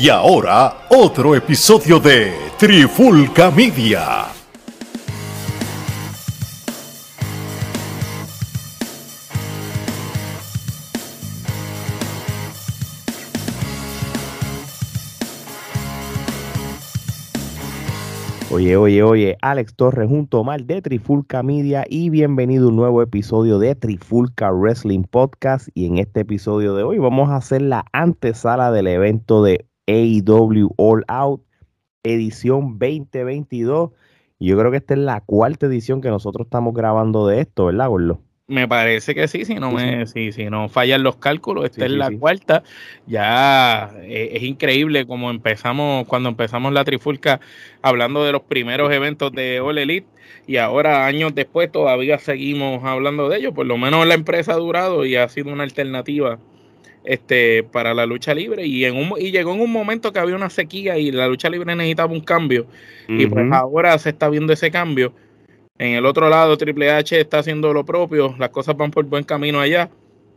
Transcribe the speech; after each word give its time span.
Y 0.00 0.10
ahora, 0.10 0.86
otro 0.90 1.34
episodio 1.34 1.98
de 1.98 2.32
Trifulca 2.56 3.50
Media. 3.50 4.26
Oye, 18.50 18.76
oye, 18.76 19.02
oye, 19.02 19.36
Alex 19.42 19.74
Torres 19.74 20.08
junto 20.08 20.38
a 20.38 20.40
Omar 20.40 20.64
de 20.64 20.80
Trifulca 20.80 21.42
Media 21.42 21.84
y 21.88 22.08
bienvenido 22.10 22.66
a 22.66 22.68
un 22.70 22.76
nuevo 22.76 23.02
episodio 23.02 23.58
de 23.58 23.74
Trifulca 23.74 24.50
Wrestling 24.52 25.02
Podcast 25.02 25.68
y 25.74 25.86
en 25.86 25.98
este 25.98 26.20
episodio 26.20 26.74
de 26.74 26.82
hoy 26.82 26.98
vamos 26.98 27.30
a 27.30 27.36
hacer 27.36 27.62
la 27.62 27.84
antesala 27.92 28.72
del 28.72 28.86
evento 28.86 29.42
de 29.42 29.67
AEW 29.88 30.70
All 30.76 31.04
Out 31.08 31.40
edición 32.02 32.78
2022 32.78 33.90
y 34.38 34.48
yo 34.48 34.58
creo 34.58 34.70
que 34.70 34.76
esta 34.76 34.94
es 34.94 35.00
la 35.00 35.20
cuarta 35.20 35.66
edición 35.66 36.00
que 36.00 36.10
nosotros 36.10 36.46
estamos 36.46 36.74
grabando 36.74 37.26
de 37.26 37.40
esto, 37.40 37.66
¿verdad, 37.66 37.88
Gorlo? 37.88 38.20
Me 38.46 38.66
parece 38.66 39.14
que 39.14 39.28
sí, 39.28 39.44
si 39.44 39.56
no 39.56 39.72
me, 39.72 40.06
si, 40.06 40.32
si 40.32 40.46
no 40.46 40.70
fallan 40.70 41.02
los 41.02 41.16
cálculos, 41.16 41.66
esta 41.66 41.84
es 41.84 41.90
la 41.90 42.10
cuarta. 42.10 42.62
Ya 43.06 43.90
eh, 44.04 44.30
es 44.32 44.42
increíble 44.42 45.06
como 45.06 45.30
empezamos, 45.30 46.06
cuando 46.06 46.30
empezamos 46.30 46.72
la 46.72 46.84
trifulca, 46.84 47.40
hablando 47.82 48.24
de 48.24 48.32
los 48.32 48.40
primeros 48.42 48.90
eventos 48.90 49.32
de 49.32 49.60
All 49.60 49.76
Elite, 49.76 50.06
y 50.46 50.56
ahora, 50.56 51.04
años 51.04 51.34
después, 51.34 51.70
todavía 51.70 52.18
seguimos 52.18 52.82
hablando 52.84 53.28
de 53.28 53.36
ellos. 53.36 53.52
Por 53.52 53.66
lo 53.66 53.76
menos 53.76 54.06
la 54.06 54.14
empresa 54.14 54.52
ha 54.52 54.56
durado 54.56 55.04
y 55.04 55.16
ha 55.16 55.28
sido 55.28 55.52
una 55.52 55.64
alternativa 55.64 56.38
este, 57.04 57.62
para 57.62 57.94
la 57.94 58.06
lucha 58.06 58.34
libre. 58.34 58.66
Y, 58.66 58.84
en 58.84 58.96
un, 58.96 59.14
y 59.18 59.30
llegó 59.30 59.54
en 59.54 59.60
un 59.60 59.72
momento 59.72 60.12
que 60.12 60.18
había 60.18 60.36
una 60.36 60.50
sequía 60.50 60.98
y 60.98 61.10
la 61.10 61.28
lucha 61.28 61.48
libre 61.48 61.74
necesitaba 61.74 62.12
un 62.12 62.20
cambio. 62.20 62.66
Y 63.08 63.26
pues 63.26 63.46
ahora 63.52 63.98
se 63.98 64.10
está 64.10 64.28
viendo 64.28 64.52
ese 64.52 64.70
cambio 64.70 65.12
en 65.78 65.94
el 65.94 66.06
otro 66.06 66.28
lado, 66.28 66.56
Triple 66.58 66.90
H 66.90 67.20
está 67.20 67.38
haciendo 67.38 67.72
lo 67.72 67.84
propio, 67.84 68.34
las 68.38 68.50
cosas 68.50 68.76
van 68.76 68.90
por 68.90 69.04
buen 69.04 69.24
camino 69.24 69.60
allá. 69.60 69.88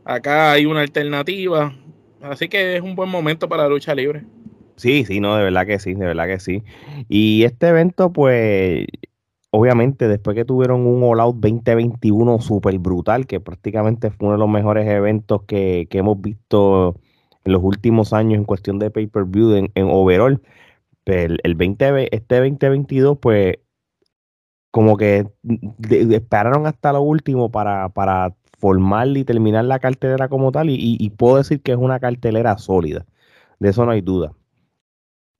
Acá 0.05 0.51
hay 0.51 0.65
una 0.65 0.81
alternativa, 0.81 1.73
así 2.21 2.47
que 2.47 2.75
es 2.75 2.81
un 2.81 2.95
buen 2.95 3.09
momento 3.09 3.49
para 3.49 3.63
la 3.63 3.69
lucha 3.69 3.95
libre. 3.95 4.21
Sí, 4.75 5.03
sí, 5.05 5.19
no, 5.19 5.35
de 5.35 5.43
verdad 5.43 5.65
que 5.65 5.79
sí, 5.79 5.93
de 5.93 6.05
verdad 6.05 6.27
que 6.27 6.39
sí. 6.39 6.63
Y 7.09 7.43
este 7.43 7.67
evento, 7.67 8.11
pues, 8.13 8.85
obviamente, 9.51 10.07
después 10.07 10.35
que 10.35 10.45
tuvieron 10.45 10.85
un 10.87 11.03
All 11.03 11.19
Out 11.19 11.37
2021 11.37 12.41
súper 12.41 12.79
brutal, 12.79 13.27
que 13.27 13.39
prácticamente 13.39 14.11
fue 14.11 14.27
uno 14.27 14.33
de 14.33 14.39
los 14.39 14.49
mejores 14.49 14.87
eventos 14.87 15.43
que, 15.43 15.87
hemos 15.91 16.19
visto 16.21 16.95
en 17.45 17.53
los 17.53 17.63
últimos 17.63 18.13
años 18.13 18.39
en 18.39 18.45
cuestión 18.45 18.79
de 18.79 18.91
pay-per-view 18.91 19.53
en, 19.55 19.71
en, 19.75 19.87
overall, 19.89 20.41
pues, 21.03 21.25
el, 21.25 21.39
el 21.43 21.55
20, 21.55 22.15
este 22.15 22.35
2022, 22.39 23.17
pues, 23.19 23.57
como 24.71 24.97
que 24.97 25.27
esperaron 25.89 26.65
hasta 26.65 26.93
lo 26.93 27.01
último 27.01 27.51
para, 27.51 27.89
para 27.89 28.35
formar 28.61 29.07
y 29.17 29.25
terminar 29.25 29.65
la 29.65 29.79
cartelera 29.79 30.29
como 30.29 30.51
tal 30.51 30.69
y, 30.69 31.09
puedo 31.17 31.37
decir 31.37 31.61
que 31.61 31.73
es 31.73 31.77
una 31.77 31.99
cartelera 31.99 32.57
sólida, 32.57 33.05
de 33.59 33.69
eso 33.69 33.85
no 33.85 33.91
hay 33.91 34.01
duda. 34.01 34.33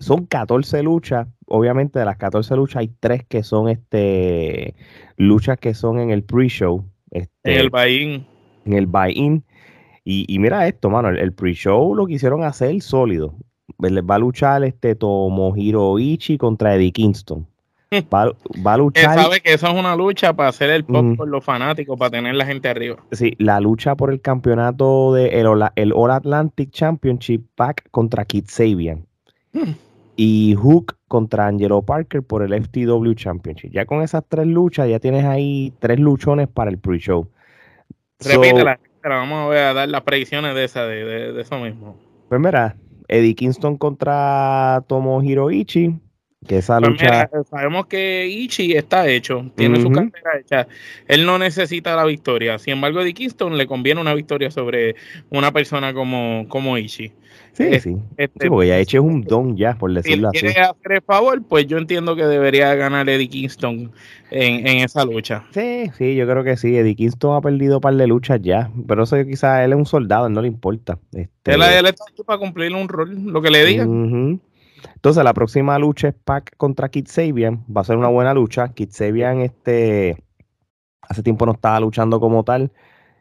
Son 0.02 0.26
14 0.26 0.82
luchas, 0.82 1.28
obviamente 1.46 2.00
de 2.00 2.06
las 2.06 2.18
14 2.18 2.56
luchas 2.56 2.78
hay 2.78 2.92
tres 3.00 3.24
que 3.24 3.44
son 3.44 3.70
este 3.70 4.74
luchas 5.16 5.60
que 5.60 5.76
son 5.76 6.00
en 6.00 6.10
el 6.10 6.24
pre-show. 6.24 6.84
Este, 7.12 7.54
en 7.54 7.60
el 7.60 7.70
buy-in. 7.70 8.26
En 8.66 8.74
el 8.74 8.88
buy-in. 8.88 9.44
Y, 10.04 10.40
mira 10.40 10.68
esto, 10.68 10.90
mano, 10.90 11.10
el, 11.10 11.32
pre-show 11.34 11.94
lo 11.96 12.08
quisieron 12.08 12.44
hacer 12.44 12.82
sólido. 12.82 13.36
Va 13.80 14.16
a 14.16 14.20
luchar 14.20 14.64
este 14.64 14.96
Tomohiro 14.96 16.00
Ichi 16.00 16.40
contra 16.40 16.76
Eddie 16.76 16.92
Kingston. 16.92 17.48
Va, 18.12 18.74
a 18.74 18.78
luchar. 18.78 19.20
sabe 19.20 19.42
que 19.42 19.54
eso 19.54 19.68
es 19.68 19.74
una 19.74 19.96
lucha 19.96 20.34
para 20.34 20.50
hacer 20.50 20.72
el 20.72 20.84
pop 20.84 21.16
por 21.16 21.28
los 21.28 21.44
fanáticos, 21.44 22.00
para 22.00 22.10
tener 22.10 22.34
la 22.34 22.46
gente 22.46 22.70
arriba. 22.70 22.98
Sí, 23.12 23.36
la 23.38 23.60
lucha 23.60 23.96
por 23.96 24.12
el 24.12 24.22
campeonato 24.22 25.14
de 25.14 25.40
el, 25.40 25.48
el 25.76 25.94
All 25.94 26.12
Atlantic 26.12 26.72
Championship 26.72 27.46
Pack 27.56 27.90
contra 27.92 28.26
Kid 28.26 28.46
Sabian. 28.48 29.06
Hmm. 29.54 29.74
Y 30.24 30.54
Hook 30.54 30.98
contra 31.08 31.48
Angelo 31.48 31.82
Parker 31.82 32.22
por 32.22 32.44
el 32.44 32.54
FTW 32.54 33.14
Championship. 33.14 33.72
Ya 33.72 33.88
con 33.88 34.04
esas 34.04 34.24
tres 34.30 34.46
luchas, 34.46 34.88
ya 34.88 35.00
tienes 35.00 35.26
ahí 35.26 35.74
tres 35.80 36.00
luchones 36.00 36.48
para 36.48 36.70
el 36.70 36.78
pre-show. 36.78 37.28
Repítela, 38.20 38.80
vamos 39.04 39.52
a, 39.56 39.74
dar 39.74 39.90
las 39.90 40.02
predicciones 40.02 40.54
de 40.54 40.64
esa, 40.64 40.86
de, 40.86 41.34
de, 41.34 41.42
eso 41.42 41.58
mismo. 41.58 41.98
Pues 42.30 42.40
mira, 42.40 42.76
Eddie 43.08 43.34
Kingston 43.34 43.78
contra 43.78 44.84
Tomohiro 44.86 45.50
Ichi 45.50 46.00
que 46.48 46.58
esa 46.58 46.80
pues 46.80 46.92
lucha... 46.92 47.30
sabemos 47.50 47.86
que 47.86 48.28
Ichi 48.28 48.74
está 48.74 49.08
hecho, 49.08 49.52
tiene 49.56 49.80
su 49.80 49.92
carrera 49.92 50.40
hecha. 50.40 50.68
Él 51.08 51.26
no 51.26 51.38
necesita 51.38 51.96
la 51.96 52.04
victoria. 52.06 52.58
Sin 52.58 52.74
embargo, 52.74 53.00
a 53.00 53.06
Kingston 53.06 53.58
le 53.58 53.68
conviene 53.68 54.02
una 54.02 54.16
victoria 54.16 54.50
sobre 54.50 54.96
una 55.30 55.52
persona 55.52 55.94
como, 55.94 56.46
como 56.50 56.78
Ichi. 56.78 57.12
Sí, 57.54 57.80
sí. 57.80 57.98
Este, 58.18 58.46
sí, 58.46 58.50
porque 58.50 58.70
ya 58.70 58.80
Ichi 58.80 58.98
es 58.98 59.04
un 59.04 59.22
don 59.22 59.56
ya, 59.56 59.76
por 59.76 59.94
decirlo 59.94 60.30
si 60.34 60.40
quiere 60.40 60.62
hacer 60.62 60.92
el 60.94 61.02
favor, 61.02 61.44
pues 61.44 61.68
yo 61.68 61.78
entiendo 61.78 62.16
que 62.16 62.26
debería 62.26 62.74
ganar 62.76 63.08
Eddie 63.10 63.28
Kingston 63.28 63.92
en, 64.32 64.68
en, 64.68 64.78
esa 64.80 65.06
lucha. 65.06 65.44
Sí, 65.52 65.92
sí, 65.98 66.16
yo 66.16 66.26
creo 66.28 66.44
que 66.44 66.58
sí. 66.58 66.76
Eddie 66.76 66.96
Kingston 66.96 67.36
ha 67.36 67.42
perdido 67.42 67.78
un 67.78 67.82
par 67.82 67.94
de 67.96 68.08
luchas 68.08 68.40
ya, 68.42 68.72
pero 68.88 69.04
eso 69.04 69.18
quizás 69.26 69.64
él 69.64 69.74
es 69.74 69.78
un 69.78 69.86
soldado, 69.86 70.30
no 70.30 70.42
le 70.42 70.48
importa. 70.48 70.98
Este... 71.14 71.54
Él, 71.54 71.62
está 71.62 72.06
aquí 72.10 72.24
para 72.26 72.40
cumplir 72.40 72.74
un 72.74 72.88
rol, 72.88 73.26
lo 73.26 73.42
que 73.42 73.52
le 73.52 73.66
digan. 73.66 74.42
Entonces, 74.96 75.24
la 75.24 75.34
próxima 75.34 75.78
lucha 75.80 76.10
es 76.10 76.14
Pac 76.14 76.56
contra 76.58 76.90
Kid 76.90 77.08
Sabian. 77.08 77.66
Va 77.76 77.82
a 77.82 77.84
ser 77.84 77.98
una 77.98 78.08
buena 78.08 78.34
lucha. 78.34 78.70
Kid 78.70 78.90
Sabian, 78.92 79.42
este, 79.42 80.24
hace 81.02 81.24
tiempo 81.24 81.46
no 81.46 81.54
estaba 81.54 81.80
luchando 81.80 82.20
como 82.20 82.44
tal. 82.44 82.72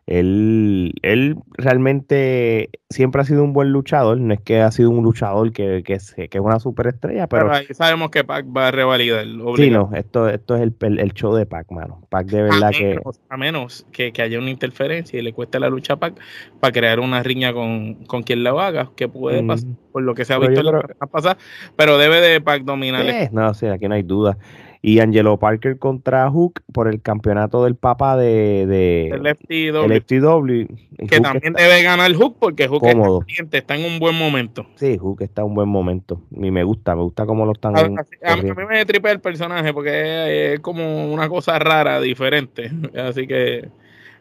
Él, 0.06 0.94
él 1.03 1.37
realmente 1.53 2.71
siempre 2.88 3.22
ha 3.22 3.25
sido 3.25 3.44
un 3.44 3.53
buen 3.53 3.71
luchador, 3.71 4.19
no 4.19 4.34
es 4.34 4.41
que 4.41 4.61
ha 4.61 4.71
sido 4.72 4.91
un 4.91 5.05
luchador 5.05 5.53
que, 5.53 5.83
que, 5.84 5.94
es, 5.94 6.15
que 6.15 6.28
es 6.31 6.41
una 6.41 6.59
superestrella, 6.59 7.28
pero, 7.28 7.47
pero 7.47 7.59
ahí 7.59 7.66
sabemos 7.71 8.11
que 8.11 8.25
Pac 8.25 8.47
va 8.47 8.69
a 8.69 8.71
revalidar. 8.72 9.25
Sí, 9.56 9.71
no, 9.71 9.91
esto, 9.94 10.28
esto 10.28 10.56
es 10.56 10.62
el, 10.62 10.99
el, 10.99 11.12
show 11.12 11.34
de 11.34 11.47
Pac, 11.47 11.71
mano. 11.71 12.03
Pac 12.09 12.27
de 12.27 12.43
verdad 12.43 12.71
que... 12.71 12.99
a 13.28 13.37
menos 13.37 13.87
que, 13.93 14.12
que, 14.12 14.22
haya 14.22 14.38
una 14.38 14.50
interferencia 14.50 15.19
y 15.19 15.22
le 15.22 15.33
cueste 15.33 15.61
la 15.61 15.69
lucha 15.69 15.93
a 15.93 15.97
Pac 15.97 16.15
para 16.59 16.72
crear 16.72 16.99
una 16.99 17.22
riña 17.22 17.53
con, 17.53 17.94
con 18.06 18.22
quien 18.22 18.43
la 18.43 18.50
haga, 18.50 18.91
que 18.97 19.09
puede 19.09 19.44
pasar, 19.44 19.69
por 19.93 20.03
lo 20.03 20.15
que 20.15 20.25
se 20.25 20.32
ha 20.32 20.38
visto 20.38 20.61
en 20.61 20.67
la 20.67 21.06
pasada, 21.06 21.38
pero 21.77 21.99
debe 21.99 22.21
de 22.21 22.41
Pac 22.41 22.65
dominar. 22.65 23.31
no, 23.32 23.55
sí, 23.55 23.67
aquí 23.67 23.87
no 23.87 23.94
hay 23.94 24.03
duda 24.03 24.37
y 24.83 25.01
Angelo 25.01 25.39
Parker 25.39 25.79
contra 25.79 26.31
Hook 26.31 26.63
por 26.73 26.89
el 26.89 27.03
campeonato 27.03 27.65
del 27.65 27.77
papá 27.77 28.17
de, 28.17 28.67
de 28.67 29.09
el 29.09 29.37
FTW, 29.37 31.07
que 31.07 31.21
también 31.21 31.53
debe 31.53 31.83
ganar 31.83 32.13
Hook 32.15 32.37
porque 32.39 32.67
Hook 32.67 32.87
Está, 33.27 33.59
está, 33.59 33.77
en 33.77 33.85
un 33.85 33.99
buen 33.99 34.17
momento. 34.17 34.67
Sí, 34.77 34.97
Hook 34.97 35.23
está 35.23 35.43
en 35.43 35.49
un 35.49 35.55
buen 35.55 35.69
momento 35.69 36.23
y 36.31 36.51
me 36.51 36.65
gusta, 36.65 36.97
me 36.97 37.03
gusta 37.03 37.27
cómo 37.27 37.45
lo 37.45 37.53
están. 37.53 37.77
A, 37.77 37.81
a, 37.81 38.37
mí 38.37 38.51
me 38.69 38.87
tripe 38.87 39.11
el 39.11 39.21
personaje 39.21 39.75
porque 39.75 40.55
es 40.55 40.61
como 40.61 41.12
una 41.12 41.29
cosa 41.29 41.59
rara, 41.59 42.01
diferente, 42.01 42.71
así 42.97 43.27
que 43.27 43.69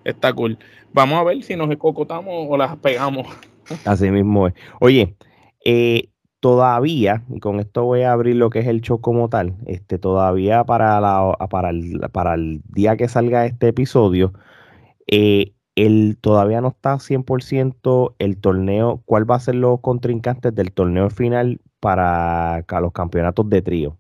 está 0.04 0.34
cool. 0.34 0.58
Vamos 0.92 1.20
a 1.20 1.24
ver 1.24 1.42
si 1.44 1.56
nos 1.56 1.70
escocotamos 1.70 2.48
o 2.50 2.58
las 2.58 2.76
pegamos. 2.78 3.28
Así 3.86 4.10
mismo 4.10 4.48
es. 4.48 4.54
Oye, 4.80 5.16
eh, 5.64 6.10
todavía, 6.40 7.24
y 7.30 7.40
con 7.40 7.60
esto 7.60 7.84
voy 7.84 8.02
a 8.04 8.14
abrir 8.14 8.36
lo 8.36 8.50
que 8.50 8.60
es 8.60 8.68
el 8.68 8.82
show 8.82 9.02
como 9.02 9.30
tal, 9.30 9.56
este, 9.66 9.98
todavía 10.00 10.64
para, 10.64 11.00
la, 11.02 11.36
para, 11.50 11.70
el, 11.70 12.00
para 12.12 12.36
el 12.36 12.62
día 12.66 12.98
que 12.98 13.08
salga 13.08 13.46
este 13.46 13.70
episodio, 13.70 14.34
eh, 15.08 15.54
el, 15.76 16.18
todavía 16.20 16.62
no 16.62 16.70
está 16.70 16.96
100% 16.96 18.16
el 18.20 18.38
torneo, 18.38 19.02
cuál 19.06 19.30
va 19.30 19.36
a 19.36 19.40
ser 19.40 19.56
los 19.56 19.80
contrincantes 19.82 20.54
del 20.54 20.72
torneo 20.72 21.10
final 21.10 21.62
para 21.80 22.66
los 22.82 22.92
campeonatos 22.92 23.50
de 23.50 23.62
trío. 23.62 23.98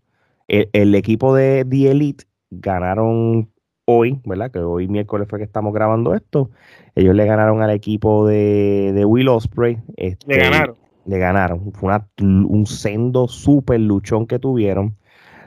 El, 0.48 0.96
equipo 0.96 1.36
de 1.36 1.64
The 1.64 1.92
Elite 1.92 2.25
ganaron 2.50 3.52
hoy, 3.86 4.19
¿verdad? 4.25 4.52
Que 4.52 4.60
hoy 4.60 4.88
miércoles 4.88 5.28
fue 5.30 5.38
que 5.38 5.46
estamos 5.46 5.74
grabando 5.74 6.16
esto. 6.16 6.50
Ellos 6.96 7.16
le 7.16 7.25
ganaron 7.25 7.62
al 7.62 7.69
equipo 7.69 8.25
de, 8.25 8.92
de 8.96 9.06
Will 9.06 9.28
Osprey. 9.28 9.78
Este, 9.96 10.36
le 10.36 10.38
ganaron 10.40 10.75
le 11.06 11.18
ganaron. 11.18 11.72
Fue 11.74 11.94
un 12.22 12.66
sendo 12.66 13.28
super 13.28 13.80
luchón 13.80 14.28
que 14.28 14.40
tuvieron. 14.40 14.96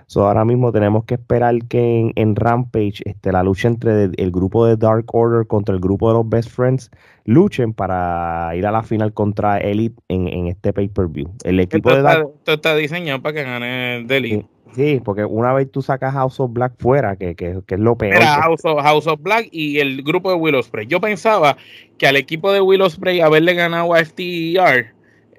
So, 0.07 0.27
ahora 0.27 0.45
mismo 0.45 0.73
tenemos 0.73 1.05
que 1.05 1.15
esperar 1.15 1.57
que 1.69 2.13
en, 2.15 2.37
Rampage 2.37 3.03
este, 3.07 3.33
la 3.33 3.43
lucha 3.43 3.69
entre 3.69 4.11
el 4.15 4.31
grupo 4.31 4.67
de 4.67 4.77
Dark 4.77 5.07
Order 5.15 5.47
contra 5.47 5.75
el 5.75 5.81
grupo 5.81 6.09
de 6.09 6.19
los 6.19 6.29
Best 6.29 6.51
Friends 6.51 6.91
luchen 7.25 7.73
para 7.73 8.55
ir 8.55 8.67
a 8.67 8.73
la 8.73 8.83
final 8.83 9.15
contra 9.15 9.57
Elite 9.57 9.97
en, 10.09 10.49
este 10.49 10.75
pay-per-view. 10.75 11.33
El 11.45 11.61
equipo 11.61 11.89
esto 11.89 11.97
de 11.97 12.03
Dark... 12.03 12.29
Esto 12.41 12.53
está 12.53 12.77
diseñado 12.77 13.23
para 13.23 13.35
que 13.37 13.43
gane 13.43 14.07
Elite. 14.07 14.47
Sí, 14.75 15.01
porque 15.03 15.25
una 15.25 15.55
vez 15.55 15.71
tú 15.71 15.81
sacas 15.81 16.13
House 16.13 16.41
of 16.41 16.53
Black 16.53 16.75
fuera, 16.79 17.17
que, 17.17 17.35
es 17.39 17.79
lo 17.79 17.97
peor. 17.97 18.15
Era 18.15 18.43
House, 18.43 18.65
of, 18.65 18.83
House, 18.83 19.07
of, 19.07 19.21
Black 19.23 19.49
y 19.51 19.79
el 19.79 20.03
grupo 20.03 20.31
de 20.31 20.37
Willow 20.37 20.63
Spray. 20.63 20.87
Yo 20.87 21.01
pensaba 21.01 21.57
que 21.97 22.07
al 22.07 22.17
equipo 22.17 22.53
de 22.53 22.61
Willow 22.61 22.91
Spray 22.91 23.21
haberle 23.21 23.55
ganado 23.55 23.95
a 23.95 24.05
FTR 24.05 24.93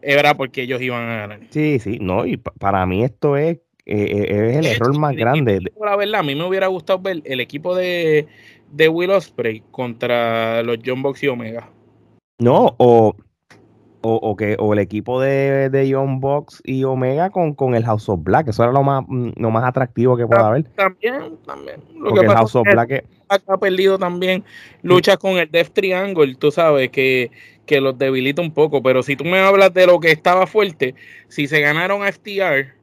era 0.03 0.35
porque 0.35 0.63
ellos 0.63 0.81
iban 0.81 1.09
a 1.09 1.17
ganar. 1.17 1.39
Sí, 1.49 1.79
sí, 1.79 1.97
no, 1.99 2.25
y 2.25 2.37
para 2.37 2.85
mí 2.85 3.03
esto 3.03 3.37
es, 3.37 3.59
eh, 3.85 4.25
es 4.29 4.57
el 4.57 4.65
error 4.65 4.97
más 4.97 5.15
grande. 5.15 5.59
La 5.79 5.95
verdad, 5.95 6.21
a 6.21 6.23
mí 6.23 6.35
me 6.35 6.45
hubiera 6.45 6.67
gustado 6.67 6.99
ver 6.99 7.21
el 7.25 7.39
equipo 7.39 7.75
de, 7.75 8.27
de 8.71 8.89
Will 8.89 9.11
Osprey 9.11 9.63
contra 9.71 10.63
los 10.63 10.77
John 10.85 11.01
Box 11.01 11.23
y 11.23 11.27
Omega. 11.27 11.69
No, 12.39 12.75
o 12.77 13.15
o, 14.05 14.35
que, 14.35 14.57
o 14.59 14.73
el 14.73 14.79
equipo 14.79 15.21
de, 15.21 15.69
de 15.69 15.87
Young 15.87 16.19
Box 16.19 16.61
y 16.65 16.83
Omega 16.83 17.29
con, 17.29 17.53
con 17.53 17.73
el 17.73 17.85
House 17.85 18.09
of 18.09 18.19
Black. 18.21 18.49
Eso 18.49 18.63
era 18.63 18.73
lo 18.73 18.83
más, 18.83 19.05
mm, 19.07 19.29
lo 19.37 19.49
más 19.49 19.63
atractivo 19.63 20.17
que 20.17 20.27
pueda 20.27 20.47
haber. 20.47 20.65
También, 20.75 21.37
también. 21.45 21.81
Lo 21.95 22.13
que 22.13 22.19
el 22.25 22.31
House 22.31 22.55
of 22.55 22.67
Black 22.69 23.05
ha 23.29 23.57
perdido 23.57 23.97
también 23.97 24.43
lucha 24.81 25.17
con 25.17 25.37
el 25.37 25.49
Death 25.49 25.71
Triangle, 25.73 26.35
tú 26.35 26.51
sabes, 26.51 26.89
que, 26.89 27.31
que 27.65 27.79
los 27.79 27.97
debilita 27.97 28.41
un 28.41 28.51
poco. 28.51 28.83
Pero 28.83 29.03
si 29.03 29.15
tú 29.15 29.23
me 29.23 29.39
hablas 29.39 29.73
de 29.73 29.87
lo 29.87 29.99
que 29.99 30.11
estaba 30.11 30.47
fuerte, 30.47 30.95
si 31.29 31.47
se 31.47 31.61
ganaron 31.61 32.03
a 32.03 32.11
FTR 32.11 32.73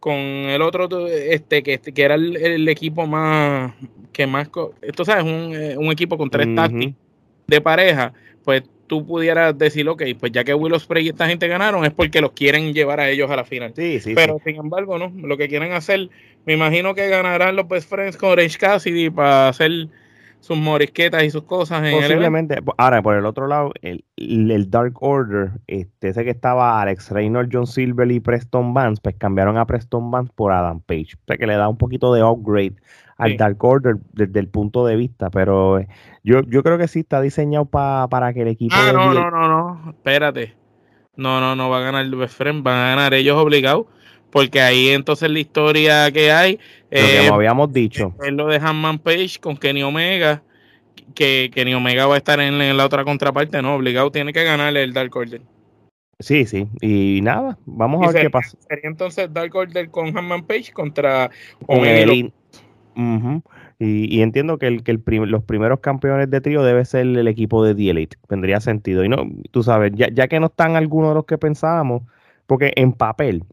con 0.00 0.16
el 0.16 0.60
otro, 0.60 1.06
este, 1.06 1.62
que, 1.62 1.78
que 1.78 2.02
era 2.02 2.16
el, 2.16 2.68
equipo 2.68 3.06
más, 3.06 3.72
que 4.12 4.26
más, 4.26 4.50
esto 4.82 5.04
sabes, 5.04 5.24
un, 5.24 5.54
eh, 5.54 5.76
un 5.78 5.90
equipo 5.92 6.18
con 6.18 6.28
tres 6.28 6.48
uh 6.48 6.92
de 7.46 7.60
pareja, 7.60 8.12
pues 8.42 8.62
tú 8.86 9.06
pudieras 9.06 9.56
decir, 9.56 9.88
ok, 9.88 10.02
pues 10.18 10.32
ya 10.32 10.44
que 10.44 10.54
Will 10.54 10.74
Ospreay 10.74 11.06
y 11.06 11.08
esta 11.08 11.26
gente 11.26 11.48
ganaron 11.48 11.84
es 11.84 11.92
porque 11.92 12.20
los 12.20 12.32
quieren 12.32 12.72
llevar 12.72 13.00
a 13.00 13.08
ellos 13.08 13.30
a 13.30 13.36
la 13.36 13.44
final. 13.44 13.72
Sí, 13.74 14.00
sí, 14.00 14.14
Pero 14.14 14.40
sin 14.44 14.56
embargo, 14.56 14.98
no, 14.98 15.12
lo 15.16 15.36
que 15.36 15.48
quieren 15.48 15.72
hacer, 15.72 16.10
me 16.44 16.54
imagino 16.54 16.94
que 16.94 17.08
ganarán 17.08 17.56
los 17.56 17.68
Best 17.68 17.88
Friends 17.88 18.16
con 18.16 18.30
Orange 18.30 18.58
Cassidy 18.58 19.10
para 19.10 19.48
hacer 19.48 19.88
sus 20.44 20.58
morisquetas 20.58 21.24
y 21.24 21.30
sus 21.30 21.44
cosas. 21.44 21.82
En 21.84 21.98
Posiblemente. 21.98 22.58
Ahora, 22.76 23.00
por 23.00 23.16
el 23.16 23.24
otro 23.24 23.46
lado, 23.46 23.72
el, 23.80 24.04
el, 24.16 24.70
Dark 24.70 25.02
Order, 25.02 25.52
este, 25.66 26.08
ese 26.08 26.22
que 26.22 26.30
estaba 26.30 26.82
Alex 26.82 27.10
Reynolds, 27.10 27.48
John 27.50 27.66
Silver 27.66 28.10
y 28.10 28.20
Preston 28.20 28.74
Vance, 28.74 29.00
pues 29.02 29.14
cambiaron 29.16 29.56
a 29.56 29.64
Preston 29.64 30.10
Vance 30.10 30.30
por 30.34 30.52
Adam 30.52 30.80
Page. 30.80 31.14
O 31.14 31.24
sea, 31.26 31.38
que 31.38 31.46
le 31.46 31.54
da 31.54 31.68
un 31.68 31.78
poquito 31.78 32.12
de 32.12 32.22
upgrade 32.22 32.74
al 33.16 33.36
Dark 33.36 33.62
Order 33.62 33.96
desde 34.12 34.40
el 34.40 34.48
punto 34.48 34.84
de 34.86 34.96
vista, 34.96 35.30
pero 35.30 35.78
eh, 35.78 35.88
yo, 36.22 36.42
yo 36.42 36.62
creo 36.62 36.78
que 36.78 36.88
sí 36.88 37.00
está 37.00 37.20
diseñado 37.20 37.66
para 37.66 38.32
que 38.32 38.42
el 38.42 38.48
equipo... 38.48 38.74
Ah, 38.76 38.92
no, 38.92 39.14
no, 39.14 39.30
no, 39.30 39.48
no, 39.48 39.90
espérate. 39.90 40.54
No, 41.16 41.40
no, 41.40 41.54
no 41.54 41.70
va 41.70 41.78
a 41.78 41.82
ganar 41.82 42.04
el 42.04 42.14
Best 42.16 42.36
Friend, 42.36 42.62
van 42.62 42.76
a 42.76 42.88
ganar 42.90 43.14
ellos 43.14 43.36
obligados, 43.36 43.86
porque 44.30 44.60
ahí 44.60 44.88
entonces 44.88 45.30
la 45.30 45.38
historia 45.38 46.10
que 46.10 46.32
hay... 46.32 46.54
Lo 46.54 46.60
que 46.90 47.26
eh, 47.26 47.30
habíamos 47.32 47.72
dicho. 47.72 48.14
Es 48.24 48.32
lo 48.32 48.48
de 48.48 48.56
Hanman 48.56 48.98
Page 48.98 49.38
con 49.40 49.56
Kenny 49.56 49.82
Omega, 49.84 50.42
que 51.14 51.50
Kenny 51.54 51.74
Omega 51.74 52.06
va 52.06 52.14
a 52.14 52.18
estar 52.18 52.40
en, 52.40 52.76
la 52.76 52.84
otra 52.84 53.04
contraparte, 53.04 53.62
no, 53.62 53.76
obligado 53.76 54.10
tiene 54.10 54.32
que 54.32 54.42
ganar 54.42 54.76
el 54.76 54.92
Dark 54.92 55.16
Order. 55.16 55.42
Sí, 56.20 56.46
sí, 56.46 56.68
y 56.80 57.20
nada, 57.22 57.58
vamos 57.66 58.06
a 58.06 58.12
ver 58.12 58.22
qué 58.22 58.30
pasa. 58.30 58.56
Sería 58.68 58.88
entonces 58.88 59.32
Dark 59.32 59.54
Order 59.54 59.90
con 59.90 60.16
Hanman 60.16 60.44
Page 60.44 60.72
contra 60.72 61.30
con 61.66 61.84
el, 61.84 62.32
y, 63.78 64.22
entiendo 64.22 64.58
que, 64.58 64.66
el, 64.66 64.82
que 64.82 64.92
el 64.92 65.02
los 65.30 65.44
primeros 65.44 65.80
campeones 65.80 66.30
de 66.30 66.40
trío 66.40 66.62
debe 66.62 66.84
ser 66.84 67.06
el 67.06 67.28
equipo 67.28 67.64
de 67.64 67.74
The 67.74 67.90
Elite. 67.90 68.16
Tendría 68.28 68.60
sentido. 68.60 69.04
Y 69.04 69.08
no, 69.08 69.28
tú 69.50 69.62
sabes, 69.62 69.92
ya, 69.94 70.08
ya 70.12 70.28
que 70.28 70.40
no 70.40 70.46
están 70.46 70.76
algunos 70.76 71.10
de 71.10 71.14
los 71.16 71.26
que 71.26 71.38
pensábamos, 71.38 72.02
porque 72.46 72.72
en 72.76 72.92
papel, 72.92 73.44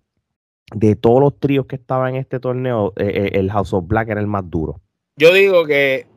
de 0.73 0.95
todos 0.95 1.19
los 1.19 1.39
tríos 1.39 1.65
que 1.65 1.75
estaban 1.75 2.15
en 2.15 2.21
este 2.21 2.39
torneo, 2.39 2.93
eh, 2.95 3.05
eh, 3.05 3.29
el 3.33 3.51
House 3.51 3.73
of 3.73 3.87
Black 3.87 4.09
era 4.09 4.21
el 4.21 4.27
más 4.27 4.49
duro. 4.49 4.79
Yo 5.17 5.33
digo 5.33 5.65
que 5.65 6.07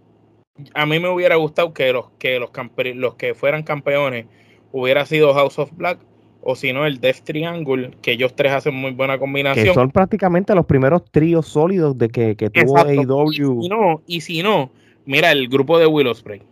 a 0.75 0.87
mí 0.87 1.00
me 1.00 1.09
hubiera 1.09 1.37
gustado 1.37 1.75
que 1.75 1.93
los 1.93 2.11
que 2.19 2.38
los, 2.38 2.50
los 2.94 3.15
que 3.17 3.35
fueran 3.35 3.65
campeones 3.65 4.27
hubiera 4.70 5.05
sido 5.06 5.35
House 5.35 5.59
of 5.59 5.73
Black 5.73 5.99
o 6.44 6.55
si 6.55 6.73
no 6.73 6.87
el 6.87 7.00
Death 7.00 7.23
Triangle, 7.25 7.91
que 8.02 8.12
ellos 8.12 8.35
tres 8.37 8.52
hacen 8.52 8.75
muy 8.75 8.93
buena 8.93 9.19
combinación. 9.19 9.67
Que 9.67 9.75
son 9.75 9.91
prácticamente 9.91 10.55
los 10.55 10.67
primeros 10.67 11.02
tríos 11.11 11.46
sólidos 11.46 11.96
de 11.96 12.08
que, 12.11 12.37
que 12.37 12.50
tuvo 12.50 12.79
AEW. 12.79 13.31
Y 13.31 13.62
si 13.62 13.69
no, 13.69 14.02
y 14.06 14.20
si 14.20 14.43
no, 14.43 14.70
mira 15.06 15.32
el 15.32 15.49
grupo 15.49 15.79
de 15.79 15.87
Willow 15.87 16.14
Spray. 16.14 16.43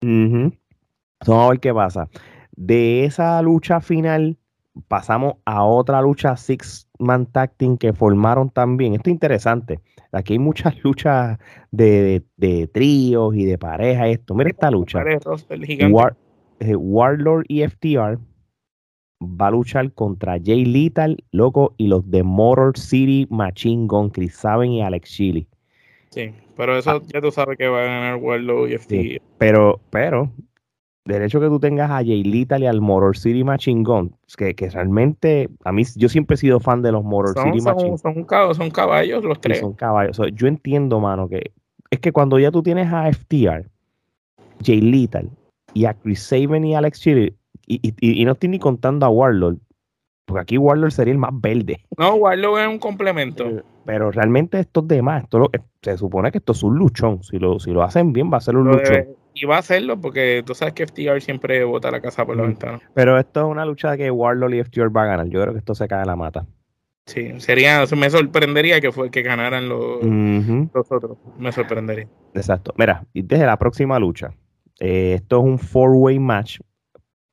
Vamos 0.00 0.54
a 1.26 1.48
ver 1.50 1.60
qué 1.60 1.74
pasa. 1.74 2.08
De 2.52 3.04
esa 3.04 3.42
lucha 3.42 3.80
final 3.80 4.36
pasamos 4.88 5.34
a 5.44 5.64
otra 5.64 6.00
lucha 6.00 6.36
Six 6.36 6.88
Man 6.98 7.26
Tag 7.26 7.54
Team 7.56 7.76
que 7.76 7.92
formaron 7.92 8.50
también. 8.50 8.94
Esto 8.94 9.10
es 9.10 9.14
interesante. 9.14 9.80
Aquí 10.12 10.34
hay 10.34 10.38
muchas 10.38 10.74
luchas 10.84 11.38
de, 11.72 12.22
de, 12.36 12.68
tríos 12.68 13.34
y 13.34 13.46
de 13.46 13.58
pareja. 13.58 14.06
Esto, 14.06 14.34
mira 14.34 14.50
esta 14.50 14.70
lucha. 14.70 15.02
Eh, 16.58 16.74
Warlord 16.74 17.44
y 17.48 17.66
FTR 17.66 18.18
va 19.20 19.48
a 19.48 19.50
luchar 19.50 19.92
contra 19.92 20.38
Jay 20.42 20.64
Lethal, 20.64 21.16
loco, 21.32 21.74
y 21.76 21.88
los 21.88 22.08
de 22.10 22.22
Motor 22.22 22.78
City 22.78 23.26
Machine 23.30 23.86
Gun, 23.86 24.10
Chris 24.10 24.34
Saben 24.34 24.72
y 24.72 24.82
Alex 24.82 25.10
Chili. 25.10 25.46
Sí, 26.10 26.32
pero 26.56 26.76
eso 26.78 26.90
ah. 26.90 27.02
ya 27.12 27.20
tú 27.20 27.30
sabes 27.30 27.58
que 27.58 27.68
va 27.68 27.80
a 27.80 27.84
ganar 27.84 28.16
Warlow 28.16 28.68
y 28.68 28.74
FT. 28.74 29.22
pero, 29.38 29.80
pero, 29.90 30.30
del 31.04 31.22
hecho 31.22 31.40
que 31.40 31.46
tú 31.46 31.60
tengas 31.60 31.90
a 31.90 31.96
Jay 31.96 32.24
Lethal 32.24 32.62
y 32.62 32.66
al 32.66 32.80
Motor 32.80 33.16
City 33.16 33.44
Machine 33.44 33.82
Gun, 33.82 34.14
que, 34.36 34.54
que 34.54 34.68
realmente, 34.70 35.48
a 35.64 35.72
mí, 35.72 35.82
yo 35.96 36.08
siempre 36.08 36.34
he 36.34 36.38
sido 36.38 36.60
fan 36.60 36.82
de 36.82 36.92
los 36.92 37.04
Motor 37.04 37.34
City 37.42 37.60
Machine 37.60 37.90
Gun. 37.90 37.98
Son, 37.98 38.54
son, 38.54 38.70
caballos 38.70 39.24
los 39.24 39.40
tres. 39.40 39.60
son 39.60 39.72
caballos. 39.72 40.20
yo 40.34 40.46
entiendo, 40.46 41.00
mano, 41.00 41.28
que 41.28 41.52
es 41.90 42.00
que 42.00 42.12
cuando 42.12 42.38
ya 42.38 42.50
tú 42.50 42.62
tienes 42.62 42.92
a 42.92 43.10
FTR, 43.12 43.68
Jay 44.64 44.80
Lethal 44.80 45.30
y 45.74 45.84
a 45.84 45.94
Chris 45.94 46.22
Saben 46.22 46.64
y 46.64 46.74
Alex 46.74 47.00
Chili, 47.00 47.34
y, 47.66 48.24
no 48.24 48.32
estoy 48.32 48.48
ni 48.48 48.58
contando 48.58 49.06
a 49.06 49.08
Warlord, 49.08 49.58
porque 50.24 50.40
aquí 50.40 50.58
Warlord 50.58 50.90
sería 50.90 51.12
el 51.12 51.18
más 51.18 51.32
verde. 51.34 51.84
No, 51.98 52.14
Warlord 52.14 52.60
es 52.60 52.68
un 52.68 52.78
complemento. 52.78 53.44
Eh, 53.48 53.62
pero 53.84 54.10
realmente 54.10 54.58
estos 54.58 54.86
demás, 54.86 55.24
esto 55.24 55.48
eh, 55.52 55.60
se 55.82 55.96
supone 55.96 56.32
que 56.32 56.38
esto 56.38 56.52
es 56.52 56.62
un 56.62 56.76
luchón. 56.76 57.22
Si 57.22 57.38
lo, 57.38 57.58
si 57.60 57.70
lo 57.70 57.82
hacen 57.82 58.12
bien, 58.12 58.32
va 58.32 58.38
a 58.38 58.40
ser 58.40 58.56
un 58.56 58.68
luchón. 58.68 59.06
y 59.34 59.44
va 59.46 59.56
a 59.56 59.58
hacerlo 59.60 60.00
porque 60.00 60.42
tú 60.44 60.54
sabes 60.54 60.74
que 60.74 60.86
FTR 60.86 61.20
siempre 61.20 61.62
bota 61.64 61.90
la 61.90 62.00
casa 62.00 62.26
por 62.26 62.36
la 62.36 62.42
ventana. 62.42 62.80
Pero 62.94 63.18
esto 63.18 63.40
es 63.40 63.46
una 63.46 63.64
lucha 63.64 63.96
que 63.96 64.10
Warlord 64.10 64.54
y 64.54 64.64
FTR 64.64 64.96
va 64.96 65.02
a 65.02 65.06
ganar. 65.06 65.28
Yo 65.28 65.40
creo 65.40 65.52
que 65.52 65.60
esto 65.60 65.74
se 65.74 65.86
cae 65.86 66.00
en 66.00 66.08
la 66.08 66.16
mata. 66.16 66.46
Sí, 67.06 67.38
sería, 67.38 67.84
me 67.96 68.10
sorprendería 68.10 68.80
que 68.80 68.90
fue 68.90 69.12
que 69.12 69.22
ganaran 69.22 69.68
los, 69.68 69.98
otros. 70.90 71.18
Me 71.38 71.52
sorprendería. 71.52 72.08
Exacto. 72.34 72.74
Mira, 72.76 73.04
y 73.12 73.22
desde 73.22 73.46
la 73.46 73.56
próxima 73.56 73.96
lucha, 74.00 74.34
eh, 74.80 75.14
esto 75.14 75.38
es 75.38 75.44
un 75.44 75.58
four-way 75.60 76.18
match 76.18 76.58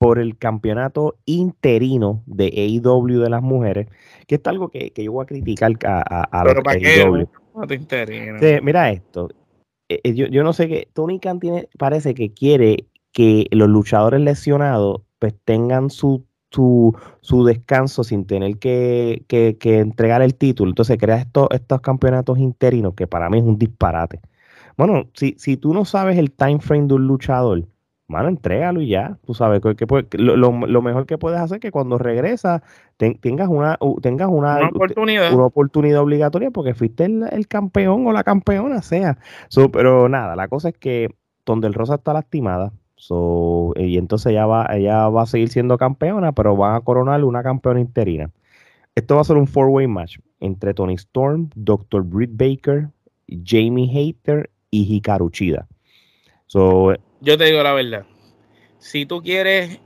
por 0.03 0.19
el 0.19 0.37
campeonato 0.37 1.15
interino 1.23 2.23
de 2.25 2.47
AEW 2.47 3.21
de 3.21 3.29
las 3.29 3.41
mujeres, 3.41 3.87
que 4.27 4.35
es 4.35 4.41
algo 4.47 4.67
que, 4.67 4.91
yo 4.97 5.13
voy 5.13 5.23
a 5.23 5.25
criticar 5.25 5.71
a, 5.85 6.23
a, 6.23 6.43
los 6.43 6.55
AEW. 6.67 7.29
mira 8.61 8.91
esto, 8.91 9.29
eh, 9.87 10.01
eh, 10.03 10.13
yo, 10.13 10.43
no 10.43 10.51
sé 10.51 10.67
qué, 10.67 10.89
Tony 10.91 11.21
Khan 11.21 11.39
tiene, 11.39 11.69
parece 11.79 12.13
que 12.15 12.33
quiere 12.33 12.85
que 13.13 13.47
los 13.51 13.69
luchadores 13.69 14.19
lesionados 14.19 15.03
pues 15.19 15.35
tengan 15.45 15.89
su, 15.89 16.25
su, 16.49 17.45
descanso 17.45 18.03
sin 18.03 18.25
tener 18.25 18.57
que, 18.57 19.23
entregar 19.61 20.21
el 20.21 20.35
título. 20.35 20.69
Entonces 20.69 20.97
crea 20.97 21.19
estos, 21.19 21.47
estos 21.51 21.79
campeonatos 21.79 22.39
interinos, 22.39 22.93
que 22.93 23.07
para 23.07 23.29
mí 23.29 23.37
es 23.37 23.45
un 23.45 23.57
disparate. 23.57 24.19
Bueno, 24.75 25.07
si, 25.13 25.35
si 25.37 25.55
tú 25.55 25.73
no 25.73 25.85
sabes 25.85 26.17
el 26.17 26.33
time 26.33 26.59
frame 26.59 26.87
de 26.87 26.95
un 26.95 27.07
luchador, 27.07 27.63
mano, 28.07 28.29
entrégalo 28.29 28.81
y 28.81 28.89
ya. 28.89 29.17
Tú 29.25 29.33
sabes 29.33 29.61
que, 29.61 30.17
lo, 30.17 30.51
mejor 30.51 31.05
que 31.05 31.17
puedes 31.17 31.39
hacer 31.39 31.57
es 31.57 31.61
que 31.61 31.71
cuando 31.71 31.97
regresas 31.97 32.61
tengas 32.97 33.49
una 33.49 33.77
tengas 34.01 34.29
una, 34.29 34.69
oportunidad. 34.69 35.33
una 35.33 35.45
oportunidad 35.45 36.01
obligatoria 36.01 36.51
porque 36.51 36.73
fuiste 36.73 37.05
el, 37.05 37.47
campeón 37.47 38.05
o 38.07 38.11
la 38.11 38.23
campeona, 38.23 38.81
sea. 38.81 39.17
pero 39.71 40.09
nada, 40.09 40.35
la 40.35 40.47
cosa 40.47 40.69
es 40.69 40.77
que 40.77 41.09
donde 41.45 41.67
el 41.67 41.73
Rosa 41.73 41.95
está 41.95 42.13
lastimada. 42.13 42.71
y 43.75 43.97
entonces 43.97 44.31
ella 44.31 44.45
va, 44.45 44.67
ella 44.71 45.09
va 45.09 45.23
a 45.23 45.25
seguir 45.25 45.49
siendo 45.49 45.77
campeona, 45.77 46.31
pero 46.31 46.55
van 46.55 46.75
a 46.75 46.81
coronar 46.81 47.23
una 47.23 47.43
campeona 47.43 47.79
interina. 47.79 48.31
Esto 48.95 49.15
va 49.15 49.21
a 49.21 49.25
ser 49.25 49.37
un 49.37 49.47
four-way 49.47 49.87
match 49.87 50.19
entre 50.39 50.73
Tony 50.73 50.93
Storm, 50.93 51.49
Dr. 51.55 52.03
Britt 52.03 52.31
Baker, 52.33 52.89
Jamie 53.43 53.87
Hater 53.87 54.51
y 54.69 54.95
Hikaru 54.95 55.31
Chida. 55.31 55.67
So, 56.53 56.93
yo 57.19 57.35
te 57.35 57.45
digo 57.45 57.63
la 57.63 57.73
verdad. 57.73 58.05
Si 58.77 59.07
tú 59.07 59.23
quieres 59.23 59.79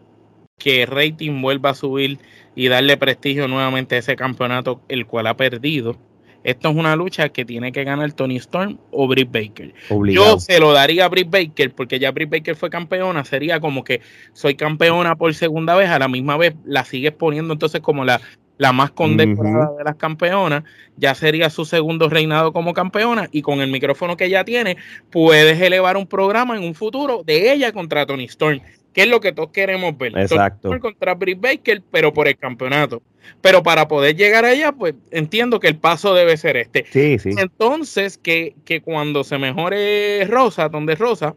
que 0.58 0.84
el 0.84 0.88
rating 0.90 1.42
vuelva 1.42 1.70
a 1.70 1.74
subir 1.74 2.20
y 2.56 2.68
darle 2.68 2.98
prestigio 2.98 3.48
nuevamente 3.48 3.96
a 3.96 4.00
ese 4.00 4.18
campeonato, 4.18 4.82
el 4.90 5.06
cual 5.06 5.28
ha 5.28 5.38
perdido, 5.38 5.96
esto 6.44 6.68
es 6.68 6.76
una 6.76 6.98
lucha 6.98 7.30
que 7.30 7.46
tiene 7.46 7.72
que 7.72 7.86
ganar 7.86 8.12
Tony 8.12 8.36
Storm 8.36 8.80
o 8.92 9.08
Britt 9.08 9.32
Baker. 9.32 9.74
Yo 10.12 10.40
se 10.40 10.60
lo 10.60 10.74
daría 10.74 11.06
a 11.06 11.08
Britt 11.08 11.30
Baker 11.30 11.74
porque 11.74 12.00
ya 12.00 12.12
Britt 12.12 12.32
Baker 12.32 12.58
fue 12.58 12.70
campeona. 12.70 13.24
Sería 13.24 13.62
como 13.62 13.86
que 13.86 14.02
soy 14.34 14.56
campeona 14.56 15.16
por 15.16 15.34
segunda 15.36 15.74
vez, 15.74 15.90
a 15.90 16.00
la 16.00 16.10
misma 16.10 16.36
vez 16.36 16.54
la 16.66 16.84
sigues 16.84 17.14
poniendo 17.14 17.54
entonces 17.54 17.80
como 17.80 18.04
la 18.04 18.20
la 18.58 18.74
más 18.74 18.92
condecorada 18.92 19.72
de 19.78 19.84
las 19.84 19.96
campeonas, 19.96 20.64
ya 20.98 21.14
sería 21.16 21.50
su 21.50 21.66
segundo 21.66 22.10
reinado 22.10 22.52
como 22.54 22.74
campeona 22.74 23.30
y 23.32 23.42
con 23.42 23.62
el 23.62 23.70
micrófono 23.72 24.18
que 24.18 24.26
ella 24.26 24.44
tiene 24.44 24.78
puedes 25.12 25.60
elevar 25.62 25.98
un 25.98 26.08
programa 26.08 26.58
en 26.58 26.64
un 26.64 26.74
futuro 26.74 27.24
de 27.24 27.54
ella 27.54 27.72
contra 27.72 28.06
Tony 28.06 28.26
Storm, 28.26 28.62
que 28.94 29.04
es 29.04 29.08
lo 29.08 29.20
que 29.20 29.32
todos 29.32 29.50
queremos 29.52 29.98
ver. 29.98 30.18
Exacto. 30.18 30.72
contra 30.80 31.14
Britt 31.14 31.40
Baker, 31.40 31.82
pero 31.92 32.14
por 32.14 32.28
el 32.28 32.38
campeonato. 32.38 33.02
Pero 33.42 33.62
para 33.62 33.88
poder 33.88 34.16
llegar 34.16 34.46
allá, 34.46 34.72
pues 34.72 34.96
entiendo 35.12 35.60
que 35.60 35.68
el 35.68 35.78
paso 35.78 36.14
debe 36.14 36.38
ser 36.38 36.58
este. 36.58 36.86
Sí, 36.90 37.20
sí. 37.20 37.32
Entonces, 37.38 38.18
que, 38.18 38.56
que 38.66 38.82
cuando 38.82 39.24
se 39.24 39.38
mejore 39.38 40.26
Rosa, 40.26 40.70
donde 40.70 40.96
Rosa, 40.96 41.36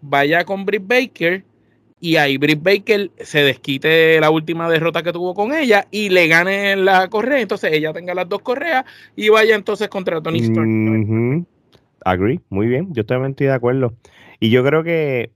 vaya 0.00 0.44
con 0.44 0.64
Britt 0.64 0.86
Baker 0.86 1.44
y 2.00 2.16
ahí 2.16 2.36
Britt 2.36 2.62
Baker 2.62 3.10
se 3.18 3.42
desquite 3.42 4.20
la 4.20 4.30
última 4.30 4.68
derrota 4.68 5.02
que 5.02 5.12
tuvo 5.12 5.34
con 5.34 5.54
ella 5.54 5.86
y 5.90 6.10
le 6.10 6.28
gane 6.28 6.76
la 6.76 7.08
correa, 7.08 7.40
entonces 7.40 7.72
ella 7.72 7.92
tenga 7.92 8.14
las 8.14 8.28
dos 8.28 8.42
correas 8.42 8.84
y 9.16 9.28
vaya 9.28 9.54
entonces 9.54 9.88
contra 9.88 10.20
Tony 10.20 10.40
Storm. 10.40 11.46
Agree, 12.04 12.40
muy 12.50 12.66
bien, 12.66 12.92
yo 12.92 13.06
también 13.06 13.30
estoy 13.30 13.46
de 13.46 13.54
acuerdo. 13.54 13.94
Y 14.38 14.50
yo 14.50 14.62
creo 14.62 14.84
que, 14.84 15.32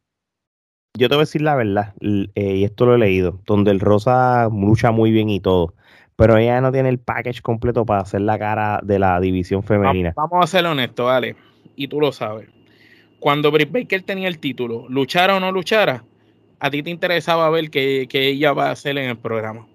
yo 0.95 1.09
te 1.09 1.15
voy 1.15 1.23
a 1.23 1.25
decir 1.25 1.41
la 1.41 1.55
verdad, 1.55 1.95
eh, 2.03 2.57
y 2.57 2.65
esto 2.65 2.85
lo 2.85 2.97
he 2.97 2.99
leído, 2.99 3.41
donde 3.47 3.71
el 3.71 3.81
Rosa 3.81 4.49
lucha 4.53 4.91
muy 4.91 5.11
bien 5.11 5.31
y 5.31 5.41
todo, 5.41 5.75
pero 6.17 6.37
ella 6.37 6.61
no 6.61 6.71
tiene 6.71 6.91
el 6.91 6.99
package 6.99 7.41
completo 7.41 7.87
para 7.87 8.03
hacer 8.03 8.21
la 8.21 8.39
cara 8.39 8.81
de 8.83 8.99
la 8.99 9.19
división 9.21 9.63
femenina. 9.63 10.13
Vamos 10.17 10.45
a 10.45 10.47
ser 10.47 10.67
honestos, 10.67 11.07
vale, 11.07 11.37
y 11.77 11.89
tú 11.89 12.01
lo 12.01 12.13
sabes. 12.13 12.51
Cuando 13.21 13.51
Britt 13.51 13.73
Baker 13.73 14.03
tenía 14.03 14.29
el 14.29 14.39
título, 14.39 14.87
luchara 14.91 15.37
o 15.37 15.41
no 15.41 15.51
luchara, 15.51 16.05
a 16.61 16.71
ti 16.71 16.83
te 16.83 16.91
interesaba 16.91 17.49
ver 17.51 17.71
qué, 17.71 18.09
ella 18.13 18.53
va 18.53 18.69
a 18.69 18.73
hacer 18.73 18.99
en 18.99 19.11
el 19.11 19.17
programa. 19.17 19.67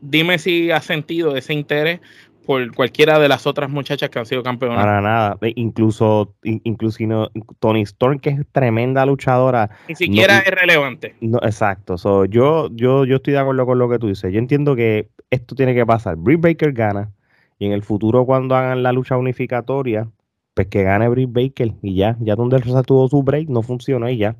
Dime 0.00 0.38
si 0.38 0.70
has 0.70 0.84
sentido 0.84 1.36
ese 1.36 1.54
interés 1.54 2.00
por 2.44 2.74
cualquiera 2.74 3.20
de 3.20 3.28
las 3.28 3.46
otras 3.46 3.70
muchachas 3.70 4.10
que 4.10 4.18
han 4.18 4.26
sido 4.26 4.42
campeonas. 4.42 4.84
Para 4.84 5.00
nada, 5.00 5.38
incluso, 5.54 6.34
incluso 6.42 7.30
Tony 7.60 7.82
Storm, 7.82 8.18
que 8.18 8.30
es 8.30 8.40
tremenda 8.50 9.06
luchadora. 9.06 9.70
Ni 9.88 9.94
siquiera 9.94 10.40
es 10.40 10.50
relevante. 10.50 11.14
No, 11.20 11.38
exacto, 11.42 11.96
yo, 12.26 12.68
yo, 12.72 13.04
yo 13.04 13.16
estoy 13.16 13.34
de 13.34 13.38
acuerdo 13.38 13.64
con 13.64 13.78
lo 13.78 13.88
que 13.88 13.98
tú 13.98 14.08
dices. 14.08 14.32
Yo 14.32 14.40
entiendo 14.40 14.74
que 14.74 15.08
esto 15.30 15.54
tiene 15.54 15.74
que 15.74 15.86
pasar. 15.86 16.16
Britt 16.16 16.40
Baker 16.40 16.72
gana 16.72 17.12
y 17.58 17.66
en 17.66 17.72
el 17.72 17.82
futuro 17.82 18.26
cuando 18.26 18.56
hagan 18.56 18.82
la 18.82 18.90
lucha 18.90 19.16
unificatoria, 19.16 20.08
pues 20.54 20.66
que 20.66 20.82
gane 20.82 21.08
Britt 21.08 21.32
Baker 21.32 21.72
y 21.80 21.94
ya, 21.94 22.16
ya 22.20 22.34
donde 22.34 22.56
el 22.56 22.62
Rosa 22.62 22.82
tuvo 22.82 23.08
su 23.08 23.22
break, 23.22 23.48
no 23.48 23.62
funcionó 23.62 24.08
y 24.10 24.16
ya. 24.16 24.36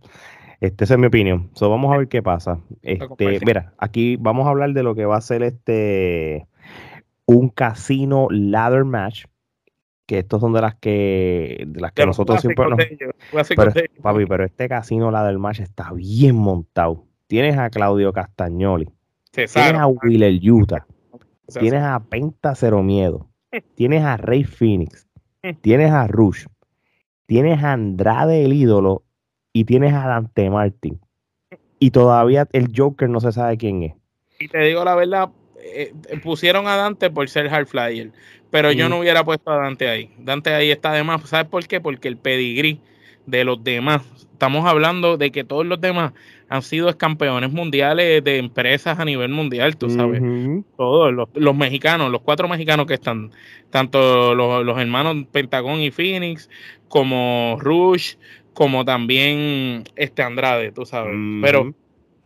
Este, 0.63 0.85
esa 0.85 0.95
es 0.95 1.01
mi 1.01 1.09
opinión. 1.09 1.51
So, 1.55 1.69
vamos 1.69 1.93
a 1.93 1.99
ver 1.99 2.07
qué 2.07 2.23
pasa. 2.23 2.61
Este, 2.83 3.41
mira, 3.45 3.75
aquí 3.79 4.15
vamos 4.15 4.47
a 4.47 4.51
hablar 4.51 4.73
de 4.73 4.85
lo 4.85 4.95
que 4.95 5.05
va 5.05 5.17
a 5.17 5.21
ser 5.21 5.43
este 5.43 6.47
un 7.27 7.49
casino 7.49 8.29
ladder 8.31 8.85
match. 8.85 9.25
Que 10.07 10.21
estos 10.21 10.41
son 10.41 10.53
de 10.53 10.61
las 10.61 10.77
que 10.77 11.65
de 11.67 11.81
las 11.81 11.91
que 11.91 12.07
nosotros 12.07 12.41
siempre 12.41 12.65
nos. 12.69 12.79
Pero, 13.49 13.73
papi, 14.03 14.25
pero 14.27 14.45
este 14.45 14.69
casino 14.69 15.11
ladder 15.11 15.37
match 15.37 15.59
está 15.59 15.93
bien 15.93 16.37
montado. 16.37 17.07
Tienes 17.27 17.59
a 17.59 17.69
Claudio 17.69 18.13
Castagnoli. 18.13 18.89
tienes 19.33 19.57
a 19.57 19.89
Willer 19.89 20.39
Utah. 20.49 20.87
Tienes 21.59 21.83
a 21.83 21.99
Penta 22.09 22.55
Cero 22.55 22.85
Miedo. 22.85 23.29
tienes 23.75 24.05
a 24.05 24.17
Rey 24.17 24.45
Phoenix. 24.45 25.09
tienes 25.61 25.91
a 25.91 26.07
Rush. 26.07 26.47
Tienes 27.27 27.65
a 27.65 27.73
Andrade 27.73 28.45
el 28.45 28.53
ídolo 28.53 29.03
y 29.53 29.65
tienes 29.65 29.93
a 29.93 30.07
Dante 30.07 30.51
Martin. 30.51 31.01
Y 31.79 31.91
todavía 31.91 32.49
el 32.53 32.69
Joker 32.75 33.09
no 33.09 33.21
se 33.21 33.33
sabe 33.33 33.57
quién 33.57 33.83
es. 33.83 33.95
Y 34.39 34.49
te 34.49 34.59
digo 34.61 34.85
la 34.85 34.95
verdad, 34.95 35.31
eh, 35.63 35.93
pusieron 36.23 36.67
a 36.67 36.77
Dante 36.77 37.11
por 37.11 37.29
ser 37.29 37.49
hard 37.49 37.67
flyer, 37.67 38.13
pero 38.51 38.73
yo 38.73 38.89
no 38.89 38.99
hubiera 38.99 39.25
puesto 39.25 39.51
a 39.51 39.57
Dante 39.57 39.89
ahí. 39.89 40.11
Dante 40.19 40.55
ahí 40.55 40.71
está 40.71 40.93
de 40.93 41.05
más. 41.05 41.29
¿Sabes 41.29 41.49
por 41.49 41.67
qué? 41.67 41.81
Porque 41.81 42.09
el 42.09 42.17
pedigrí 42.17 42.81
de 43.27 43.45
los 43.45 43.63
demás, 43.63 44.03
estamos 44.33 44.67
hablando 44.67 45.17
de 45.17 45.31
que 45.31 45.45
todos 45.45 45.65
los 45.65 45.81
demás 45.81 46.13
han 46.49 46.63
sido 46.63 46.97
campeones 46.99 47.51
mundiales 47.51 48.23
de 48.23 48.39
empresas 48.39 48.99
a 48.99 49.05
nivel 49.05 49.31
mundial, 49.31 49.77
tú 49.77 49.89
sabes. 49.89 50.21
Todos 50.77 51.13
los, 51.35 51.57
mexicanos, 51.57 52.11
los 52.11 52.21
cuatro 52.21 52.47
mexicanos 52.47 52.87
que 52.87 52.95
están, 52.95 53.31
tanto 53.71 54.35
los, 54.35 54.65
los 54.65 54.79
hermanos 54.79 55.25
Pentagón 55.33 55.81
y 55.81 55.91
Phoenix, 55.91 56.51
como 56.89 57.57
Rush, 57.61 58.17
como 58.55 58.85
también 58.85 59.85
este 59.97 60.23
Andrade, 60.23 60.73
tú 60.73 60.85
sabes. 60.85 61.15
Pero 61.43 61.75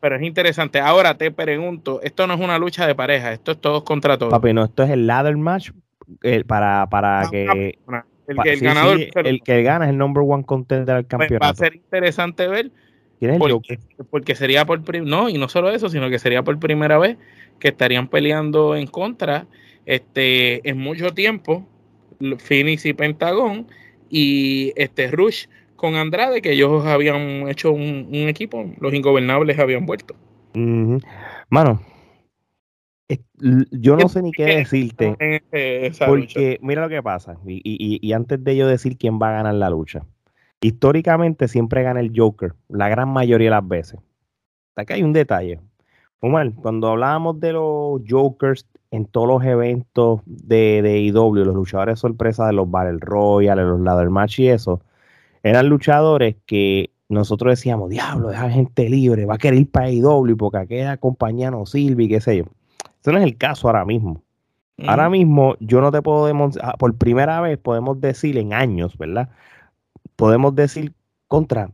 pero 0.01 0.17
es 0.17 0.23
interesante. 0.23 0.79
Ahora 0.79 1.17
te 1.17 1.31
pregunto, 1.31 2.01
esto 2.03 2.27
no 2.27 2.35
es 2.35 2.41
una 2.41 2.59
lucha 2.59 2.87
de 2.87 2.95
pareja, 2.95 3.33
esto 3.33 3.53
es 3.53 3.61
todos 3.61 3.83
contra 3.83 4.17
todos. 4.17 4.31
Papi, 4.31 4.53
no, 4.53 4.65
esto 4.65 4.85
es 4.85 4.91
el 4.91 5.07
ladder 5.07 5.37
match 5.37 5.71
eh, 6.23 6.45
para, 6.45 6.87
para 6.89 7.29
que... 7.29 7.79
El, 8.29 8.37
que 8.43 8.53
el 8.53 8.61
ganador... 8.61 8.99
el 9.15 9.43
que 9.43 9.63
gana 9.63 9.87
es 9.87 9.91
el 9.91 9.99
number 9.99 10.23
one 10.27 10.45
contender 10.45 10.95
del 10.95 11.07
campeonato. 11.07 11.39
Pues 11.39 11.49
va 11.49 11.51
a 11.51 11.55
ser 11.55 11.75
interesante 11.77 12.47
ver. 12.47 12.71
porque, 13.39 13.79
porque, 14.11 14.35
sería 14.35 14.65
por... 14.65 14.81
No, 15.03 15.29
y 15.29 15.39
no 15.39 15.49
solo 15.49 15.71
eso, 15.71 15.89
sino 15.89 16.09
que 16.09 16.19
sería 16.19 16.43
por 16.43 16.59
primera 16.59 16.99
vez 16.99 17.17
que 17.59 17.69
estarían 17.69 18.09
peleando 18.09 18.77
en 18.77 18.87
contra 18.87 19.47
este 19.87 20.69
en 20.69 20.79
mucho 20.79 21.15
tiempo 21.15 21.67
Phoenix 22.39 22.85
y 22.87 22.93
Pentagón 22.93 23.67
y 24.11 24.73
este 24.77 25.11
Rush 25.11 25.47
con 25.77 25.95
Andrade, 25.95 26.43
que 26.43 26.53
ellos 26.53 26.85
habían 26.85 27.49
hecho 27.49 27.73
un, 27.73 28.09
equipo, 28.13 28.65
los 28.81 28.95
ingobernables 28.95 29.59
habían 29.59 29.87
vuelto. 29.87 30.15
Mano, 31.51 31.81
yo 33.71 33.97
no 33.97 34.09
sé 34.09 34.23
ni 34.23 34.33
qué 34.33 34.45
decirte. 34.57 35.17
Porque 36.07 36.59
mira 36.63 36.83
lo 36.83 36.89
que 36.89 37.03
pasa. 37.03 37.37
Y, 37.47 38.13
antes 38.13 38.43
de 38.43 38.57
yo 38.57 38.67
decir 38.67 38.97
quién 38.97 39.19
va 39.21 39.31
a 39.31 39.33
ganar 39.33 39.55
la 39.55 39.71
lucha. 39.71 40.05
Históricamente 40.61 41.49
siempre 41.49 41.83
gana 41.83 42.01
el 42.01 42.13
Joker, 42.17 42.55
la 42.69 42.89
gran 42.89 43.11
mayoría 43.11 43.49
de 43.49 43.57
las 43.57 43.69
veces. 43.69 44.01
Acá 44.75 44.95
hay 44.95 45.03
un 45.03 45.13
detalle. 45.13 45.61
Omar, 46.21 46.53
cuando 46.55 46.89
hablábamos 46.89 47.39
de 47.41 47.53
los 47.53 48.01
Jokers 48.09 48.67
en 48.91 49.05
todos 49.05 49.29
los 49.29 49.45
eventos 49.45 50.23
de, 50.25 50.81
de 50.83 51.01
IW, 51.01 51.45
los 51.45 51.55
luchadores 51.55 51.99
sorpresa 51.99 52.47
de 52.47 52.55
los 52.55 52.71
Battle 52.71 52.99
Royale, 53.01 53.63
los 53.63 53.81
Ladder 53.81 54.09
Match 54.09 54.39
y 54.39 54.49
eso, 54.49 54.81
eran 55.51 55.69
luchadores 55.69 56.37
que 56.45 56.91
nosotros 57.09 57.53
decíamos, 57.53 57.89
diablo, 57.89 58.31
deja 58.31 58.51
gente 58.51 58.89
libre, 58.89 59.27
va 59.27 59.35
a 59.35 59.39
querer 59.39 59.61
ir 59.61 59.71
para 59.71 59.91
IW 59.91 60.37
porque 60.37 60.59
aquella 60.59 60.97
compañía 60.97 61.53
no 61.53 61.67
sirve 61.67 62.05
y 62.05 62.09
qué 62.09 62.21
sé 62.21 62.39
yo. 62.39 62.45
Ese 63.01 63.13
no 63.13 63.19
es 63.19 63.25
el 63.25 63.37
caso 63.37 63.69
ahora 63.69 63.85
mismo. 63.85 64.23
Ahora 64.87 65.09
mismo 65.09 65.57
yo 65.61 65.81
no 65.81 65.91
te 65.91 66.03
puedo 66.03 66.27
demostrar, 66.27 66.71
ah, 66.71 66.77
por 66.77 66.95
primera 66.97 67.41
vez 67.41 67.57
podemos 67.59 67.99
decir 68.01 68.37
en 68.37 68.53
años, 68.53 68.99
¿verdad? 68.99 69.31
Podemos 70.17 70.55
decir 70.55 70.93
contra 71.29 71.71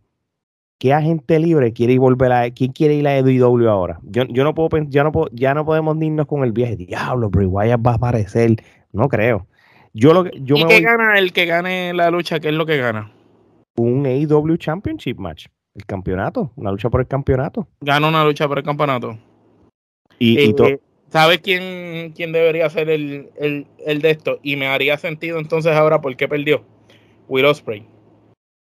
qué 0.79 0.93
agente 0.93 1.41
libre 1.41 1.73
quiere 1.73 1.95
ir 1.95 1.99
volver 1.99 2.31
a 2.31 2.50
quién 2.50 2.73
quiere 2.73 2.95
ir 2.95 3.09
a 3.09 3.19
IW 3.19 3.69
ahora. 3.69 3.99
Yo, 4.02 4.25
yo 4.25 4.45
no 4.45 4.55
puedo 4.55 4.69
ya 4.88 5.02
no 5.02 5.12
ya 5.33 5.55
no 5.55 5.64
podemos 5.64 5.97
irnos 6.00 6.26
con 6.26 6.45
el 6.45 6.52
viaje, 6.52 6.76
diablo, 6.76 7.31
Bray 7.31 7.47
Wyatt 7.47 7.81
va 7.85 7.93
a 7.93 7.95
aparecer, 7.95 8.57
no 8.93 9.09
creo. 9.09 9.47
Yo 9.95 10.12
lo 10.12 10.31
yo 10.31 10.57
¿Y 10.57 10.64
qué 10.67 10.81
gana 10.81 11.19
el 11.19 11.33
que 11.33 11.47
gane 11.47 11.93
la 11.95 12.11
lucha? 12.11 12.38
¿Qué 12.38 12.50
es 12.50 12.55
lo 12.55 12.67
que 12.67 12.76
gana? 12.76 13.11
Un 13.76 14.07
AEW 14.07 14.57
Championship 14.57 15.19
match. 15.19 15.47
El 15.75 15.87
campeonato, 15.87 16.52
una 16.57 16.71
lucha 16.71 16.91
por 16.91 17.00
el 17.00 17.07
campeonato. 17.07 17.67
Gana 17.81 18.09
una 18.09 18.25
lucha 18.25 18.47
por 18.47 18.59
el 18.59 18.64
campeonato. 18.64 19.19
Y, 20.19 20.38
eh, 20.38 20.79
¿Sabes 21.12 21.41
quién, 21.41 22.12
quién 22.12 22.33
debería 22.33 22.71
ser 22.71 22.88
el, 22.88 23.31
de 23.37 24.11
esto? 24.11 24.38
Y 24.43 24.57
me 24.57 24.67
haría 24.67 24.97
sentido 24.97 25.38
entonces 25.38 25.73
ahora 25.73 26.00
por 26.00 26.17
qué 26.17 26.26
perdió. 26.26 26.64
Will 27.29 27.45
Ospreay. 27.45 27.87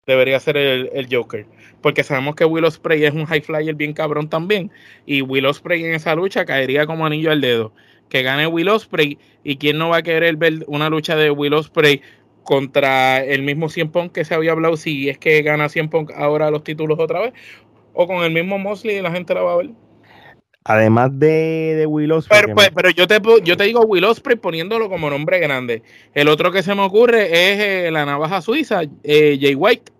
Debería 0.06 0.38
ser 0.38 0.58
el, 0.58 1.08
Joker. 1.10 1.46
Porque 1.80 2.02
sabemos 2.02 2.34
que 2.34 2.44
Will 2.44 2.64
Ospreay 2.64 3.04
es 3.04 3.14
un 3.14 3.24
high 3.24 3.40
flyer 3.40 3.74
bien 3.74 3.94
cabrón 3.94 4.28
también. 4.28 4.70
Y 5.06 5.22
Will 5.22 5.46
Ospreay 5.46 5.84
en 5.84 5.94
esa 5.94 6.14
lucha 6.14 6.44
caería 6.44 6.86
como 6.86 7.06
anillo 7.06 7.30
al 7.30 7.40
dedo. 7.40 7.72
Que 8.10 8.22
gane 8.22 8.46
Will 8.46 8.68
Ospreay. 8.68 9.16
¿Y 9.44 9.56
quién 9.56 9.78
no 9.78 9.88
va 9.88 9.98
a 9.98 10.02
querer 10.02 10.36
ver 10.36 10.64
una 10.66 10.90
lucha 10.90 11.16
de 11.16 11.30
Will 11.30 11.54
Ospreay 11.54 12.02
contra 12.42 13.24
el 13.24 13.42
mismo 13.42 13.68
Cien 13.68 13.90
Pong 13.90 14.10
que 14.10 14.24
se 14.24 14.34
había 14.34 14.52
hablado 14.52 14.76
si 14.76 15.08
es 15.08 15.18
que 15.18 15.42
gana 15.42 15.68
Cien 15.68 15.88
Pong 15.88 16.10
ahora 16.14 16.50
los 16.50 16.64
títulos 16.64 16.98
otra 16.98 17.20
vez 17.20 17.32
o 17.94 18.06
con 18.06 18.24
el 18.24 18.32
mismo 18.32 18.58
Mosley 18.58 18.96
y 18.96 19.02
la 19.02 19.10
gente 19.10 19.34
la 19.34 19.42
va 19.42 19.52
a 19.52 19.56
ver. 19.56 19.70
Además 20.64 21.10
de, 21.18 21.74
de 21.76 21.86
Will 21.86 22.12
Ospreay. 22.12 22.42
Pero, 22.42 22.54
pues, 22.54 22.94
yo, 22.94 23.08
te, 23.08 23.20
yo 23.42 23.56
te 23.56 23.64
digo 23.64 23.80
Will 23.82 24.04
Ospreay 24.04 24.38
poniéndolo 24.38 24.88
como 24.88 25.10
nombre 25.10 25.40
grande. 25.40 25.82
El 26.14 26.28
otro 26.28 26.52
que 26.52 26.62
se 26.62 26.74
me 26.74 26.82
ocurre 26.82 27.24
es 27.26 27.60
eh, 27.60 27.90
la 27.90 28.06
navaja 28.06 28.40
suiza, 28.42 28.82
eh, 29.02 29.38
Jay 29.40 29.54
White. 29.54 29.92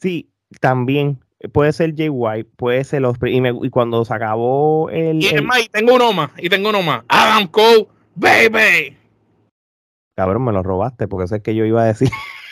Sí, 0.00 0.28
también. 0.60 1.18
Puede 1.52 1.72
ser 1.72 1.94
Jay 1.96 2.08
White, 2.08 2.48
puede 2.56 2.84
ser 2.84 3.04
Ospreay. 3.04 3.42
Y, 3.62 3.70
cuando 3.70 4.04
se 4.04 4.14
acabó 4.14 4.88
el. 4.90 5.20
Y, 5.20 5.26
y 5.26 5.68
tengo 5.70 5.96
uno 5.96 6.12
más, 6.12 6.30
y 6.38 6.48
tengo 6.48 6.68
uno 6.68 6.82
más. 6.82 7.02
Adam 7.08 7.48
Cole, 7.48 7.88
baby. 8.14 8.96
Cabrón, 10.14 10.44
me 10.44 10.52
lo 10.52 10.62
robaste 10.62 11.08
porque 11.08 11.28
sé 11.28 11.42
que 11.42 11.54
yo 11.54 11.64
iba 11.64 11.82
a 11.82 11.86
decir. 11.86 12.08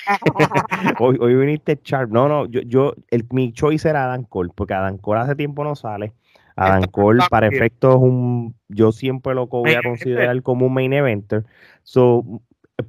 hoy, 0.98 1.16
hoy 1.20 1.34
viniste 1.34 1.78
Sharp. 1.82 2.10
No, 2.10 2.28
no, 2.28 2.46
yo, 2.46 2.60
yo 2.62 2.94
el, 3.10 3.26
mi 3.30 3.52
choice 3.52 3.88
era 3.88 4.04
Adam 4.04 4.24
Cole, 4.24 4.50
porque 4.54 4.74
Adam 4.74 4.98
Cole 4.98 5.20
hace 5.20 5.36
tiempo 5.36 5.64
no 5.64 5.76
sale. 5.76 6.12
Adam 6.56 6.84
Cole, 6.90 7.22
para 7.30 7.46
efectos, 7.46 7.96
un, 7.96 8.54
yo 8.68 8.92
siempre 8.92 9.34
lo 9.34 9.46
voy 9.46 9.72
a 9.72 9.82
considerar 9.82 10.42
como 10.42 10.66
un 10.66 10.74
main 10.74 10.92
eventer. 10.92 11.44
So, 11.82 12.24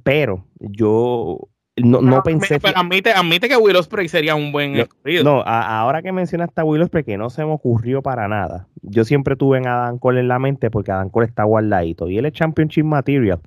pero 0.02 0.44
yo 0.58 1.48
no, 1.76 2.00
no 2.00 2.22
pensé. 2.22 2.60
Pero 2.60 2.78
admite, 2.78 3.12
admite 3.12 3.48
que 3.48 3.56
Will 3.56 3.76
Ospreay 3.76 4.08
sería 4.08 4.34
un 4.34 4.52
buen 4.52 4.74
no, 4.74 4.86
No, 5.24 5.42
ahora 5.42 6.02
que 6.02 6.12
mencionaste 6.12 6.60
a 6.60 6.64
Will 6.64 6.82
Ospreay, 6.82 7.04
que 7.04 7.16
no 7.16 7.30
se 7.30 7.44
me 7.44 7.52
ocurrió 7.52 8.02
para 8.02 8.28
nada. 8.28 8.68
Yo 8.82 9.04
siempre 9.04 9.34
tuve 9.36 9.58
en 9.58 9.66
Adam 9.66 9.98
Cole 9.98 10.20
en 10.20 10.28
la 10.28 10.38
mente 10.38 10.70
porque 10.70 10.92
Adam 10.92 11.08
Cole 11.08 11.26
está 11.26 11.44
guardadito 11.44 12.08
y 12.08 12.18
él 12.18 12.26
es 12.26 12.32
Championship 12.32 12.84
Material. 12.84 13.40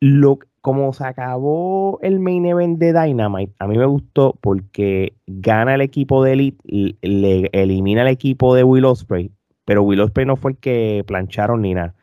Lo, 0.00 0.38
como 0.62 0.92
se 0.92 1.04
acabó 1.04 1.98
el 2.02 2.20
main 2.20 2.46
event 2.46 2.78
de 2.78 2.92
Dynamite, 2.92 3.54
a 3.58 3.66
mí 3.66 3.78
me 3.78 3.86
gustó 3.86 4.36
porque 4.40 5.14
gana 5.26 5.74
el 5.74 5.82
equipo 5.82 6.24
de 6.24 6.32
Elite, 6.32 6.96
le 7.02 7.50
elimina 7.52 8.02
el 8.02 8.08
equipo 8.08 8.54
de 8.54 8.64
Will 8.64 8.86
Ospreay, 8.86 9.30
pero 9.64 9.82
Will 9.82 10.00
Ospreay 10.00 10.26
no 10.26 10.36
fue 10.36 10.52
el 10.52 10.56
que 10.58 11.04
plancharon 11.06 11.62
ni 11.62 11.74
nada. 11.74 11.94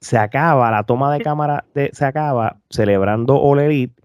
Se 0.00 0.18
acaba, 0.18 0.70
la 0.70 0.84
toma 0.84 1.12
de 1.12 1.20
cámara 1.20 1.64
se 1.92 2.04
acaba 2.04 2.58
celebrando 2.70 3.40
All 3.40 3.60
Elite 3.60 4.00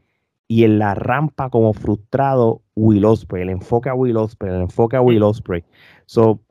y 0.47 0.63
en 0.63 0.77
la 0.77 0.93
rampa 0.93 1.49
como 1.49 1.73
frustrado 1.73 2.61
Will 2.75 3.05
Ospreay, 3.05 3.43
el 3.43 3.49
enfoque 3.49 3.89
a 3.89 3.95
Will 3.95 4.17
Ospreay, 4.17 4.55
el 4.55 4.61
enfoque 4.63 4.97
a 4.97 5.01
Will 5.01 5.23
Ospreay. 5.23 5.63
So, 6.05 6.41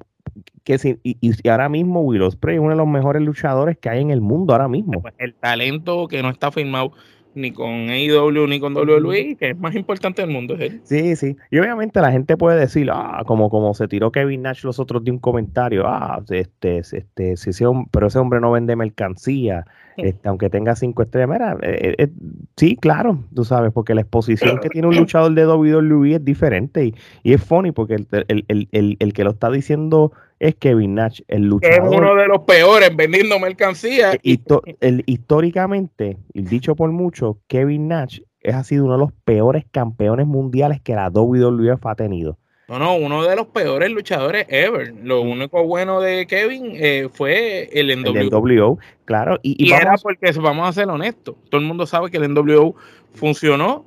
que 0.65 0.79
si, 0.79 0.99
y, 1.03 1.49
ahora 1.49 1.69
mismo 1.69 2.01
Will 2.01 2.23
Ospreay 2.23 2.57
es 2.57 2.61
uno 2.61 2.71
de 2.71 2.77
los 2.77 2.87
mejores 2.87 3.23
luchadores 3.23 3.79
que 3.79 3.89
hay 3.89 4.01
en 4.01 4.11
el 4.11 4.21
mundo 4.21 4.53
ahora 4.53 4.69
mismo. 4.69 5.03
Pues, 5.03 5.15
el 5.19 5.35
talento 5.35 6.09
que 6.09 6.23
no 6.23 6.31
está 6.31 6.51
firmado 6.51 6.93
ni 7.35 7.51
con 7.51 7.91
AEW 7.91 8.47
ni 8.47 8.61
con 8.61 8.77
WWE, 8.77 9.37
que 9.37 9.51
es 9.51 9.59
más 9.59 9.75
importante 9.75 10.23
del 10.23 10.31
mundo 10.31 10.55
es 10.55 10.61
él. 10.61 10.81
Sí, 10.85 11.17
sí. 11.17 11.37
Y 11.51 11.59
obviamente 11.59 12.01
la 12.01 12.13
gente 12.13 12.37
puede 12.37 12.59
decir, 12.59 12.89
ah, 12.93 13.23
como, 13.27 13.51
como 13.51 13.75
se 13.75 13.89
tiró 13.89 14.13
Kevin 14.13 14.43
Nash 14.43 14.65
los 14.65 14.79
otros 14.79 15.05
de 15.05 15.11
un 15.11 15.19
comentario, 15.19 15.87
ah, 15.87 16.23
este, 16.31 16.79
este, 16.79 17.37
sí, 17.37 17.53
sí, 17.53 17.65
pero 17.91 18.07
ese 18.07 18.19
hombre 18.19 18.41
no 18.41 18.53
vende 18.53 18.77
mercancía, 18.77 19.65
este, 19.97 20.29
aunque 20.29 20.51
tenga 20.51 20.75
cinco 20.77 21.03
estrellas. 21.03 21.29
Mira, 21.29 21.57
eh, 21.63 21.95
eh, 21.99 22.09
sí, 22.57 22.77
claro, 22.77 23.19
tú 23.35 23.45
sabes, 23.45 23.73
porque 23.73 23.95
la 23.95 24.01
exposición 24.01 24.59
que 24.61 24.69
tiene 24.69 24.89
un 24.89 24.97
luchador 24.97 25.33
de 25.35 25.47
WWE 25.47 26.17
es 26.17 26.25
diferente 26.25 26.87
y, 26.87 26.95
y 27.23 27.33
es 27.33 27.43
funny 27.43 27.73
porque 27.73 27.95
el, 27.95 28.07
el, 28.29 28.69
el, 28.73 28.97
el, 28.99 29.13
que 29.13 29.25
lo 29.25 29.31
está 29.31 29.51
diciendo 29.51 30.13
es 30.39 30.55
Kevin 30.57 30.95
Nash, 30.95 31.21
el 31.29 31.49
luchador. 31.49 31.95
Es 31.95 31.99
uno 31.99 32.15
de 32.17 32.27
los 32.27 32.41
peores 32.41 32.95
vendiendo 32.95 33.39
mercancía. 33.39 34.13
el, 34.23 35.03
históricamente, 35.07 36.19
y 36.33 36.43
dicho 36.43 36.75
por 36.75 36.91
mucho, 36.91 37.39
Kevin 37.47 37.89
Nash 37.89 38.21
es, 38.41 38.55
ha 38.55 38.65
sido 38.65 38.85
uno 38.85 38.95
de 38.95 39.01
los 39.01 39.13
peores 39.25 39.65
campeones 39.71 40.27
mundiales 40.27 40.81
que 40.81 40.95
la 40.95 41.11
WWF 41.11 41.87
ha 41.87 41.95
tenido. 41.95 42.39
No, 42.69 42.79
no, 42.79 42.97
uno 42.97 43.23
de 43.25 43.37
los 43.37 43.47
peores 43.49 43.91
luchadores 43.91 44.47
ever. 44.49 44.95
Lo 45.03 45.21
único 45.21 45.65
bueno 45.65 46.01
de 46.01 46.27
Kevin 46.27 46.73
eh, 46.75 47.09
fue 47.13 47.69
el 47.73 47.89
NWO. 48.01 48.79
claro. 49.05 49.39
Y, 49.43 49.73
era 49.73 49.97
porque, 50.03 50.33
vamos 50.33 50.69
a 50.69 50.73
ser 50.73 50.89
honestos, 50.89 51.37
todo 51.51 51.61
el 51.61 51.67
mundo 51.67 51.87
sabe 51.87 52.11
que 52.11 52.17
el 52.17 52.33
NWO 52.33 52.75
funcionó 53.13 53.85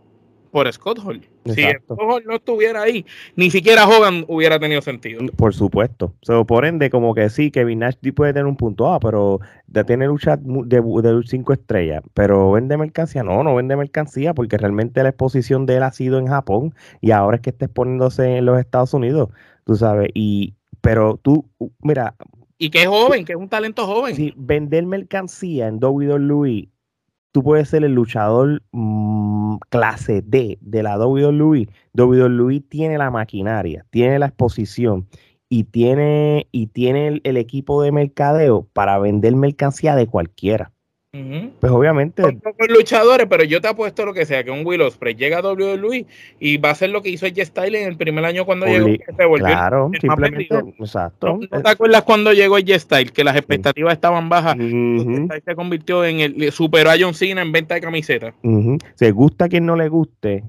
por 0.58 0.74
Scott 0.74 0.98
Hall. 1.06 1.22
Si 1.46 1.62
Scott 1.62 2.00
Hall 2.02 2.24
no 2.26 2.34
estuviera 2.34 2.82
ahí, 2.82 3.06
ni 3.36 3.52
siquiera 3.52 3.88
Hogan 3.88 4.26
hubiera 4.28 4.60
tenido 4.60 4.82
sentido. 4.82 5.24
Por 5.36 5.54
supuesto. 5.54 6.16
So, 6.24 6.48
por 6.48 6.66
ende, 6.66 6.90
como 6.90 7.14
que 7.14 7.30
sí, 7.30 7.52
Kevin 7.52 7.78
Nash 7.78 7.94
puede 8.16 8.34
tener 8.34 8.48
un 8.48 8.58
punto 8.58 8.92
A, 8.92 9.00
pero 9.00 9.40
de 9.68 9.84
tener 9.84 10.08
lucha 10.08 10.36
de, 10.36 10.82
de 10.82 11.22
cinco 11.28 11.54
estrellas. 11.54 12.02
Pero 12.16 12.52
vende 12.54 12.76
mercancía, 12.76 13.22
no, 13.22 13.44
no 13.44 13.54
vende 13.54 13.76
mercancía, 13.76 14.34
porque 14.34 14.58
realmente 14.58 15.04
la 15.04 15.10
exposición 15.10 15.68
de 15.68 15.76
él 15.76 15.84
ha 15.84 15.92
sido 15.92 16.18
en 16.18 16.26
Japón 16.26 16.74
y 17.02 17.12
ahora 17.12 17.36
es 17.36 17.44
que 17.44 17.52
está 17.52 17.66
exponiéndose 17.66 18.38
en 18.38 18.46
los 18.48 18.60
Estados 18.60 18.96
Unidos, 18.96 19.30
tú 19.64 19.76
sabes. 19.76 20.10
Y, 20.16 20.56
pero 20.82 21.20
tú, 21.22 21.46
mira. 21.82 22.16
Y 22.58 22.72
que 22.72 22.82
es 22.82 22.88
joven, 22.88 23.26
que 23.26 23.34
es 23.34 23.38
un 23.38 23.48
talento 23.48 23.86
joven. 23.86 24.16
Sí, 24.16 24.34
vender 24.36 24.88
mercancía 24.88 25.68
en 25.68 25.78
WWE 25.80 26.68
tú 27.32 27.44
puedes 27.44 27.70
ser 27.70 27.84
el 27.84 27.94
luchador 27.94 28.64
mm, 28.72 29.58
clase 29.70 30.22
D 30.22 30.58
de 30.62 30.84
la 30.84 30.98
WWE. 30.98 31.70
WWE 31.94 32.60
tiene 32.62 32.98
la 32.98 33.12
maquinaria, 33.12 33.86
tiene 33.90 34.20
la 34.20 34.28
exposición 34.28 35.08
y 35.50 35.66
tiene, 35.66 36.48
y 36.52 36.68
tiene 36.68 37.22
el 37.24 37.38
equipo 37.38 37.82
de 37.82 37.92
mercadeo 37.92 38.68
para 38.74 39.00
vender 39.00 39.36
mercancía 39.36 39.96
de 39.96 40.08
cualquiera. 40.08 40.74
Pues 41.60 41.72
obviamente. 41.72 42.22
Son 42.22 42.42
luchadores, 42.70 43.28
pero 43.30 43.44
yo 43.44 43.62
te 43.62 43.68
apuesto 43.68 44.06
lo 44.06 44.14
que 44.14 44.26
sea, 44.26 44.44
que 44.44 44.52
un 44.52 44.66
Will 44.66 44.82
Ospreay 44.82 45.16
llega 45.16 45.40
a 45.40 45.42
WWE 45.42 46.06
y 46.40 46.58
va 46.58 46.70
a 46.70 46.72
hacer 46.74 46.90
lo 46.90 47.02
que 47.02 47.10
hizo 47.10 47.28
J 47.28 47.46
Style 47.46 47.76
en 47.76 47.88
el 47.88 47.98
primer 47.98 48.26
año 48.26 48.46
cuando 48.46 48.66
llegó. 48.66 48.88
se 48.88 49.26
volvió 49.26 49.46
claro, 49.46 49.92
simplemente. 50.00 50.48
Exacto. 50.80 51.40
¿No, 51.52 51.62
te 51.62 51.70
acuerdas 51.70 52.04
cuando 52.04 52.34
llegó 52.34 52.56
J 52.56 52.80
Style? 52.80 53.12
Que 53.12 53.24
las 53.24 53.36
expectativas 53.36 53.94
estaban 53.94 54.30
bajas. 54.30 54.58
se 54.58 55.56
convirtió 55.56 56.06
en 56.06 56.20
el. 56.20 56.52
Superó 56.52 56.92
a 56.92 56.96
John 57.00 57.14
Cena 57.14 57.42
en 57.42 57.52
venta 57.52 57.76
de 57.76 57.82
camisetas. 57.82 58.34
Se 58.96 59.12
gusta 59.12 59.46
a 59.46 59.50
quien 59.50 59.66
no 59.66 59.76
le 59.76 59.90
guste. 59.90 60.44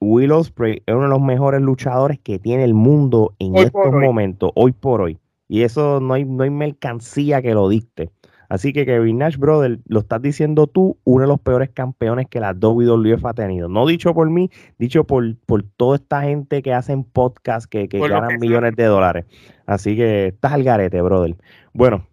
Will 0.00 0.32
Ospreay 0.32 0.82
es 0.86 0.94
uno 0.94 1.04
de 1.04 1.10
los 1.10 1.20
mejores 1.20 1.60
luchadores 1.60 2.18
que 2.18 2.38
tiene 2.38 2.64
el 2.64 2.72
mundo 2.72 3.34
en 3.38 3.56
estos 3.56 3.92
momentos, 3.92 4.50
hoy 4.54 4.72
por 4.72 5.02
hoy. 5.02 5.18
Y 5.46 5.62
eso 5.62 6.00
no 6.00 6.14
hay, 6.14 6.24
no 6.24 6.44
hay 6.44 6.50
mercancía 6.50 7.42
que 7.42 7.52
lo 7.52 7.68
dicte. 7.68 8.10
Así 8.50 8.72
que 8.72 8.84
Kevin 8.84 9.18
Nash, 9.18 9.36
brother, 9.36 9.78
lo 9.86 10.00
estás 10.00 10.20
diciendo 10.20 10.66
tú, 10.66 10.98
uno 11.04 11.22
de 11.22 11.28
los 11.28 11.40
peores 11.40 11.70
campeones 11.70 12.26
que 12.28 12.40
la 12.40 12.52
WWF 12.52 13.24
ha 13.24 13.32
tenido. 13.32 13.68
No 13.68 13.86
dicho 13.86 14.12
por 14.12 14.28
mí, 14.28 14.50
dicho 14.76 15.04
por, 15.04 15.36
por 15.46 15.62
toda 15.62 15.96
esta 15.96 16.22
gente 16.22 16.60
que 16.60 16.74
hacen 16.74 17.04
podcast 17.04 17.70
que, 17.70 17.88
que 17.88 18.00
ganan 18.00 18.40
millones 18.40 18.74
de 18.74 18.84
dólares. 18.86 19.26
Así 19.66 19.94
que 19.94 20.26
estás 20.26 20.52
al 20.52 20.64
garete, 20.64 21.00
brother. 21.00 21.36
Bueno, 21.72 22.08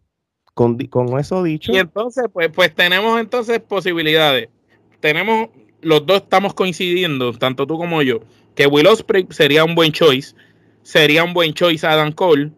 con, 0.54 0.78
eso 1.19 1.41
dicho. 1.41 1.71
Y 1.71 1.78
entonces, 1.78 2.26
pues, 2.32 2.50
pues 2.54 2.73
tenemos 2.76 3.19
entonces 3.19 3.60
posibilidades. 3.60 4.50
Tenemos, 5.00 5.50
los 5.82 6.06
dos 6.06 6.21
estamos 6.21 6.54
coincidiendo, 6.54 7.34
tanto 7.34 7.65
tú 7.65 7.80
como 7.80 8.04
yo, 8.04 8.19
que 8.54 8.67
Will 8.67 8.86
Ospreay 8.86 9.26
sería 9.32 9.63
un 9.63 9.73
buen 9.73 9.91
choice, 9.91 10.36
sería 10.84 11.23
un 11.23 11.34
buen 11.34 11.54
choice 11.54 11.86
Adam 11.86 12.12
Cole, 12.12 12.52